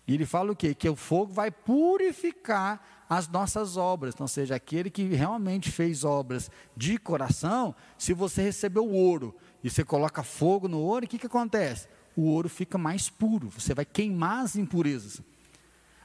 E 0.08 0.14
ele 0.14 0.26
fala 0.26 0.52
o 0.52 0.56
quê? 0.56 0.74
Que 0.74 0.88
o 0.88 0.96
fogo 0.96 1.34
vai 1.34 1.52
purificar 1.52 2.82
as 3.10 3.28
nossas 3.28 3.76
obras. 3.76 4.14
Então, 4.14 4.28
seja 4.28 4.56
aquele 4.56 4.90
que 4.90 5.04
realmente 5.04 5.70
fez 5.70 6.04
obras 6.04 6.50
de 6.76 6.98
coração, 6.98 7.76
se 7.98 8.14
você 8.14 8.42
recebeu 8.42 8.90
ouro, 8.90 9.36
e 9.64 9.70
você 9.70 9.84
coloca 9.84 10.24
fogo 10.24 10.68
no 10.68 10.80
ouro, 10.80 11.06
o 11.06 11.08
que, 11.10 11.18
que 11.18 11.28
acontece? 11.28 11.88
O 12.16 12.24
ouro 12.24 12.48
fica 12.48 12.78
mais 12.78 13.10
puro, 13.10 13.50
você 13.50 13.74
vai 13.74 13.86
queimar 13.86 14.44
as 14.44 14.56
impurezas. 14.56 15.22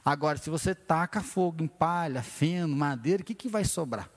Agora, 0.03 0.37
se 0.37 0.49
você 0.49 0.75
taca 0.75 1.21
fogo 1.21 1.63
em 1.63 1.67
palha, 1.67 2.21
feno, 2.21 2.75
madeira, 2.75 3.23
o 3.23 3.25
que, 3.25 3.33
que 3.33 3.47
vai 3.47 3.63
sobrar? 3.63 4.09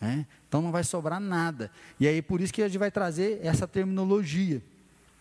É? 0.00 0.24
Então 0.48 0.62
não 0.62 0.70
vai 0.70 0.84
sobrar 0.84 1.18
nada. 1.18 1.70
E 1.98 2.06
aí 2.06 2.22
por 2.22 2.40
isso 2.40 2.52
que 2.52 2.62
a 2.62 2.68
gente 2.68 2.78
vai 2.78 2.90
trazer 2.90 3.40
essa 3.42 3.66
terminologia. 3.66 4.62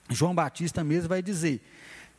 João 0.09 0.36
Batista 0.36 0.84
mesmo 0.84 1.09
vai 1.09 1.22
dizer, 1.22 1.61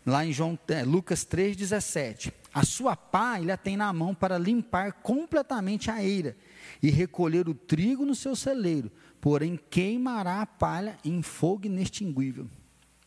lá 0.05 0.25
em 0.25 0.33
João, 0.33 0.59
é, 0.69 0.83
Lucas 0.83 1.25
3,17, 1.25 2.33
a 2.53 2.65
sua 2.65 2.95
pá 2.95 3.41
ele 3.41 3.51
a 3.51 3.57
tem 3.57 3.77
na 3.77 3.93
mão 3.93 4.15
para 4.15 4.39
limpar 4.39 4.93
completamente 4.93 5.91
a 5.91 6.03
eira 6.03 6.37
e 6.83 6.91
recolher 6.91 7.49
o 7.49 7.55
trigo 7.55 8.05
no 8.05 8.15
seu 8.15 8.37
celeiro, 8.37 8.93
porém 9.21 9.59
queimará 9.71 10.41
a 10.41 10.47
palha 10.47 10.99
em 11.05 11.23
fogo 11.23 11.67
inextinguível. 11.67 12.49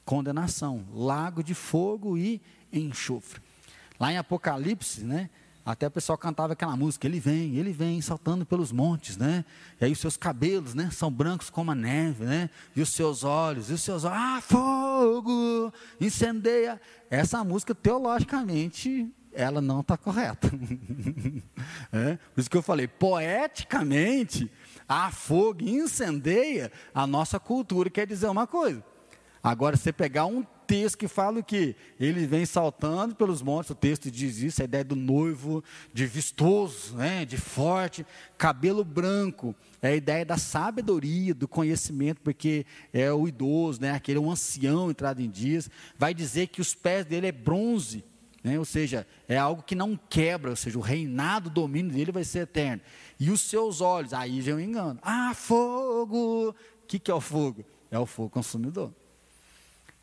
Condenação, 0.04 0.86
lago 0.92 1.44
de 1.44 1.54
fogo 1.54 2.18
e 2.18 2.42
enxofre. 2.72 3.42
Lá 4.00 4.12
em 4.12 4.18
Apocalipse, 4.18 5.04
né? 5.04 5.30
Até 5.68 5.86
o 5.86 5.92
pessoal 5.92 6.18
cantava 6.18 6.54
aquela 6.54 6.78
música, 6.78 7.06
ele 7.06 7.20
vem, 7.20 7.58
ele 7.58 7.74
vem 7.74 8.00
saltando 8.00 8.46
pelos 8.46 8.72
montes, 8.72 9.18
né? 9.18 9.44
E 9.82 9.84
aí 9.84 9.92
os 9.92 10.00
seus 10.00 10.16
cabelos, 10.16 10.74
né, 10.74 10.90
são 10.94 11.12
brancos 11.12 11.50
como 11.50 11.70
a 11.72 11.76
neve, 11.76 12.24
né? 12.24 12.50
E 12.74 12.82
os 12.82 12.88
seus 12.88 13.26
olhos, 13.26 13.70
e 13.70 13.74
os 13.74 13.82
seus 13.82 14.06
olhos, 14.06 14.18
ah, 14.18 14.40
fogo, 14.40 15.74
incendeia. 16.00 16.80
Essa 17.10 17.44
música 17.44 17.76
teologicamente 17.76 19.14
ela 19.34 19.60
não 19.60 19.82
está 19.82 19.98
correta. 19.98 20.48
é? 21.92 22.18
Por 22.34 22.40
isso 22.40 22.50
que 22.50 22.56
eu 22.56 22.64
falei, 22.64 22.88
poeticamente, 22.88 24.50
a 24.88 25.12
fogo 25.12 25.64
incendeia 25.64 26.72
a 26.94 27.06
nossa 27.06 27.42
cultura, 27.42 27.90
quer 27.90 28.08
dizer 28.08 28.30
uma 28.30 28.48
coisa. 28.48 28.82
Agora, 29.44 29.76
você 29.76 29.92
pegar 29.92 30.28
um 30.28 30.46
texto 30.68 30.98
que 30.98 31.08
fala 31.08 31.40
o 31.40 31.44
que 31.44 31.76
ele 31.98 32.28
vem 32.28 32.46
saltando 32.46 33.16
pelos 33.16 33.42
montes, 33.42 33.72
o 33.72 33.76
texto 33.76 34.12
diz 34.12 34.38
isso, 34.40 34.62
a 34.62 34.66
ideia 34.66 34.84
do 34.84 34.96
noivo, 34.96 35.64
de 35.94 36.06
vistoso, 36.06 36.96
né, 36.98 37.24
de 37.24 37.38
forte, 37.38 38.06
cabelo 38.38 38.84
branco, 38.84 39.56
é 39.82 39.90
a 39.90 39.96
ideia 39.96 40.26
da 40.26 40.38
sabedoria, 40.38 41.34
do 41.34 41.48
conhecimento, 41.48 42.20
porque 42.22 42.66
é 42.92 43.12
o 43.12 43.28
idoso, 43.28 43.82
né, 43.82 43.92
aquele 43.92 44.18
é 44.18 44.22
um 44.22 44.30
ancião 44.30 44.92
entrado 44.92 45.22
em 45.22 45.30
dias, 45.30 45.72
vai 45.98 46.14
dizer 46.14 46.48
que 46.48 46.60
os 46.60 46.76
pés 46.76 47.06
dele 47.06 47.28
é 47.28 47.32
bronze, 47.32 48.04
né, 48.44 48.60
ou 48.60 48.66
seja, 48.66 49.08
é 49.28 49.38
algo 49.38 49.64
que 49.64 49.74
não 49.76 49.98
quebra, 50.10 50.50
ou 50.50 50.56
seja, 50.56 50.78
o 50.78 50.82
reinado, 50.82 51.50
o 51.50 51.54
domínio 51.54 51.92
dele 51.92 52.12
vai 52.12 52.24
ser 52.24 52.40
eterno. 52.40 52.82
E 53.20 53.32
os 53.32 53.42
seus 53.42 53.82
olhos, 53.82 54.14
aí 54.14 54.42
já 54.42 54.52
é 54.52 54.56
um 54.56 54.60
engano. 54.60 55.00
Ah, 55.02 55.34
fogo! 55.34 56.50
O 56.50 56.88
que, 56.88 57.00
que 57.00 57.10
é 57.10 57.14
o 57.14 57.22
fogo? 57.22 57.66
É 57.90 57.98
o 57.98 58.06
fogo 58.06 58.30
consumidor. 58.30 58.94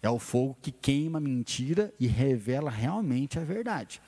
É 0.04 0.10
o 0.10 0.18
fogo 0.18 0.54
que 0.60 0.70
queima 0.70 1.16
a 1.16 1.20
mentira 1.20 1.90
e 1.98 2.06
revela 2.06 2.70
realmente 2.70 3.38
a 3.38 3.42
verdade. 3.42 4.02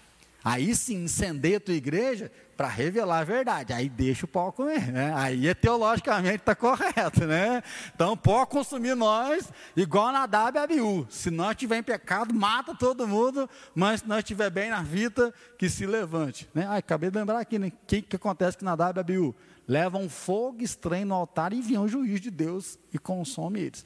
Aí 0.44 0.76
sim, 0.76 1.04
incendeia 1.04 1.56
a 1.56 1.60
tua 1.60 1.72
igreja 1.72 2.30
para 2.54 2.68
revelar 2.68 3.20
a 3.20 3.24
verdade. 3.24 3.72
Aí 3.72 3.88
deixa 3.88 4.26
o 4.26 4.28
pau 4.28 4.52
comer. 4.52 4.92
Né? 4.92 5.10
Aí 5.16 5.48
é 5.48 5.54
teologicamente 5.54 6.36
está 6.36 6.54
correto. 6.54 7.26
Né? 7.26 7.62
Então 7.94 8.14
pode 8.14 8.50
consumir 8.50 8.94
nós 8.94 9.50
igual 9.74 10.12
e 10.12 10.58
Abiú. 10.58 11.06
Se 11.08 11.30
nós 11.30 11.56
tiver 11.56 11.78
em 11.78 11.82
pecado, 11.82 12.34
mata 12.34 12.74
todo 12.74 13.08
mundo. 13.08 13.48
Mas 13.74 14.02
se 14.02 14.06
nós 14.06 14.18
estiver 14.18 14.50
bem 14.50 14.68
na 14.68 14.82
vida, 14.82 15.32
que 15.58 15.70
se 15.70 15.86
levante. 15.86 16.46
Né? 16.52 16.66
Ai, 16.68 16.80
acabei 16.80 17.10
de 17.10 17.18
lembrar 17.18 17.40
aqui, 17.40 17.58
né? 17.58 17.68
O 17.68 17.72
que, 17.86 18.02
que 18.02 18.16
acontece 18.16 18.58
com 18.58 18.66
Nadab 18.66 18.98
e 18.98 19.00
Abiú? 19.00 19.34
Levam 19.66 20.10
fogo 20.10 20.62
estranho 20.62 21.06
no 21.06 21.14
altar 21.14 21.54
e 21.54 21.56
enviam 21.56 21.84
o 21.84 21.88
juiz 21.88 22.20
de 22.20 22.30
Deus 22.30 22.78
e 22.92 22.98
consome 22.98 23.60
eles. 23.60 23.82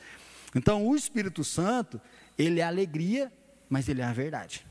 Então 0.55 0.87
o 0.87 0.97
Espírito 0.97 1.45
Santo, 1.45 2.01
ele 2.39 2.61
é 2.61 2.65
alegria, 2.65 3.33
mas 3.69 3.89
ele 3.89 4.01
é 4.01 4.05
a 4.05 4.13
verdade. 4.13 4.67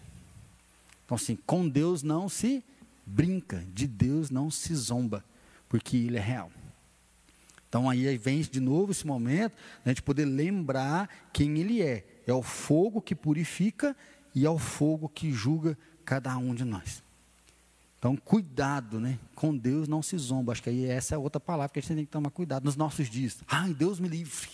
Então, 1.09 1.15
assim, 1.15 1.36
com 1.36 1.67
Deus 1.67 2.03
não 2.03 2.30
se 2.30 2.63
brinca, 3.03 3.65
de 3.73 3.88
Deus 3.88 4.30
não 4.30 4.51
se 4.51 4.75
zomba, 4.75 5.25
porque 5.67 5.97
Ele 5.97 6.17
é 6.17 6.21
real. 6.21 6.51
Então, 7.67 7.89
aí 7.89 8.15
vem 8.15 8.41
de 8.41 8.59
novo 8.59 8.91
esse 8.91 9.07
momento, 9.07 9.53
a 9.84 9.89
gente 9.89 10.03
poder 10.03 10.25
lembrar 10.25 11.09
quem 11.34 11.57
Ele 11.57 11.82
é. 11.82 12.05
É 12.27 12.34
o 12.34 12.43
fogo 12.43 13.01
que 13.01 13.15
purifica 13.15 13.95
e 14.36 14.45
é 14.45 14.49
o 14.49 14.59
fogo 14.59 15.09
que 15.09 15.32
julga 15.32 15.75
cada 16.05 16.38
um 16.38 16.53
de 16.53 16.63
nós. 16.63 17.01
Então, 17.97 18.15
cuidado, 18.15 18.99
né? 18.99 19.17
Com 19.34 19.57
Deus 19.57 19.88
não 19.88 20.03
se 20.03 20.15
zomba. 20.15 20.51
Acho 20.51 20.61
que 20.61 20.69
aí 20.69 20.86
essa 20.86 21.15
é 21.15 21.17
outra 21.17 21.39
palavra 21.39 21.73
que 21.73 21.80
a 21.80 21.82
gente 21.82 21.95
tem 21.95 22.05
que 22.05 22.11
tomar 22.11 22.30
cuidado 22.30 22.65
nos 22.65 22.75
nossos 22.75 23.09
dias. 23.09 23.39
Ai, 23.47 23.73
Deus 23.73 23.99
me 23.99 24.07
livre. 24.07 24.47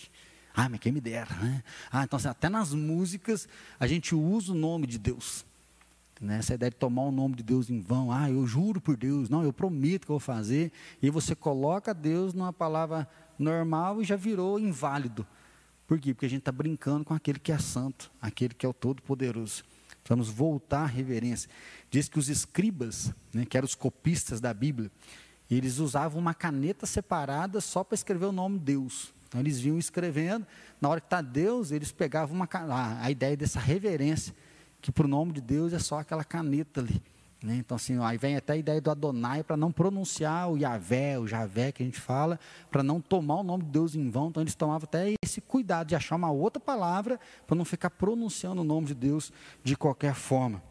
Ai, 0.56 0.70
mas 0.70 0.80
quem 0.80 0.90
me 0.90 1.02
dera, 1.02 1.34
né? 1.34 1.62
Ah, 1.92 2.04
então 2.04 2.16
assim, 2.16 2.28
até 2.28 2.48
nas 2.48 2.72
músicas 2.72 3.46
a 3.78 3.86
gente 3.86 4.14
usa 4.14 4.52
o 4.52 4.54
nome 4.54 4.86
de 4.86 4.98
Deus. 4.98 5.44
Né? 6.18 6.38
Essa 6.38 6.54
ideia 6.54 6.70
de 6.70 6.76
tomar 6.76 7.02
o 7.02 7.12
nome 7.12 7.36
de 7.36 7.42
Deus 7.42 7.68
em 7.68 7.78
vão. 7.78 8.10
Ah, 8.10 8.30
eu 8.30 8.46
juro 8.46 8.80
por 8.80 8.96
Deus. 8.96 9.28
Não, 9.28 9.44
eu 9.44 9.52
prometo 9.52 10.06
que 10.06 10.10
eu 10.10 10.14
vou 10.14 10.20
fazer. 10.20 10.72
E 11.02 11.10
você 11.10 11.34
coloca 11.34 11.92
Deus 11.92 12.32
numa 12.32 12.54
palavra 12.54 13.06
normal 13.38 14.00
e 14.00 14.04
já 14.04 14.16
virou 14.16 14.58
inválido. 14.58 15.26
Por 15.86 16.00
quê? 16.00 16.14
Porque 16.14 16.24
a 16.24 16.30
gente 16.30 16.40
está 16.40 16.52
brincando 16.52 17.04
com 17.04 17.12
aquele 17.12 17.38
que 17.38 17.52
é 17.52 17.58
santo, 17.58 18.10
aquele 18.20 18.54
que 18.54 18.64
é 18.64 18.68
o 18.68 18.72
Todo-Poderoso. 18.72 19.62
Vamos 20.08 20.30
voltar 20.30 20.84
à 20.84 20.86
reverência. 20.86 21.50
Diz 21.90 22.08
que 22.08 22.18
os 22.18 22.28
escribas, 22.28 23.12
né, 23.32 23.44
que 23.44 23.56
eram 23.56 23.66
os 23.66 23.74
copistas 23.74 24.40
da 24.40 24.54
Bíblia, 24.54 24.90
eles 25.50 25.78
usavam 25.78 26.20
uma 26.20 26.34
caneta 26.34 26.86
separada 26.86 27.60
só 27.60 27.84
para 27.84 27.94
escrever 27.94 28.26
o 28.26 28.32
nome 28.32 28.58
de 28.58 28.64
Deus. 28.64 29.12
Então 29.36 29.42
eles 29.42 29.60
vinham 29.60 29.78
escrevendo, 29.78 30.46
na 30.80 30.88
hora 30.88 30.98
que 30.98 31.06
está 31.06 31.20
Deus, 31.20 31.70
eles 31.70 31.92
pegavam 31.92 32.34
uma, 32.34 32.48
a, 32.50 33.04
a 33.04 33.10
ideia 33.10 33.36
dessa 33.36 33.60
reverência, 33.60 34.34
que 34.80 34.90
para 34.90 35.04
o 35.04 35.08
nome 35.08 35.32
de 35.32 35.42
Deus 35.42 35.74
é 35.74 35.78
só 35.78 35.98
aquela 35.98 36.24
caneta 36.24 36.80
ali. 36.80 37.02
Né? 37.42 37.56
Então, 37.56 37.76
assim, 37.76 38.02
aí 38.02 38.16
vem 38.16 38.34
até 38.34 38.54
a 38.54 38.56
ideia 38.56 38.80
do 38.80 38.90
Adonai 38.90 39.44
para 39.44 39.54
não 39.54 39.70
pronunciar 39.70 40.50
o 40.50 40.56
Yahvé, 40.56 41.18
o 41.18 41.26
Javé 41.26 41.70
que 41.70 41.82
a 41.82 41.86
gente 41.86 42.00
fala, 42.00 42.40
para 42.70 42.82
não 42.82 42.98
tomar 42.98 43.40
o 43.40 43.42
nome 43.42 43.64
de 43.64 43.70
Deus 43.72 43.94
em 43.94 44.08
vão. 44.08 44.28
Então, 44.28 44.42
eles 44.42 44.54
tomavam 44.54 44.84
até 44.84 45.12
esse 45.22 45.42
cuidado 45.42 45.88
de 45.88 45.94
achar 45.94 46.16
uma 46.16 46.30
outra 46.30 46.58
palavra 46.58 47.20
para 47.46 47.54
não 47.54 47.64
ficar 47.66 47.90
pronunciando 47.90 48.62
o 48.62 48.64
nome 48.64 48.86
de 48.86 48.94
Deus 48.94 49.30
de 49.62 49.76
qualquer 49.76 50.14
forma. 50.14 50.62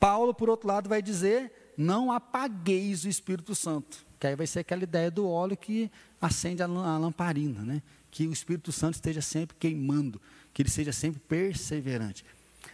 Paulo, 0.00 0.34
por 0.34 0.50
outro 0.50 0.66
lado, 0.66 0.88
vai 0.88 1.00
dizer: 1.00 1.69
não 1.76 2.12
apagueis 2.12 3.04
o 3.04 3.08
Espírito 3.08 3.54
Santo. 3.54 4.04
Que 4.18 4.26
aí 4.26 4.36
vai 4.36 4.46
ser 4.46 4.60
aquela 4.60 4.82
ideia 4.82 5.10
do 5.10 5.26
óleo 5.26 5.56
que 5.56 5.90
acende 6.20 6.62
a 6.62 6.66
lamparina, 6.66 7.62
né? 7.62 7.82
Que 8.10 8.26
o 8.26 8.32
Espírito 8.32 8.70
Santo 8.70 8.94
esteja 8.94 9.22
sempre 9.22 9.56
queimando, 9.58 10.20
que 10.52 10.62
ele 10.62 10.68
seja 10.68 10.92
sempre 10.92 11.20
perseverante. 11.20 12.24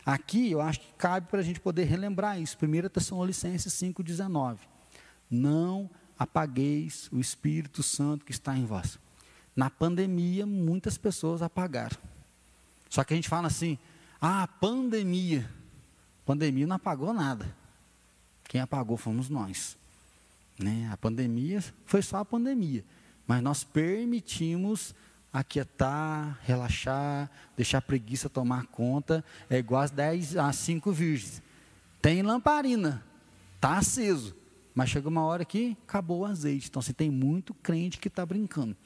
Aqui 0.05 0.51
eu 0.51 0.61
acho 0.61 0.81
que 0.81 0.93
cabe 0.99 1.29
para 1.29 1.41
a 1.41 1.43
gente 1.43 1.61
poder 1.61 1.85
relembrar 1.85 2.41
isso. 2.41 2.57
1 2.61 2.89
Tessalonicenses 2.89 3.73
5,19. 3.75 4.59
Não 5.31 5.89
apagueis 6.19 7.09
o 7.13 7.21
Espírito 7.21 7.83
Santo 7.83 8.25
que 8.25 8.33
está 8.33 8.57
em 8.57 8.65
vós. 8.65 8.99
Na 9.55 9.71
pandemia, 9.71 10.45
muitas 10.47 10.99
pessoas 10.99 11.43
apagaram. 11.43 11.97
Só 12.91 13.05
que 13.05 13.15
a 13.15 13.17
gente 13.17 13.29
fala 13.29 13.47
assim: 13.47 13.79
ah, 14.21 14.47
pandemia. 14.61 15.49
Pandemia 16.25 16.67
não 16.67 16.77
apagou 16.77 17.13
nada. 17.13 17.47
Quem 18.49 18.61
apagou 18.61 18.97
fomos 18.97 19.29
nós. 19.29 19.77
Né? 20.59 20.89
A 20.93 20.97
pandemia 20.97 21.63
foi 21.85 22.03
só 22.03 22.19
a 22.19 22.25
pandemia. 22.25 22.85
Mas 23.27 23.43
nós 23.43 23.65
permitimos 23.65 24.95
aquietar, 25.33 26.39
relaxar, 26.45 27.31
deixar 27.57 27.79
a 27.79 27.83
preguiça 27.83 28.29
tomar 28.29 28.67
conta, 28.67 29.25
é 29.51 29.59
igual 29.59 29.83
às 29.83 29.91
10, 29.91 30.37
às 30.37 30.57
5 30.57 30.93
virgens. 30.93 31.43
Tem 32.01 32.23
lamparina, 32.23 33.05
está 33.57 33.77
aceso, 33.77 34.35
mas 34.75 34.89
chega 34.89 35.09
uma 35.09 35.25
hora 35.25 35.45
que 35.45 35.77
acabou 35.87 36.21
o 36.21 36.25
azeite. 36.25 36.69
Então, 36.69 36.81
você 36.81 36.93
tem 36.93 37.11
muito 37.11 37.53
crente 37.53 37.99
que 37.99 38.09
está 38.09 38.25
brincando. 38.25 38.77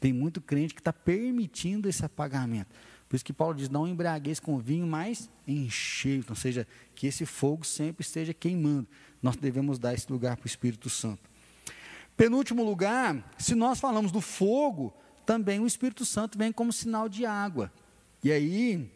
Tem 0.00 0.12
muito 0.12 0.40
crente 0.40 0.74
que 0.74 0.80
está 0.80 0.92
permitindo 0.92 1.88
esse 1.88 2.04
apagamento. 2.04 2.70
Por 3.08 3.16
isso 3.16 3.24
que 3.24 3.32
Paulo 3.32 3.54
diz: 3.54 3.68
não 3.68 3.88
embriagueis 3.88 4.38
com 4.38 4.58
vinho, 4.58 4.86
mas 4.86 5.30
enchei. 5.46 6.22
Ou 6.28 6.36
seja, 6.36 6.66
que 6.94 7.06
esse 7.06 7.24
fogo 7.24 7.64
sempre 7.64 8.02
esteja 8.02 8.34
queimando. 8.34 8.86
Nós 9.22 9.36
devemos 9.36 9.78
dar 9.78 9.94
esse 9.94 10.10
lugar 10.12 10.36
para 10.36 10.44
o 10.44 10.46
Espírito 10.46 10.90
Santo. 10.90 11.28
Penúltimo 12.16 12.64
lugar, 12.64 13.32
se 13.38 13.54
nós 13.54 13.80
falamos 13.80 14.10
do 14.10 14.20
fogo, 14.20 14.92
também 15.24 15.60
o 15.60 15.66
Espírito 15.66 16.04
Santo 16.04 16.36
vem 16.36 16.52
como 16.52 16.72
sinal 16.72 17.08
de 17.08 17.24
água. 17.24 17.72
E 18.22 18.32
aí, 18.32 18.90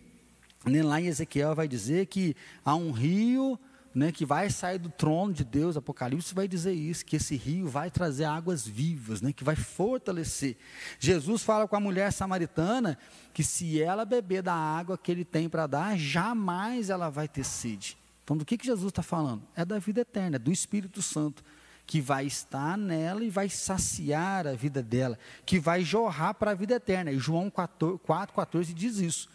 lá 0.67 1.01
em 1.01 1.07
Ezequiel 1.07 1.55
vai 1.55 1.69
dizer 1.69 2.07
que 2.07 2.37
há 2.65 2.75
um 2.75 2.91
rio 2.91 3.59
né, 3.95 4.11
que 4.11 4.25
vai 4.25 4.49
sair 4.51 4.79
do 4.79 4.89
trono 4.89 5.33
de 5.33 5.45
Deus, 5.45 5.77
Apocalipse 5.77 6.35
vai 6.35 6.49
dizer 6.49 6.73
isso, 6.73 7.05
que 7.05 7.17
esse 7.17 7.37
rio 7.37 7.69
vai 7.69 7.91
trazer 7.91 8.25
águas 8.25 8.67
vivas, 8.67 9.21
né, 9.21 9.33
que 9.33 9.45
vai 9.45 9.57
fortalecer. 9.57 10.57
Jesus 10.99 11.43
fala 11.43 11.69
com 11.69 11.77
a 11.77 11.81
mulher 11.81 12.13
samaritana 12.13 12.99
que 13.35 13.43
se 13.43 13.83
ela 13.83 14.05
beber 14.05 14.43
da 14.43 14.55
água 14.55 14.97
que 14.97 15.11
ele 15.11 15.25
tem 15.25 15.49
para 15.49 15.67
dar, 15.67 15.99
jamais 15.99 16.91
ela 16.91 17.11
vai 17.11 17.29
ter 17.29 17.45
sede. 17.45 17.97
Então, 18.25 18.37
do 18.37 18.45
que, 18.45 18.57
que 18.57 18.67
Jesus 18.67 18.89
está 18.89 19.03
falando? 19.03 19.43
É 19.55 19.65
da 19.65 19.79
vida 19.79 20.01
eterna, 20.01 20.37
é 20.37 20.39
do 20.39 20.53
Espírito 20.53 21.03
Santo 21.03 21.45
que 21.85 22.01
vai 22.01 22.25
estar 22.25 22.79
nela 22.79 23.25
e 23.25 23.29
vai 23.29 23.49
saciar 23.49 24.47
a 24.47 24.55
vida 24.55 24.83
dela, 24.83 25.19
que 25.45 25.59
vai 25.59 25.83
jorrar 25.83 26.33
para 26.35 26.53
a 26.53 26.55
vida 26.55 26.75
eterna. 26.75 27.11
E 27.11 27.19
João 27.19 27.51
4,14 27.51 28.73
diz 28.73 28.99
isso: 28.99 29.29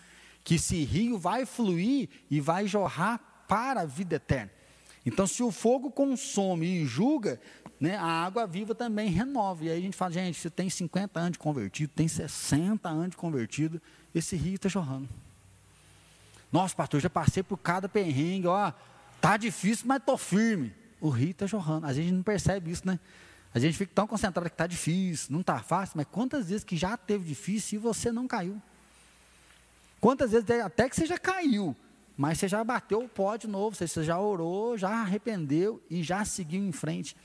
que 0.43 0.55
esse 0.55 0.82
rio 0.84 1.20
vai 1.20 1.45
fluir 1.45 2.08
e 2.32 2.39
vai 2.39 2.68
jorrar 2.68 3.20
para 3.47 3.81
a 3.81 3.85
vida 3.85 4.15
eterna. 4.15 4.51
Então, 5.05 5.25
se 5.25 5.41
o 5.41 5.51
fogo 5.51 5.89
consome 5.89 6.65
e 6.65 6.85
julga, 6.85 7.39
né, 7.79 7.95
a 7.95 8.05
água 8.05 8.45
viva 8.45 8.75
também 8.75 9.09
renova. 9.09 9.63
E 9.63 9.69
aí 9.69 9.77
a 9.77 9.81
gente 9.81 9.95
fala, 9.95 10.11
gente, 10.11 10.37
você 10.37 10.49
tem 10.49 10.69
50 10.69 11.19
anos 11.19 11.31
de 11.33 11.39
convertido, 11.39 11.93
tem 11.95 12.07
60 12.07 12.89
anos 12.89 13.11
de 13.11 13.17
convertido, 13.17 13.81
esse 14.13 14.35
rio 14.35 14.55
está 14.55 14.67
jorrando. 14.67 15.07
Nossa, 16.51 16.75
pastor, 16.75 16.99
já 16.99 17.09
passei 17.09 17.43
por 17.43 17.57
cada 17.57 17.87
perrengue, 17.87 18.47
ó, 18.47 18.71
tá 19.21 19.37
difícil, 19.37 19.85
mas 19.87 19.99
estou 19.99 20.17
firme 20.17 20.73
o 20.99 21.09
rio 21.09 21.31
está 21.31 21.45
jorrando. 21.45 21.85
A 21.85 21.93
gente 21.93 22.11
não 22.11 22.23
percebe 22.23 22.71
isso, 22.71 22.85
né? 22.85 22.99
A 23.53 23.59
gente 23.59 23.77
fica 23.77 23.91
tão 23.93 24.05
concentrado 24.05 24.49
que 24.49 24.53
está 24.53 24.67
difícil, 24.67 25.31
não 25.31 25.41
está 25.41 25.59
fácil, 25.59 25.93
mas 25.97 26.05
quantas 26.11 26.49
vezes 26.49 26.63
que 26.63 26.75
já 26.75 26.95
teve 26.97 27.25
difícil 27.25 27.79
e 27.79 27.81
você 27.81 28.11
não 28.11 28.27
caiu? 28.27 28.61
Quantas 29.99 30.31
vezes 30.31 30.49
até 30.63 30.87
que 30.87 30.95
você 30.95 31.05
já 31.05 31.17
caiu, 31.17 31.75
mas 32.18 32.39
você 32.39 32.47
já 32.47 32.63
bateu 32.63 33.03
o 33.03 33.07
pó 33.07 33.38
de 33.38 33.47
novo, 33.47 33.76
você 33.76 34.03
já 34.03 34.20
orou, 34.20 34.76
já 34.78 34.89
arrependeu 34.89 35.82
e 35.89 36.01
já 36.01 36.26
seguiu 36.26 36.65
em 36.65 36.72
frente. 36.72 37.15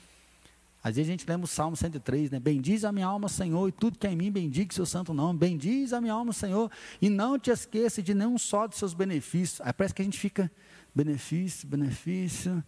Às 0.84 0.96
vezes 0.96 1.08
a 1.08 1.12
gente 1.12 1.26
lembra 1.28 1.44
o 1.44 1.48
Salmo 1.48 1.76
103, 1.76 2.32
né? 2.32 2.40
Bendiz 2.40 2.84
a 2.84 2.92
minha 2.92 3.06
alma, 3.06 3.28
Senhor, 3.28 3.68
e 3.68 3.72
tudo 3.72 3.98
que 3.98 4.06
é 4.06 4.10
em 4.10 4.16
mim, 4.16 4.30
bendiga 4.30 4.74
seu 4.74 4.84
santo 4.84 5.14
nome. 5.14 5.38
Bendiz 5.38 5.92
a 5.92 6.00
minha 6.00 6.12
alma, 6.12 6.32
Senhor, 6.32 6.70
e 7.00 7.08
não 7.08 7.38
te 7.38 7.50
esqueça 7.50 8.02
de 8.02 8.12
nenhum 8.12 8.36
só 8.36 8.66
dos 8.66 8.78
seus 8.78 8.92
benefícios. 8.92 9.60
Aí 9.60 9.72
parece 9.72 9.94
que 9.94 10.02
a 10.02 10.04
gente 10.04 10.18
fica, 10.18 10.50
benefício, 10.94 11.68
benefício, 11.68 12.62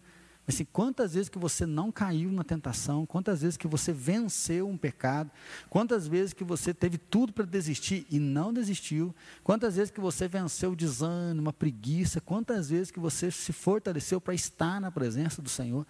Assim, 0.47 0.63
quantas 0.63 1.15
vezes 1.15 1.27
que 1.27 1.39
você 1.39 1.65
não 1.65 1.91
caiu 1.91 2.31
na 2.31 2.43
tentação, 2.43 3.03
quantas 3.03 3.41
vezes 3.41 3.57
que 3.57 3.67
você 3.67 3.91
venceu 3.91 4.69
um 4.69 4.77
pecado, 4.77 5.31
quantas 5.71 6.07
vezes 6.07 6.33
que 6.33 6.43
você 6.43 6.71
teve 6.71 6.99
tudo 6.99 7.33
para 7.33 7.45
desistir 7.45 8.05
e 8.11 8.19
não 8.19 8.53
desistiu, 8.53 9.13
quantas 9.43 9.75
vezes 9.75 9.89
que 9.89 9.99
você 9.99 10.27
venceu 10.27 10.73
o 10.73 10.75
desânimo, 10.75 11.49
a 11.49 11.53
preguiça, 11.53 12.21
quantas 12.21 12.69
vezes 12.69 12.91
que 12.91 12.99
você 12.99 13.31
se 13.31 13.51
fortaleceu 13.51 14.21
para 14.21 14.35
estar 14.35 14.79
na 14.79 14.91
presença 14.91 15.41
do 15.41 15.49
Senhor. 15.49 15.85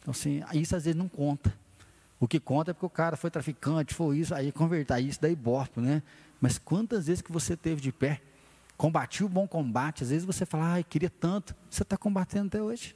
Então, 0.00 0.12
assim, 0.12 0.44
isso 0.54 0.76
às 0.76 0.84
vezes 0.84 0.96
não 0.96 1.08
conta. 1.08 1.52
O 2.20 2.28
que 2.28 2.38
conta 2.38 2.70
é 2.70 2.74
porque 2.74 2.86
o 2.86 2.90
cara 2.90 3.16
foi 3.16 3.30
traficante, 3.32 3.94
foi 3.94 4.18
isso, 4.18 4.32
aí 4.32 4.52
converter 4.52 5.00
isso, 5.00 5.20
daí 5.20 5.34
bordo, 5.34 5.80
né? 5.80 6.04
Mas 6.40 6.56
quantas 6.56 7.08
vezes 7.08 7.20
que 7.20 7.32
você 7.32 7.56
teve 7.56 7.80
de 7.80 7.90
pé, 7.90 8.22
combatiu 8.76 9.26
o 9.26 9.28
bom 9.28 9.48
combate, 9.48 10.04
às 10.04 10.10
vezes 10.10 10.24
você 10.24 10.46
fala, 10.46 10.74
ai, 10.74 10.84
queria 10.84 11.10
tanto, 11.10 11.54
você 11.68 11.82
está 11.82 11.96
combatendo 11.96 12.46
até 12.46 12.62
hoje. 12.62 12.94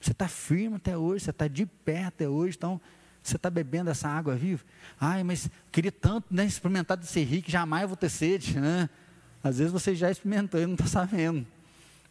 Você 0.00 0.12
está 0.12 0.28
firme 0.28 0.76
até 0.76 0.96
hoje, 0.96 1.24
você 1.24 1.30
está 1.30 1.48
de 1.48 1.66
pé 1.66 2.04
até 2.04 2.28
hoje, 2.28 2.56
então 2.56 2.80
você 3.22 3.36
está 3.36 3.50
bebendo 3.50 3.90
essa 3.90 4.08
água 4.08 4.36
viva. 4.36 4.64
Ai, 5.00 5.24
mas 5.24 5.50
queria 5.72 5.90
tanto 5.90 6.32
né, 6.32 6.44
experimentar 6.44 6.96
de 6.96 7.06
ser 7.06 7.24
rico, 7.24 7.50
jamais 7.50 7.86
vou 7.86 7.96
ter 7.96 8.08
sede. 8.08 8.58
Né? 8.60 8.88
Às 9.42 9.58
vezes 9.58 9.72
você 9.72 9.94
já 9.94 10.10
experimentou 10.10 10.60
e 10.60 10.66
não 10.66 10.74
está 10.74 10.86
sabendo. 10.86 11.46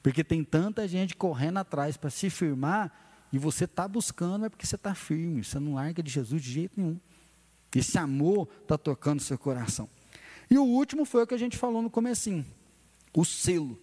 Porque 0.04 0.24
tem 0.24 0.44
tanta 0.44 0.88
gente 0.88 1.16
correndo 1.16 1.58
atrás 1.58 1.98
para 1.98 2.10
se 2.10 2.30
firmar 2.30 2.92
e 3.32 3.38
você 3.38 3.66
está 3.66 3.88
buscando 3.88 4.46
é 4.46 4.50
porque 4.50 4.66
você 4.66 4.76
está 4.76 4.94
firme, 4.94 5.44
você 5.44 5.60
não 5.60 5.76
larga 5.76 6.04
de 6.04 6.12
Jesus 6.12 6.42
de 6.42 6.52
jeito 6.52 6.80
nenhum. 6.80 7.00
Esse 7.76 7.98
amor 7.98 8.48
está 8.62 8.78
tocando 8.78 9.20
seu 9.20 9.38
coração. 9.38 9.90
E 10.50 10.58
o 10.58 10.64
último 10.64 11.06
foi 11.06 11.24
o 11.24 11.28
que 11.28 11.34
a 11.34 11.38
gente 11.38 11.58
falou 11.58 11.82
no 11.82 11.90
comecinho, 11.90 12.46
o 13.14 13.26
selo. 13.26 13.80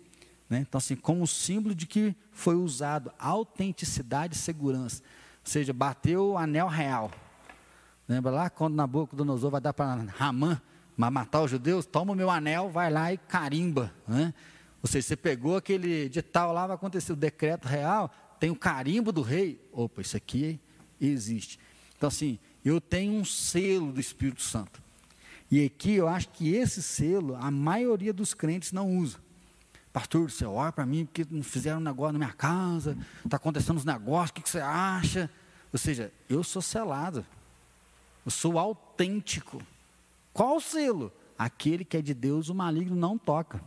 Né? 0.53 0.67
Então, 0.69 0.77
assim, 0.77 0.95
como 0.95 1.27
símbolo 1.27 1.75
de 1.75 1.87
que 1.87 2.15
foi 2.31 2.55
usado 2.55 3.11
autenticidade 3.19 4.35
e 4.35 4.39
segurança. 4.39 5.03
Ou 5.03 5.51
seja, 5.51 5.73
bateu 5.73 6.33
o 6.33 6.37
anel 6.37 6.69
real. 6.69 7.11
Lembra 8.07 8.31
lá 8.31 8.51
quando 8.51 8.75
Nabucodonosor 8.75 9.51
vai 9.51 9.63
dar 9.63 9.73
para 9.73 9.95
Ramã 10.15 10.61
matar 10.95 11.41
os 11.41 11.51
judeus? 11.51 11.87
Toma 11.87 12.13
o 12.13 12.15
meu 12.15 12.29
anel, 12.29 12.69
vai 12.69 12.91
lá 12.91 13.11
e 13.11 13.17
carimba. 13.17 13.95
Né? 14.07 14.35
Ou 14.83 14.89
seja, 14.91 15.09
você 15.09 15.17
pegou 15.17 15.57
aquele 15.57 16.03
edital 16.03 16.53
lá, 16.53 16.67
vai 16.67 16.77
acontecer 16.77 17.15
o 17.15 17.17
decreto 17.17 17.67
real, 17.67 18.13
tem 18.39 18.51
o 18.51 18.55
carimbo 18.55 19.11
do 19.11 19.23
rei. 19.23 19.59
Opa, 19.73 20.03
isso 20.03 20.19
aqui 20.19 20.61
existe. 21.01 21.59
Então, 21.97 22.09
assim, 22.09 22.39
eu 22.63 22.79
tenho 22.79 23.15
um 23.15 23.25
selo 23.25 23.91
do 23.91 24.01
Espírito 24.01 24.43
Santo. 24.43 24.83
E 25.51 25.65
aqui 25.65 25.95
eu 25.95 26.09
acho 26.09 26.29
que 26.29 26.55
esse 26.55 26.83
selo, 26.83 27.37
a 27.37 27.51
maioria 27.51 28.13
dos 28.13 28.35
crentes 28.35 28.71
não 28.71 28.99
usa. 28.99 29.17
Pastor, 29.93 30.31
você 30.31 30.45
ora 30.45 30.73
para 30.73 30.87
mim 30.87 31.05
porque 31.05 31.27
não 31.31 31.43
fizeram 31.43 31.79
um 31.79 31.83
negócio 31.83 32.15
na 32.15 32.19
minha 32.19 32.33
casa, 32.33 32.97
está 33.25 33.37
acontecendo 33.37 33.77
uns 33.77 33.85
negócios, 33.85 34.31
o 34.31 34.35
que, 34.35 34.43
que 34.43 34.49
você 34.49 34.61
acha? 34.61 35.31
Ou 35.73 35.79
seja, 35.79 36.11
eu 36.29 36.43
sou 36.43 36.63
selado, 36.63 37.25
eu 38.25 38.31
sou 38.31 38.59
autêntico. 38.59 39.63
Qual 40.33 40.57
o 40.57 40.61
selo? 40.61 41.13
Aquele 41.39 41.85
que 41.85 41.97
é 41.97 42.03
de 42.03 42.15
Deus, 42.15 42.49
o 42.49 42.55
maligno 42.55 42.97
não 42.97 43.19
toca. 43.19 43.61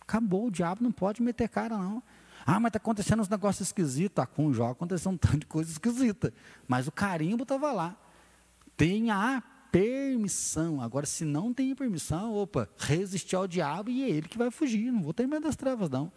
Acabou, 0.00 0.46
o 0.46 0.50
diabo 0.50 0.82
não 0.82 0.92
pode 0.92 1.22
meter 1.22 1.48
cara, 1.48 1.78
não. 1.78 2.02
Ah, 2.46 2.60
mas 2.60 2.70
está 2.70 2.76
acontecendo 2.76 3.20
uns 3.20 3.28
negócios 3.28 3.68
esquisitos. 3.68 4.22
Ah, 4.22 4.26
com 4.26 4.46
o 4.46 4.52
Jó 4.52 4.70
aconteceu 4.70 5.10
um 5.10 5.16
tanto 5.16 5.38
de 5.38 5.46
coisa 5.46 5.70
esquisita. 5.70 6.32
Mas 6.68 6.86
o 6.86 6.92
carimbo 6.92 7.44
estava 7.44 7.72
lá. 7.72 7.96
Tenha 8.76 9.16
a 9.16 9.42
permissão. 9.74 10.80
Agora, 10.80 11.04
se 11.04 11.24
não 11.24 11.52
tem 11.52 11.74
permissão, 11.74 12.32
opa, 12.32 12.68
resistir 12.78 13.34
ao 13.34 13.48
diabo 13.48 13.90
e 13.90 14.04
é 14.04 14.08
ele 14.08 14.28
que 14.28 14.38
vai 14.38 14.48
fugir. 14.48 14.92
Não 14.92 15.02
vou 15.02 15.12
ter 15.12 15.26
medo 15.26 15.42
das 15.42 15.56
trevas, 15.56 15.90
não. 15.90 16.12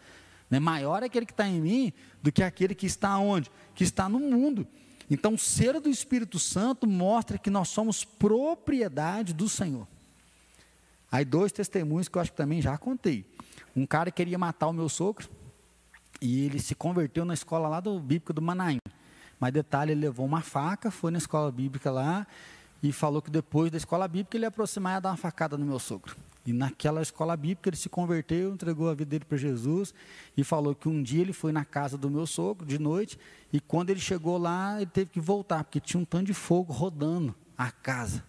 Né? 0.47 0.59
Maior 0.59 1.01
é 1.01 1.07
aquele 1.07 1.25
que 1.25 1.31
está 1.31 1.47
em 1.47 1.59
mim 1.59 1.93
do 2.21 2.31
que 2.31 2.43
aquele 2.43 2.75
que 2.75 2.85
está 2.85 3.17
onde? 3.17 3.49
Que 3.73 3.83
está 3.83 4.07
no 4.07 4.19
mundo. 4.19 4.67
Então, 5.09 5.33
o 5.33 5.39
ser 5.39 5.79
do 5.79 5.89
Espírito 5.89 6.37
Santo 6.37 6.85
mostra 6.85 7.39
que 7.39 7.49
nós 7.49 7.69
somos 7.69 8.03
propriedade 8.03 9.33
do 9.33 9.49
Senhor. 9.49 9.87
Aí, 11.11 11.25
dois 11.25 11.51
testemunhos 11.51 12.07
que 12.07 12.15
eu 12.15 12.21
acho 12.21 12.29
que 12.29 12.37
também 12.37 12.61
já 12.61 12.77
contei. 12.77 13.25
Um 13.75 13.87
cara 13.87 14.11
queria 14.11 14.37
matar 14.37 14.67
o 14.67 14.73
meu 14.73 14.87
sogro 14.87 15.27
e 16.21 16.45
ele 16.45 16.59
se 16.59 16.75
converteu 16.75 17.25
na 17.25 17.33
escola 17.33 17.67
lá 17.67 17.79
do 17.79 17.99
Bíblico 17.99 18.33
do 18.33 18.41
Manaim. 18.41 18.77
Mas 19.39 19.51
detalhe, 19.51 19.93
ele 19.93 20.01
levou 20.01 20.27
uma 20.27 20.41
faca, 20.41 20.91
foi 20.91 21.09
na 21.09 21.17
escola 21.17 21.51
bíblica 21.51 21.89
lá 21.89 22.27
e 22.81 22.91
falou 22.91 23.21
que 23.21 23.31
depois 23.31 23.71
da 23.71 23.77
escola 23.77 24.07
bíblica 24.07 24.37
ele 24.37 24.45
ia 24.45 24.49
aproximar 24.49 24.93
e 24.93 24.95
ia 24.95 25.01
dar 25.01 25.09
uma 25.09 25.17
facada 25.17 25.57
no 25.57 25.65
meu 25.65 25.79
sogro. 25.79 26.15
E 26.45 26.53
naquela 26.53 27.01
escola 27.01 27.35
bíblica 27.35 27.69
ele 27.69 27.75
se 27.75 27.89
converteu, 27.89 28.53
entregou 28.53 28.89
a 28.89 28.93
vida 28.93 29.09
dele 29.09 29.25
para 29.25 29.37
Jesus 29.37 29.93
e 30.35 30.43
falou 30.43 30.73
que 30.73 30.87
um 30.87 31.03
dia 31.03 31.21
ele 31.21 31.33
foi 31.33 31.51
na 31.51 31.65
casa 31.65 31.97
do 31.97 32.09
meu 32.09 32.25
sogro 32.25 32.65
de 32.65 32.79
noite 32.79 33.19
e 33.51 33.59
quando 33.59 33.89
ele 33.89 33.99
chegou 33.99 34.37
lá 34.37 34.77
ele 34.77 34.89
teve 34.89 35.11
que 35.11 35.19
voltar 35.19 35.63
porque 35.63 35.79
tinha 35.79 35.99
um 35.99 36.05
tanto 36.05 36.27
de 36.27 36.33
fogo 36.33 36.71
rodando 36.71 37.35
a 37.57 37.69
casa. 37.71 38.23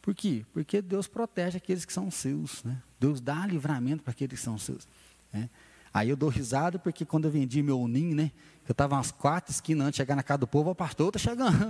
Por 0.00 0.14
quê? 0.14 0.44
Porque 0.52 0.80
Deus 0.80 1.06
protege 1.06 1.58
aqueles 1.58 1.84
que 1.84 1.92
são 1.92 2.10
seus, 2.10 2.64
né? 2.64 2.82
Deus 2.98 3.20
dá 3.20 3.46
livramento 3.46 4.02
para 4.02 4.10
aqueles 4.10 4.38
que 4.38 4.44
são 4.44 4.56
seus. 4.56 4.88
Né? 5.32 5.50
Aí 5.94 6.08
eu 6.08 6.16
dou 6.16 6.30
risada 6.30 6.78
porque 6.78 7.04
quando 7.04 7.26
eu 7.26 7.30
vendi 7.30 7.62
meu 7.62 7.86
ninho, 7.86 8.16
né? 8.16 8.32
Eu 8.66 8.72
estava 8.72 8.94
umas 8.94 9.10
quatro 9.10 9.50
esquinas 9.52 9.88
antes 9.88 9.96
de 9.96 10.02
chegar 10.02 10.14
na 10.14 10.22
casa 10.22 10.38
do 10.38 10.46
povo, 10.46 10.70
o 10.70 10.74
pastor 10.74 11.08
está 11.08 11.18
chegando. 11.18 11.68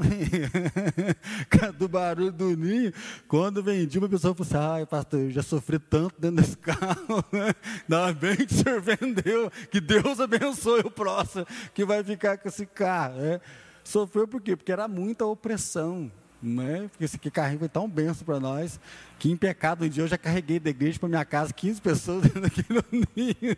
do 1.77 1.89
barulho 1.89 2.31
do 2.31 2.57
ninho. 2.57 2.93
Quando 3.27 3.63
vendi, 3.63 3.99
uma 3.99 4.09
pessoa 4.09 4.35
falou 4.35 4.75
assim: 4.75 4.87
pastor, 4.87 5.21
eu 5.21 5.31
já 5.31 5.43
sofri 5.43 5.79
tanto 5.79 6.21
dentro 6.21 6.37
desse 6.37 6.57
carro. 6.59 7.25
Né? 7.33 7.55
Ainda 7.91 8.13
bem 8.13 8.37
que 8.37 8.55
o 8.55 8.63
senhor 8.63 8.81
vendeu. 8.81 9.51
Que 9.71 9.81
Deus 9.81 10.21
abençoe 10.21 10.81
o 10.81 10.91
próximo 10.91 11.47
que 11.75 11.85
vai 11.85 12.05
ficar 12.05 12.37
com 12.39 12.49
esse 12.49 12.67
carro. 12.67 13.17
Né? 13.17 13.41
Sofreu 13.83 14.29
por 14.29 14.41
quê? 14.41 14.55
Porque 14.55 14.71
era 14.71 14.87
muita 14.87 15.25
opressão 15.25 16.13
né? 16.43 16.89
Porque 16.89 17.05
esse 17.05 17.17
aqui 17.17 17.31
carrinho 17.31 17.61
foi 17.61 17.69
tão 17.69 17.89
benção 17.89 18.25
para 18.25 18.41
nós, 18.41 18.81
que 19.19 19.31
em 19.31 19.37
pecado 19.37 19.85
um 19.85 19.89
dia 19.89 20.03
eu 20.03 20.09
já 20.09 20.19
carreguei 20.19 20.59
da 20.59 20.71
igreja 20.71 20.99
para 20.99 21.09
minha 21.09 21.25
casa 21.25 21.53
15 21.53 21.81
pessoas 21.81 22.23
dentro 22.25 22.41
daquele 22.41 22.83
ninho, 23.15 23.57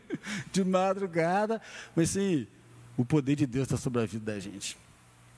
de 0.52 0.64
madrugada. 0.64 1.60
Mas 1.96 2.10
sim, 2.10 2.46
o 2.96 3.04
poder 3.04 3.36
de 3.36 3.46
Deus 3.46 3.64
está 3.64 3.76
sobre 3.76 4.02
a 4.02 4.06
vida 4.06 4.32
da 4.32 4.38
gente. 4.38 4.76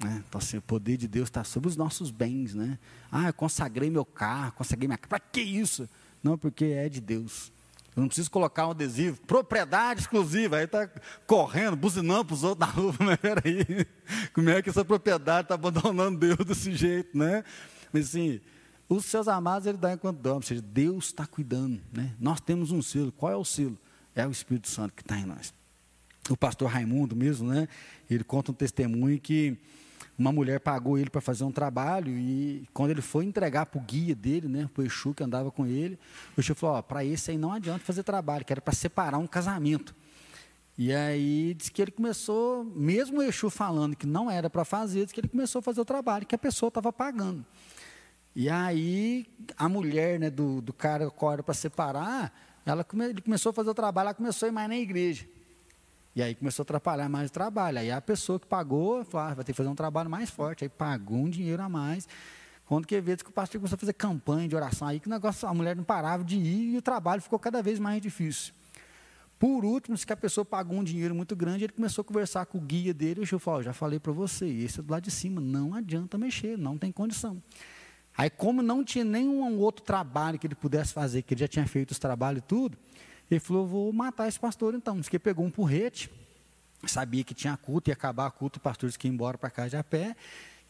Né? 0.02 0.22
Então, 0.28 0.38
assim, 0.38 0.58
o 0.58 0.62
poder 0.62 0.96
de 0.96 1.08
Deus 1.08 1.28
está 1.28 1.44
sobre 1.44 1.68
os 1.68 1.76
nossos 1.76 2.10
bens. 2.10 2.54
Né? 2.54 2.78
Ah, 3.10 3.28
eu 3.28 3.32
consagrei 3.32 3.88
meu 3.88 4.04
carro, 4.04 4.52
consagrei 4.52 4.88
minha 4.88 4.98
casa. 4.98 5.08
Para 5.08 5.20
que 5.20 5.40
isso? 5.40 5.88
Não, 6.22 6.36
porque 6.36 6.64
é 6.64 6.88
de 6.88 7.00
Deus. 7.00 7.52
Eu 7.96 8.02
não 8.02 8.08
preciso 8.08 8.30
colocar 8.30 8.66
um 8.66 8.72
adesivo, 8.72 9.18
propriedade 9.22 10.02
exclusiva. 10.02 10.58
Aí 10.58 10.64
está 10.66 10.86
correndo, 11.26 11.74
buzinando 11.74 12.26
para 12.26 12.34
os 12.34 12.44
outros 12.44 12.68
na 12.68 12.74
rua. 12.74 12.94
Mas 13.00 13.16
peraí, 13.16 13.86
como 14.34 14.50
é 14.50 14.60
que 14.60 14.68
essa 14.68 14.84
propriedade 14.84 15.46
está 15.46 15.54
abandonando 15.54 16.18
Deus 16.18 16.36
desse 16.46 16.74
jeito, 16.74 17.16
né? 17.16 17.42
Mas 17.90 18.08
assim, 18.08 18.38
os 18.86 19.06
seus 19.06 19.26
amados 19.28 19.66
ele 19.66 19.78
dá 19.78 19.94
enquanto 19.94 20.18
dorme, 20.18 20.36
ou 20.36 20.42
seja, 20.42 20.60
Deus 20.60 21.06
está 21.06 21.26
cuidando, 21.26 21.80
né? 21.90 22.14
Nós 22.20 22.38
temos 22.38 22.70
um 22.70 22.82
selo. 22.82 23.10
Qual 23.10 23.32
é 23.32 23.36
o 23.36 23.44
selo? 23.46 23.78
É 24.14 24.26
o 24.26 24.30
Espírito 24.30 24.68
Santo 24.68 24.92
que 24.92 25.00
está 25.00 25.18
em 25.18 25.24
nós. 25.24 25.54
O 26.28 26.36
pastor 26.36 26.68
Raimundo 26.68 27.16
mesmo, 27.16 27.48
né? 27.48 27.66
Ele 28.10 28.24
conta 28.24 28.50
um 28.52 28.54
testemunho 28.54 29.18
que 29.18 29.56
uma 30.18 30.32
mulher 30.32 30.60
pagou 30.60 30.98
ele 30.98 31.10
para 31.10 31.20
fazer 31.20 31.44
um 31.44 31.52
trabalho 31.52 32.10
e 32.10 32.66
quando 32.72 32.90
ele 32.90 33.02
foi 33.02 33.24
entregar 33.24 33.66
para 33.66 33.78
o 33.78 33.82
guia 33.82 34.14
dele, 34.14 34.48
né, 34.48 34.68
para 34.72 34.82
o 34.82 34.86
Exu 34.86 35.12
que 35.12 35.22
andava 35.22 35.50
com 35.50 35.66
ele, 35.66 35.98
o 36.36 36.40
Exu 36.40 36.54
falou, 36.54 36.82
para 36.82 37.04
esse 37.04 37.30
aí 37.30 37.38
não 37.38 37.52
adianta 37.52 37.80
fazer 37.80 38.02
trabalho, 38.02 38.44
que 38.44 38.52
era 38.52 38.60
para 38.60 38.74
separar 38.74 39.18
um 39.18 39.26
casamento. 39.26 39.94
E 40.78 40.92
aí 40.92 41.54
disse 41.54 41.70
que 41.70 41.80
ele 41.80 41.90
começou, 41.90 42.64
mesmo 42.64 43.18
o 43.18 43.22
Exu 43.22 43.50
falando 43.50 43.94
que 43.94 44.06
não 44.06 44.30
era 44.30 44.48
para 44.48 44.64
fazer, 44.64 45.02
disse 45.02 45.14
que 45.14 45.20
ele 45.20 45.28
começou 45.28 45.58
a 45.58 45.62
fazer 45.62 45.80
o 45.80 45.84
trabalho 45.84 46.26
que 46.26 46.34
a 46.34 46.38
pessoa 46.38 46.68
estava 46.68 46.92
pagando. 46.92 47.44
E 48.34 48.48
aí 48.50 49.26
a 49.56 49.68
mulher 49.68 50.18
né, 50.18 50.30
do, 50.30 50.60
do 50.60 50.72
cara 50.72 51.10
que 51.10 51.24
era 51.24 51.42
para 51.42 51.54
separar, 51.54 52.32
ela 52.64 52.86
ele 53.08 53.22
começou 53.22 53.50
a 53.50 53.52
fazer 53.52 53.70
o 53.70 53.74
trabalho, 53.74 54.08
ela 54.08 54.14
começou 54.14 54.46
a 54.46 54.50
ir 54.50 54.52
mais 54.52 54.68
na 54.68 54.76
igreja. 54.76 55.26
E 56.16 56.22
aí 56.22 56.34
começou 56.34 56.62
a 56.62 56.64
atrapalhar 56.64 57.10
mais 57.10 57.28
o 57.28 57.32
trabalho. 57.32 57.78
Aí 57.78 57.90
a 57.90 58.00
pessoa 58.00 58.40
que 58.40 58.46
pagou, 58.46 59.04
falou, 59.04 59.28
ah, 59.28 59.34
vai 59.34 59.44
ter 59.44 59.52
que 59.52 59.56
fazer 59.56 59.68
um 59.68 59.74
trabalho 59.74 60.08
mais 60.08 60.30
forte. 60.30 60.64
Aí 60.64 60.68
pagou 60.70 61.18
um 61.18 61.28
dinheiro 61.28 61.62
a 61.62 61.68
mais. 61.68 62.08
Quando 62.64 62.86
que 62.86 62.98
vê 63.02 63.18
que 63.18 63.28
o 63.28 63.32
pastor 63.32 63.60
começou 63.60 63.76
a 63.76 63.78
fazer 63.78 63.92
campanha 63.92 64.48
de 64.48 64.56
oração, 64.56 64.88
aí 64.88 64.98
que 64.98 65.08
o 65.08 65.10
negócio, 65.10 65.46
a 65.46 65.52
mulher 65.52 65.76
não 65.76 65.84
parava 65.84 66.24
de 66.24 66.36
ir 66.36 66.72
e 66.72 66.76
o 66.78 66.82
trabalho 66.82 67.20
ficou 67.20 67.38
cada 67.38 67.62
vez 67.62 67.78
mais 67.78 68.00
difícil. 68.00 68.54
Por 69.38 69.62
último, 69.62 69.96
se 69.96 70.06
que 70.06 70.12
a 70.14 70.16
pessoa 70.16 70.42
pagou 70.42 70.78
um 70.78 70.82
dinheiro 70.82 71.14
muito 71.14 71.36
grande, 71.36 71.64
ele 71.64 71.74
começou 71.74 72.00
a 72.00 72.04
conversar 72.04 72.46
com 72.46 72.56
o 72.56 72.60
guia 72.62 72.94
dele, 72.94 73.20
e 73.22 73.38
falou, 73.38 73.62
já 73.62 73.74
falei 73.74 74.00
para 74.00 74.10
você, 74.10 74.46
esse 74.46 74.80
é 74.80 74.82
do 74.82 74.90
lado 74.90 75.02
de 75.02 75.10
cima, 75.10 75.38
não 75.38 75.74
adianta 75.74 76.16
mexer, 76.16 76.56
não 76.56 76.78
tem 76.78 76.90
condição. 76.90 77.42
Aí, 78.16 78.30
como 78.30 78.62
não 78.62 78.82
tinha 78.82 79.04
nenhum 79.04 79.58
outro 79.58 79.84
trabalho 79.84 80.38
que 80.38 80.46
ele 80.46 80.54
pudesse 80.54 80.94
fazer, 80.94 81.20
que 81.20 81.34
ele 81.34 81.40
já 81.40 81.48
tinha 81.48 81.66
feito 81.66 81.90
os 81.90 81.98
trabalhos 81.98 82.38
e 82.38 82.46
tudo, 82.46 82.78
ele 83.30 83.40
falou, 83.40 83.66
vou 83.66 83.92
matar 83.92 84.28
esse 84.28 84.38
pastor 84.38 84.74
então. 84.74 84.98
Diz 84.98 85.08
que 85.08 85.18
pegou 85.18 85.44
um 85.44 85.50
porrete, 85.50 86.10
sabia 86.86 87.24
que 87.24 87.34
tinha 87.34 87.56
culto, 87.56 87.90
ia 87.90 87.94
acabar 87.94 88.30
culto, 88.30 88.58
o 88.58 88.62
pastor 88.62 88.88
disse 88.88 88.98
que 88.98 89.08
ia 89.08 89.12
embora 89.12 89.36
para 89.36 89.50
casa 89.50 89.70
de 89.70 89.76
a 89.76 89.84
pé. 89.84 90.16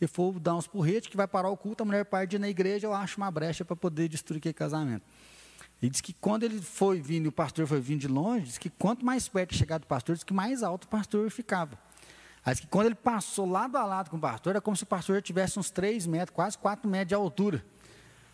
Ele 0.01 0.09
falou, 0.09 0.39
dar 0.39 0.55
uns 0.55 0.67
porretes, 0.67 1.09
que 1.09 1.17
vai 1.17 1.27
parar 1.27 1.49
o 1.49 1.57
culto, 1.57 1.83
a 1.83 1.87
mulher 1.87 2.05
parte 2.05 2.39
na 2.39 2.49
igreja, 2.49 2.87
eu 2.87 2.93
acho 2.93 3.17
uma 3.17 3.31
brecha 3.31 3.65
para 3.65 3.77
poder 3.77 4.09
destruir 4.09 4.39
aquele 4.39 4.55
casamento. 4.55 5.05
E 5.81 5.89
diz 5.91 6.01
que 6.01 6.13
quando 6.15 6.43
ele 6.43 6.61
foi 6.61 7.01
vindo, 7.01 7.27
e 7.27 7.29
o 7.29 7.33
pastor 7.33 7.67
foi 7.67 7.81
vindo 7.81 8.01
de 8.01 8.09
longe, 8.09 8.47
diz 8.47 8.59
que 8.59 8.71
quanto 8.71 9.05
mais 9.05 9.29
perto 9.29 9.55
chegava 9.55 9.81
do 9.81 9.87
pastor, 9.87 10.15
diz 10.15 10.25
que 10.25 10.33
mais 10.33 10.63
alto 10.63 10.85
o 10.85 10.89
pastor 10.89 11.31
ficava. 11.31 11.79
Aí 12.45 12.55
diz 12.55 12.61
que 12.61 12.67
quando 12.67 12.87
ele 12.87 12.95
passou 12.95 13.47
lado 13.49 13.77
a 13.77 13.85
lado 13.85 14.11
com 14.11 14.17
o 14.17 14.21
pastor, 14.21 14.51
era 14.51 14.61
como 14.61 14.77
se 14.77 14.85
o 14.85 14.87
pastor 14.87 15.21
tivesse 15.21 15.59
uns 15.59 15.71
3 15.71 16.07
metros, 16.07 16.35
quase 16.35 16.57
4 16.57 16.89
metros 16.89 17.09
de 17.09 17.15
altura. 17.15 17.65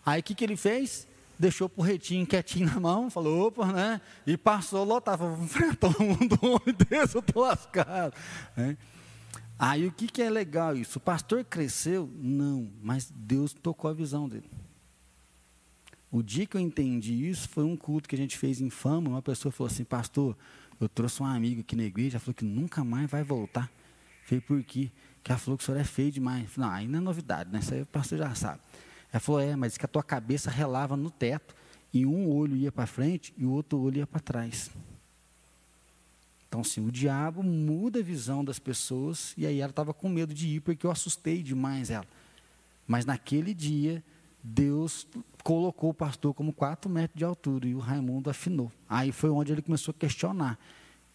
Aí 0.04 0.20
o 0.20 0.22
que, 0.22 0.34
que 0.34 0.44
ele 0.44 0.56
fez? 0.56 1.08
Deixou 1.42 1.66
o 1.66 1.68
porretinho 1.68 2.24
quietinho 2.24 2.66
na 2.66 2.78
mão, 2.78 3.10
falou, 3.10 3.48
opa, 3.48 3.66
né? 3.72 4.00
E 4.24 4.36
passou, 4.36 4.84
lotava, 4.84 5.36
enfrentou 5.42 5.92
o 5.98 6.02
mundo 6.04 6.38
homem 6.40 6.74
desse, 6.88 7.16
eu 7.16 7.20
estou 7.20 7.42
lascado. 7.42 8.14
Né? 8.56 8.78
Aí 9.58 9.84
o 9.84 9.90
que, 9.90 10.06
que 10.06 10.22
é 10.22 10.30
legal 10.30 10.76
isso? 10.76 10.98
O 10.98 11.00
pastor 11.00 11.44
cresceu? 11.44 12.08
Não, 12.14 12.70
mas 12.80 13.10
Deus 13.12 13.52
tocou 13.52 13.90
a 13.90 13.92
visão 13.92 14.28
dele. 14.28 14.48
O 16.12 16.22
dia 16.22 16.46
que 16.46 16.56
eu 16.56 16.60
entendi 16.60 17.28
isso 17.28 17.48
foi 17.48 17.64
um 17.64 17.76
culto 17.76 18.08
que 18.08 18.14
a 18.14 18.18
gente 18.18 18.38
fez 18.38 18.60
em 18.60 18.70
fama. 18.70 19.08
Uma 19.08 19.22
pessoa 19.22 19.50
falou 19.50 19.70
assim: 19.70 19.82
Pastor, 19.82 20.36
eu 20.80 20.88
trouxe 20.88 21.22
um 21.22 21.26
amigo 21.26 21.62
aqui 21.62 21.74
na 21.74 21.84
igreja, 21.84 22.20
falou 22.20 22.34
que 22.34 22.44
nunca 22.44 22.84
mais 22.84 23.10
vai 23.10 23.24
voltar. 23.24 23.68
Falei, 24.24 24.40
por 24.40 24.62
quê? 24.62 24.90
Que 25.24 25.32
ela 25.32 25.38
falou 25.38 25.58
que 25.58 25.64
o 25.64 25.66
senhor 25.66 25.80
é 25.80 25.84
feio 25.84 26.12
demais. 26.12 26.50
Falei, 26.50 26.70
não, 26.70 26.76
aí 26.76 26.86
não 26.86 26.98
é 26.98 27.02
novidade, 27.02 27.50
né? 27.50 27.58
Isso 27.58 27.74
aí 27.74 27.82
o 27.82 27.86
pastor 27.86 28.18
já 28.18 28.32
sabe. 28.34 28.60
Ela 29.12 29.20
falou: 29.20 29.40
É, 29.40 29.54
mas 29.54 29.76
que 29.76 29.84
a 29.84 29.88
tua 29.88 30.02
cabeça 30.02 30.50
relava 30.50 30.96
no 30.96 31.10
teto, 31.10 31.54
e 31.92 32.06
um 32.06 32.28
olho 32.30 32.56
ia 32.56 32.72
para 32.72 32.86
frente 32.86 33.34
e 33.36 33.44
o 33.44 33.50
outro 33.50 33.78
olho 33.78 33.98
ia 33.98 34.06
para 34.06 34.20
trás. 34.20 34.70
Então, 36.48 36.60
assim, 36.60 36.86
o 36.86 36.90
diabo 36.90 37.42
muda 37.42 38.00
a 38.00 38.02
visão 38.02 38.44
das 38.44 38.58
pessoas, 38.58 39.32
e 39.36 39.46
aí 39.46 39.60
ela 39.60 39.70
estava 39.70 39.94
com 39.94 40.08
medo 40.08 40.34
de 40.34 40.48
ir, 40.48 40.60
porque 40.60 40.84
eu 40.86 40.90
assustei 40.90 41.42
demais 41.42 41.90
ela. 41.90 42.06
Mas 42.86 43.06
naquele 43.06 43.54
dia, 43.54 44.02
Deus 44.42 45.06
colocou 45.42 45.90
o 45.90 45.94
pastor 45.94 46.34
como 46.34 46.52
quatro 46.52 46.90
metros 46.90 47.18
de 47.18 47.24
altura, 47.24 47.66
e 47.66 47.74
o 47.74 47.78
Raimundo 47.78 48.28
afinou. 48.28 48.70
Aí 48.88 49.12
foi 49.12 49.30
onde 49.30 49.52
ele 49.52 49.62
começou 49.62 49.94
a 49.96 49.98
questionar. 49.98 50.58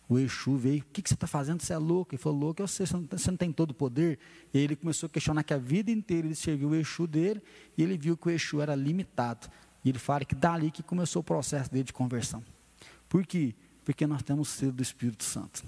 O 0.09 0.17
Exu 0.17 0.55
veio, 0.55 0.81
o 0.81 0.85
que, 0.85 1.01
que 1.01 1.09
você 1.09 1.15
está 1.15 1.27
fazendo? 1.27 1.61
Você 1.61 1.73
é 1.73 1.77
louco? 1.77 2.15
Ele 2.15 2.21
falou, 2.21 2.39
louco, 2.39 2.61
eu 2.61 2.67
sei, 2.67 2.85
você 2.85 2.93
não, 2.95 3.07
você 3.09 3.31
não 3.31 3.37
tem 3.37 3.51
todo 3.51 3.71
o 3.71 3.73
poder. 3.73 4.17
E 4.53 4.57
ele 4.57 4.75
começou 4.75 5.07
a 5.07 5.09
questionar 5.09 5.43
que 5.43 5.53
a 5.53 5.57
vida 5.57 5.91
inteira 5.91 6.27
ele 6.27 6.35
serviu 6.35 6.69
o 6.69 6.75
Exu 6.75 7.05
dele, 7.05 7.41
e 7.77 7.83
ele 7.83 7.97
viu 7.97 8.15
que 8.15 8.27
o 8.27 8.29
Exu 8.29 8.61
era 8.61 8.73
limitado. 8.73 9.47
E 9.83 9.89
ele 9.89 9.99
fala 9.99 10.23
que 10.23 10.35
dali 10.35 10.71
que 10.71 10.81
começou 10.81 11.19
o 11.19 11.23
processo 11.23 11.71
dele 11.71 11.83
de 11.83 11.93
conversão. 11.93 12.43
Por 13.09 13.25
quê? 13.25 13.53
Porque 13.83 14.07
nós 14.07 14.23
temos 14.23 14.49
selo 14.49 14.71
do 14.71 14.83
Espírito 14.83 15.23
Santo. 15.23 15.63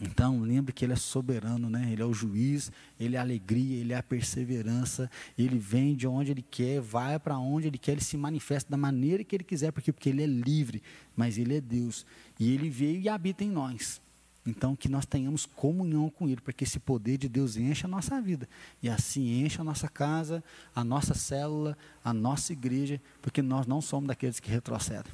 Então, 0.00 0.40
lembre 0.40 0.72
que 0.72 0.84
Ele 0.84 0.92
é 0.92 0.96
soberano, 0.96 1.68
né? 1.68 1.90
Ele 1.90 2.00
é 2.00 2.04
o 2.04 2.14
juiz, 2.14 2.70
Ele 3.00 3.16
é 3.16 3.18
a 3.18 3.22
alegria, 3.22 3.80
Ele 3.80 3.92
é 3.92 3.96
a 3.96 4.02
perseverança, 4.02 5.10
Ele 5.36 5.58
vem 5.58 5.96
de 5.96 6.06
onde 6.06 6.30
Ele 6.30 6.42
quer, 6.42 6.80
vai 6.80 7.18
para 7.18 7.36
onde 7.36 7.66
Ele 7.66 7.78
quer, 7.78 7.92
Ele 7.92 8.00
se 8.00 8.16
manifesta 8.16 8.70
da 8.70 8.76
maneira 8.76 9.24
que 9.24 9.34
Ele 9.34 9.42
quiser, 9.42 9.72
porque, 9.72 9.92
porque 9.92 10.08
Ele 10.08 10.22
é 10.22 10.26
livre, 10.26 10.82
mas 11.16 11.36
Ele 11.36 11.56
é 11.56 11.60
Deus. 11.60 12.06
E 12.38 12.52
Ele 12.52 12.70
veio 12.70 13.00
e 13.00 13.08
habita 13.08 13.42
em 13.42 13.50
nós. 13.50 14.00
Então, 14.46 14.76
que 14.76 14.88
nós 14.88 15.04
tenhamos 15.04 15.44
comunhão 15.44 16.08
com 16.08 16.28
Ele, 16.28 16.40
para 16.40 16.52
que 16.52 16.62
esse 16.62 16.78
poder 16.78 17.18
de 17.18 17.28
Deus 17.28 17.56
encha 17.56 17.88
a 17.88 17.90
nossa 17.90 18.20
vida. 18.20 18.48
E 18.80 18.88
assim 18.88 19.44
encha 19.44 19.62
a 19.62 19.64
nossa 19.64 19.88
casa, 19.88 20.44
a 20.74 20.84
nossa 20.84 21.12
célula, 21.12 21.76
a 22.04 22.14
nossa 22.14 22.52
igreja, 22.52 23.00
porque 23.20 23.42
nós 23.42 23.66
não 23.66 23.80
somos 23.80 24.06
daqueles 24.06 24.38
que 24.38 24.48
retrocedem. 24.48 25.12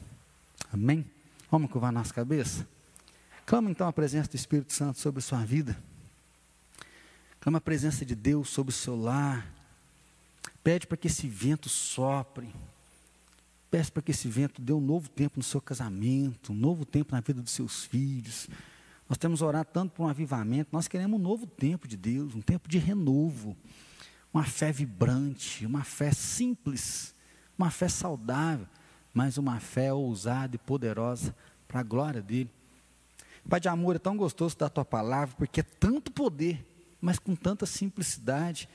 Amém? 0.70 1.06
Vamos 1.50 1.70
curvar 1.70 1.90
nossa 1.90 2.12
cabeça? 2.12 2.73
Clama 3.46 3.70
então 3.70 3.86
a 3.86 3.92
presença 3.92 4.30
do 4.30 4.36
Espírito 4.36 4.72
Santo 4.72 4.98
sobre 4.98 5.18
a 5.18 5.22
sua 5.22 5.44
vida. 5.44 5.76
Clama 7.40 7.58
a 7.58 7.60
presença 7.60 8.04
de 8.04 8.14
Deus 8.14 8.48
sobre 8.48 8.70
o 8.70 8.74
seu 8.74 8.96
lar. 8.96 9.46
Pede 10.62 10.86
para 10.86 10.96
que 10.96 11.08
esse 11.08 11.28
vento 11.28 11.68
sopre. 11.68 12.48
Peça 13.70 13.90
para 13.90 14.02
que 14.02 14.12
esse 14.12 14.28
vento 14.28 14.62
dê 14.62 14.72
um 14.72 14.80
novo 14.80 15.10
tempo 15.10 15.34
no 15.36 15.42
seu 15.42 15.60
casamento, 15.60 16.52
um 16.52 16.56
novo 16.56 16.86
tempo 16.86 17.12
na 17.12 17.20
vida 17.20 17.42
dos 17.42 17.52
seus 17.52 17.84
filhos. 17.84 18.48
Nós 19.08 19.18
temos 19.18 19.42
orado 19.42 19.68
tanto 19.70 19.92
por 19.92 20.04
um 20.04 20.08
avivamento, 20.08 20.70
nós 20.72 20.88
queremos 20.88 21.20
um 21.20 21.22
novo 21.22 21.46
tempo 21.46 21.86
de 21.86 21.96
Deus, 21.96 22.34
um 22.34 22.40
tempo 22.40 22.66
de 22.66 22.78
renovo, 22.78 23.54
uma 24.32 24.44
fé 24.44 24.72
vibrante, 24.72 25.66
uma 25.66 25.84
fé 25.84 26.12
simples, 26.12 27.14
uma 27.58 27.70
fé 27.70 27.88
saudável, 27.88 28.66
mas 29.12 29.36
uma 29.36 29.60
fé 29.60 29.92
ousada 29.92 30.56
e 30.56 30.58
poderosa 30.58 31.34
para 31.68 31.80
a 31.80 31.82
glória 31.82 32.22
dele. 32.22 32.48
Pai 33.48 33.60
de 33.60 33.68
amor, 33.68 33.96
é 33.96 33.98
tão 33.98 34.16
gostoso 34.16 34.56
da 34.56 34.68
tua 34.68 34.84
palavra, 34.84 35.34
porque 35.36 35.60
é 35.60 35.62
tanto 35.62 36.10
poder, 36.10 36.66
mas 37.00 37.18
com 37.18 37.36
tanta 37.36 37.66
simplicidade. 37.66 38.68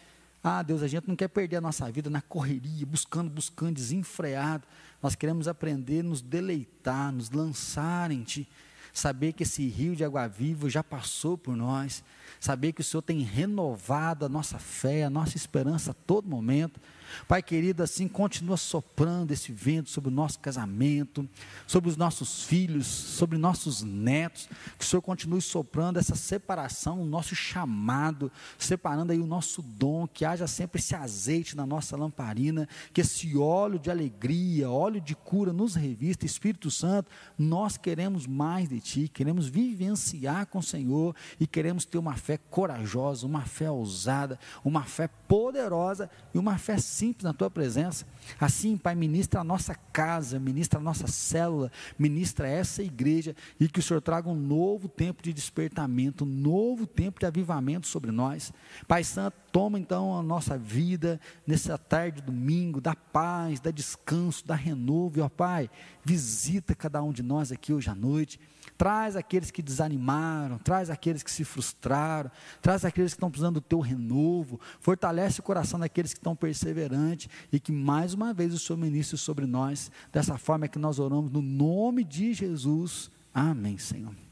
Ah, 0.43 0.61
Deus, 0.61 0.83
a 0.83 0.87
gente 0.87 1.07
não 1.07 1.15
quer 1.15 1.27
perder 1.27 1.57
a 1.57 1.61
nossa 1.61 1.91
vida 1.91 2.09
na 2.09 2.21
correria, 2.21 2.85
buscando, 2.85 3.29
buscando, 3.29 3.73
desenfreado. 3.73 4.65
Nós 5.01 5.15
queremos 5.15 5.47
aprender, 5.47 6.03
nos 6.03 6.21
deleitar, 6.21 7.11
nos 7.11 7.31
lançar 7.31 8.11
em 8.11 8.23
Ti. 8.23 8.47
Saber 8.93 9.33
que 9.33 9.43
esse 9.43 9.67
rio 9.67 9.95
de 9.95 10.03
água 10.03 10.27
viva 10.27 10.69
já 10.69 10.83
passou 10.83 11.37
por 11.37 11.55
nós. 11.55 12.03
Saber 12.39 12.71
que 12.71 12.81
o 12.81 12.83
Senhor 12.83 13.01
tem 13.01 13.21
renovado 13.21 14.25
a 14.25 14.29
nossa 14.29 14.59
fé, 14.59 15.03
a 15.03 15.09
nossa 15.09 15.35
esperança 15.35 15.91
a 15.91 15.93
todo 15.93 16.29
momento 16.29 16.79
Pai 17.27 17.41
querido, 17.41 17.83
assim 17.83 18.07
continua 18.07 18.57
soprando 18.57 19.31
esse 19.31 19.51
vento 19.51 19.89
sobre 19.89 20.09
o 20.09 20.13
nosso 20.13 20.39
casamento, 20.39 21.27
sobre 21.67 21.89
os 21.89 21.97
nossos 21.97 22.43
filhos, 22.43 22.87
sobre 22.87 23.37
nossos 23.37 23.81
netos, 23.83 24.49
que 24.77 24.85
o 24.85 24.87
Senhor 24.87 25.01
continue 25.01 25.41
soprando 25.41 25.99
essa 25.99 26.15
separação, 26.15 27.01
o 27.01 27.05
nosso 27.05 27.35
chamado, 27.35 28.31
separando 28.57 29.11
aí 29.11 29.19
o 29.19 29.27
nosso 29.27 29.61
dom, 29.61 30.07
que 30.07 30.25
haja 30.25 30.47
sempre 30.47 30.79
esse 30.79 30.95
azeite 30.95 31.55
na 31.55 31.65
nossa 31.65 31.95
lamparina, 31.95 32.67
que 32.93 33.01
esse 33.01 33.37
óleo 33.37 33.79
de 33.79 33.89
alegria, 33.89 34.69
óleo 34.69 35.01
de 35.01 35.15
cura 35.15 35.53
nos 35.53 35.75
revista, 35.75 36.25
Espírito 36.25 36.69
Santo, 36.69 37.09
nós 37.37 37.77
queremos 37.77 38.27
mais 38.27 38.69
de 38.69 38.79
Ti, 38.79 39.07
queremos 39.07 39.47
vivenciar 39.47 40.45
com 40.47 40.59
o 40.59 40.63
Senhor 40.63 41.15
e 41.39 41.47
queremos 41.47 41.85
ter 41.85 41.97
uma 41.97 42.15
fé 42.15 42.37
corajosa, 42.37 43.25
uma 43.25 43.45
fé 43.45 43.69
ousada, 43.69 44.39
uma 44.63 44.83
fé 44.83 45.07
poderosa 45.27 46.09
e 46.33 46.37
uma 46.37 46.57
fé 46.57 46.77
simples 46.99 47.23
na 47.23 47.33
tua 47.33 47.49
presença. 47.49 48.05
Assim, 48.37 48.77
Pai, 48.77 48.93
ministra 48.93 49.39
a 49.39 49.43
nossa 49.43 49.73
casa, 49.73 50.37
ministra 50.37 50.79
a 50.79 50.83
nossa 50.83 51.07
célula, 51.07 51.71
ministra 51.97 52.47
essa 52.47 52.83
igreja 52.83 53.33
e 53.57 53.69
que 53.69 53.79
o 53.79 53.83
Senhor 53.83 54.01
traga 54.01 54.29
um 54.29 54.35
novo 54.35 54.89
tempo 54.89 55.23
de 55.23 55.31
despertamento, 55.31 56.25
um 56.25 56.27
novo 56.27 56.85
tempo 56.85 57.19
de 57.19 57.25
avivamento 57.25 57.87
sobre 57.87 58.11
nós. 58.11 58.51
Pai 58.85 59.03
Santo, 59.03 59.37
toma 59.49 59.79
então 59.79 60.17
a 60.17 60.21
nossa 60.21 60.57
vida 60.57 61.19
nessa 61.47 61.77
tarde, 61.77 62.21
domingo, 62.21 62.81
da 62.81 62.95
paz, 62.95 63.61
da 63.61 63.71
descanso, 63.71 64.45
da 64.45 64.55
renovo, 64.55 65.21
ó 65.21 65.29
Pai, 65.29 65.69
visita 66.03 66.75
cada 66.75 67.01
um 67.01 67.13
de 67.13 67.23
nós 67.23 67.51
aqui 67.51 67.71
hoje 67.71 67.89
à 67.89 67.95
noite 67.95 68.39
Traz 68.79 69.17
aqueles 69.17 69.51
que 69.51 69.61
desanimaram, 69.61 70.57
traz 70.57 70.89
aqueles 70.89 71.21
que 71.21 71.29
se 71.29 71.43
frustraram, 71.43 72.31
traz 72.61 72.85
aqueles 72.85 73.11
que 73.11 73.17
estão 73.17 73.29
precisando 73.29 73.55
do 73.55 73.61
teu 73.61 73.81
renovo, 73.81 74.57
fortalece 74.79 75.41
o 75.41 75.43
coração 75.43 75.77
daqueles 75.77 76.13
que 76.13 76.19
estão 76.19 76.33
perseverantes 76.33 77.27
e 77.51 77.59
que 77.59 77.73
mais 77.73 78.13
uma 78.13 78.33
vez 78.33 78.53
o 78.53 78.57
Senhor 78.57 78.79
ministre 78.79 79.17
sobre 79.17 79.45
nós, 79.45 79.91
dessa 80.13 80.37
forma 80.37 80.69
que 80.69 80.79
nós 80.79 80.97
oramos 80.97 81.29
no 81.29 81.41
nome 81.41 82.05
de 82.05 82.33
Jesus. 82.33 83.11
Amém, 83.33 83.77
Senhor. 83.77 84.28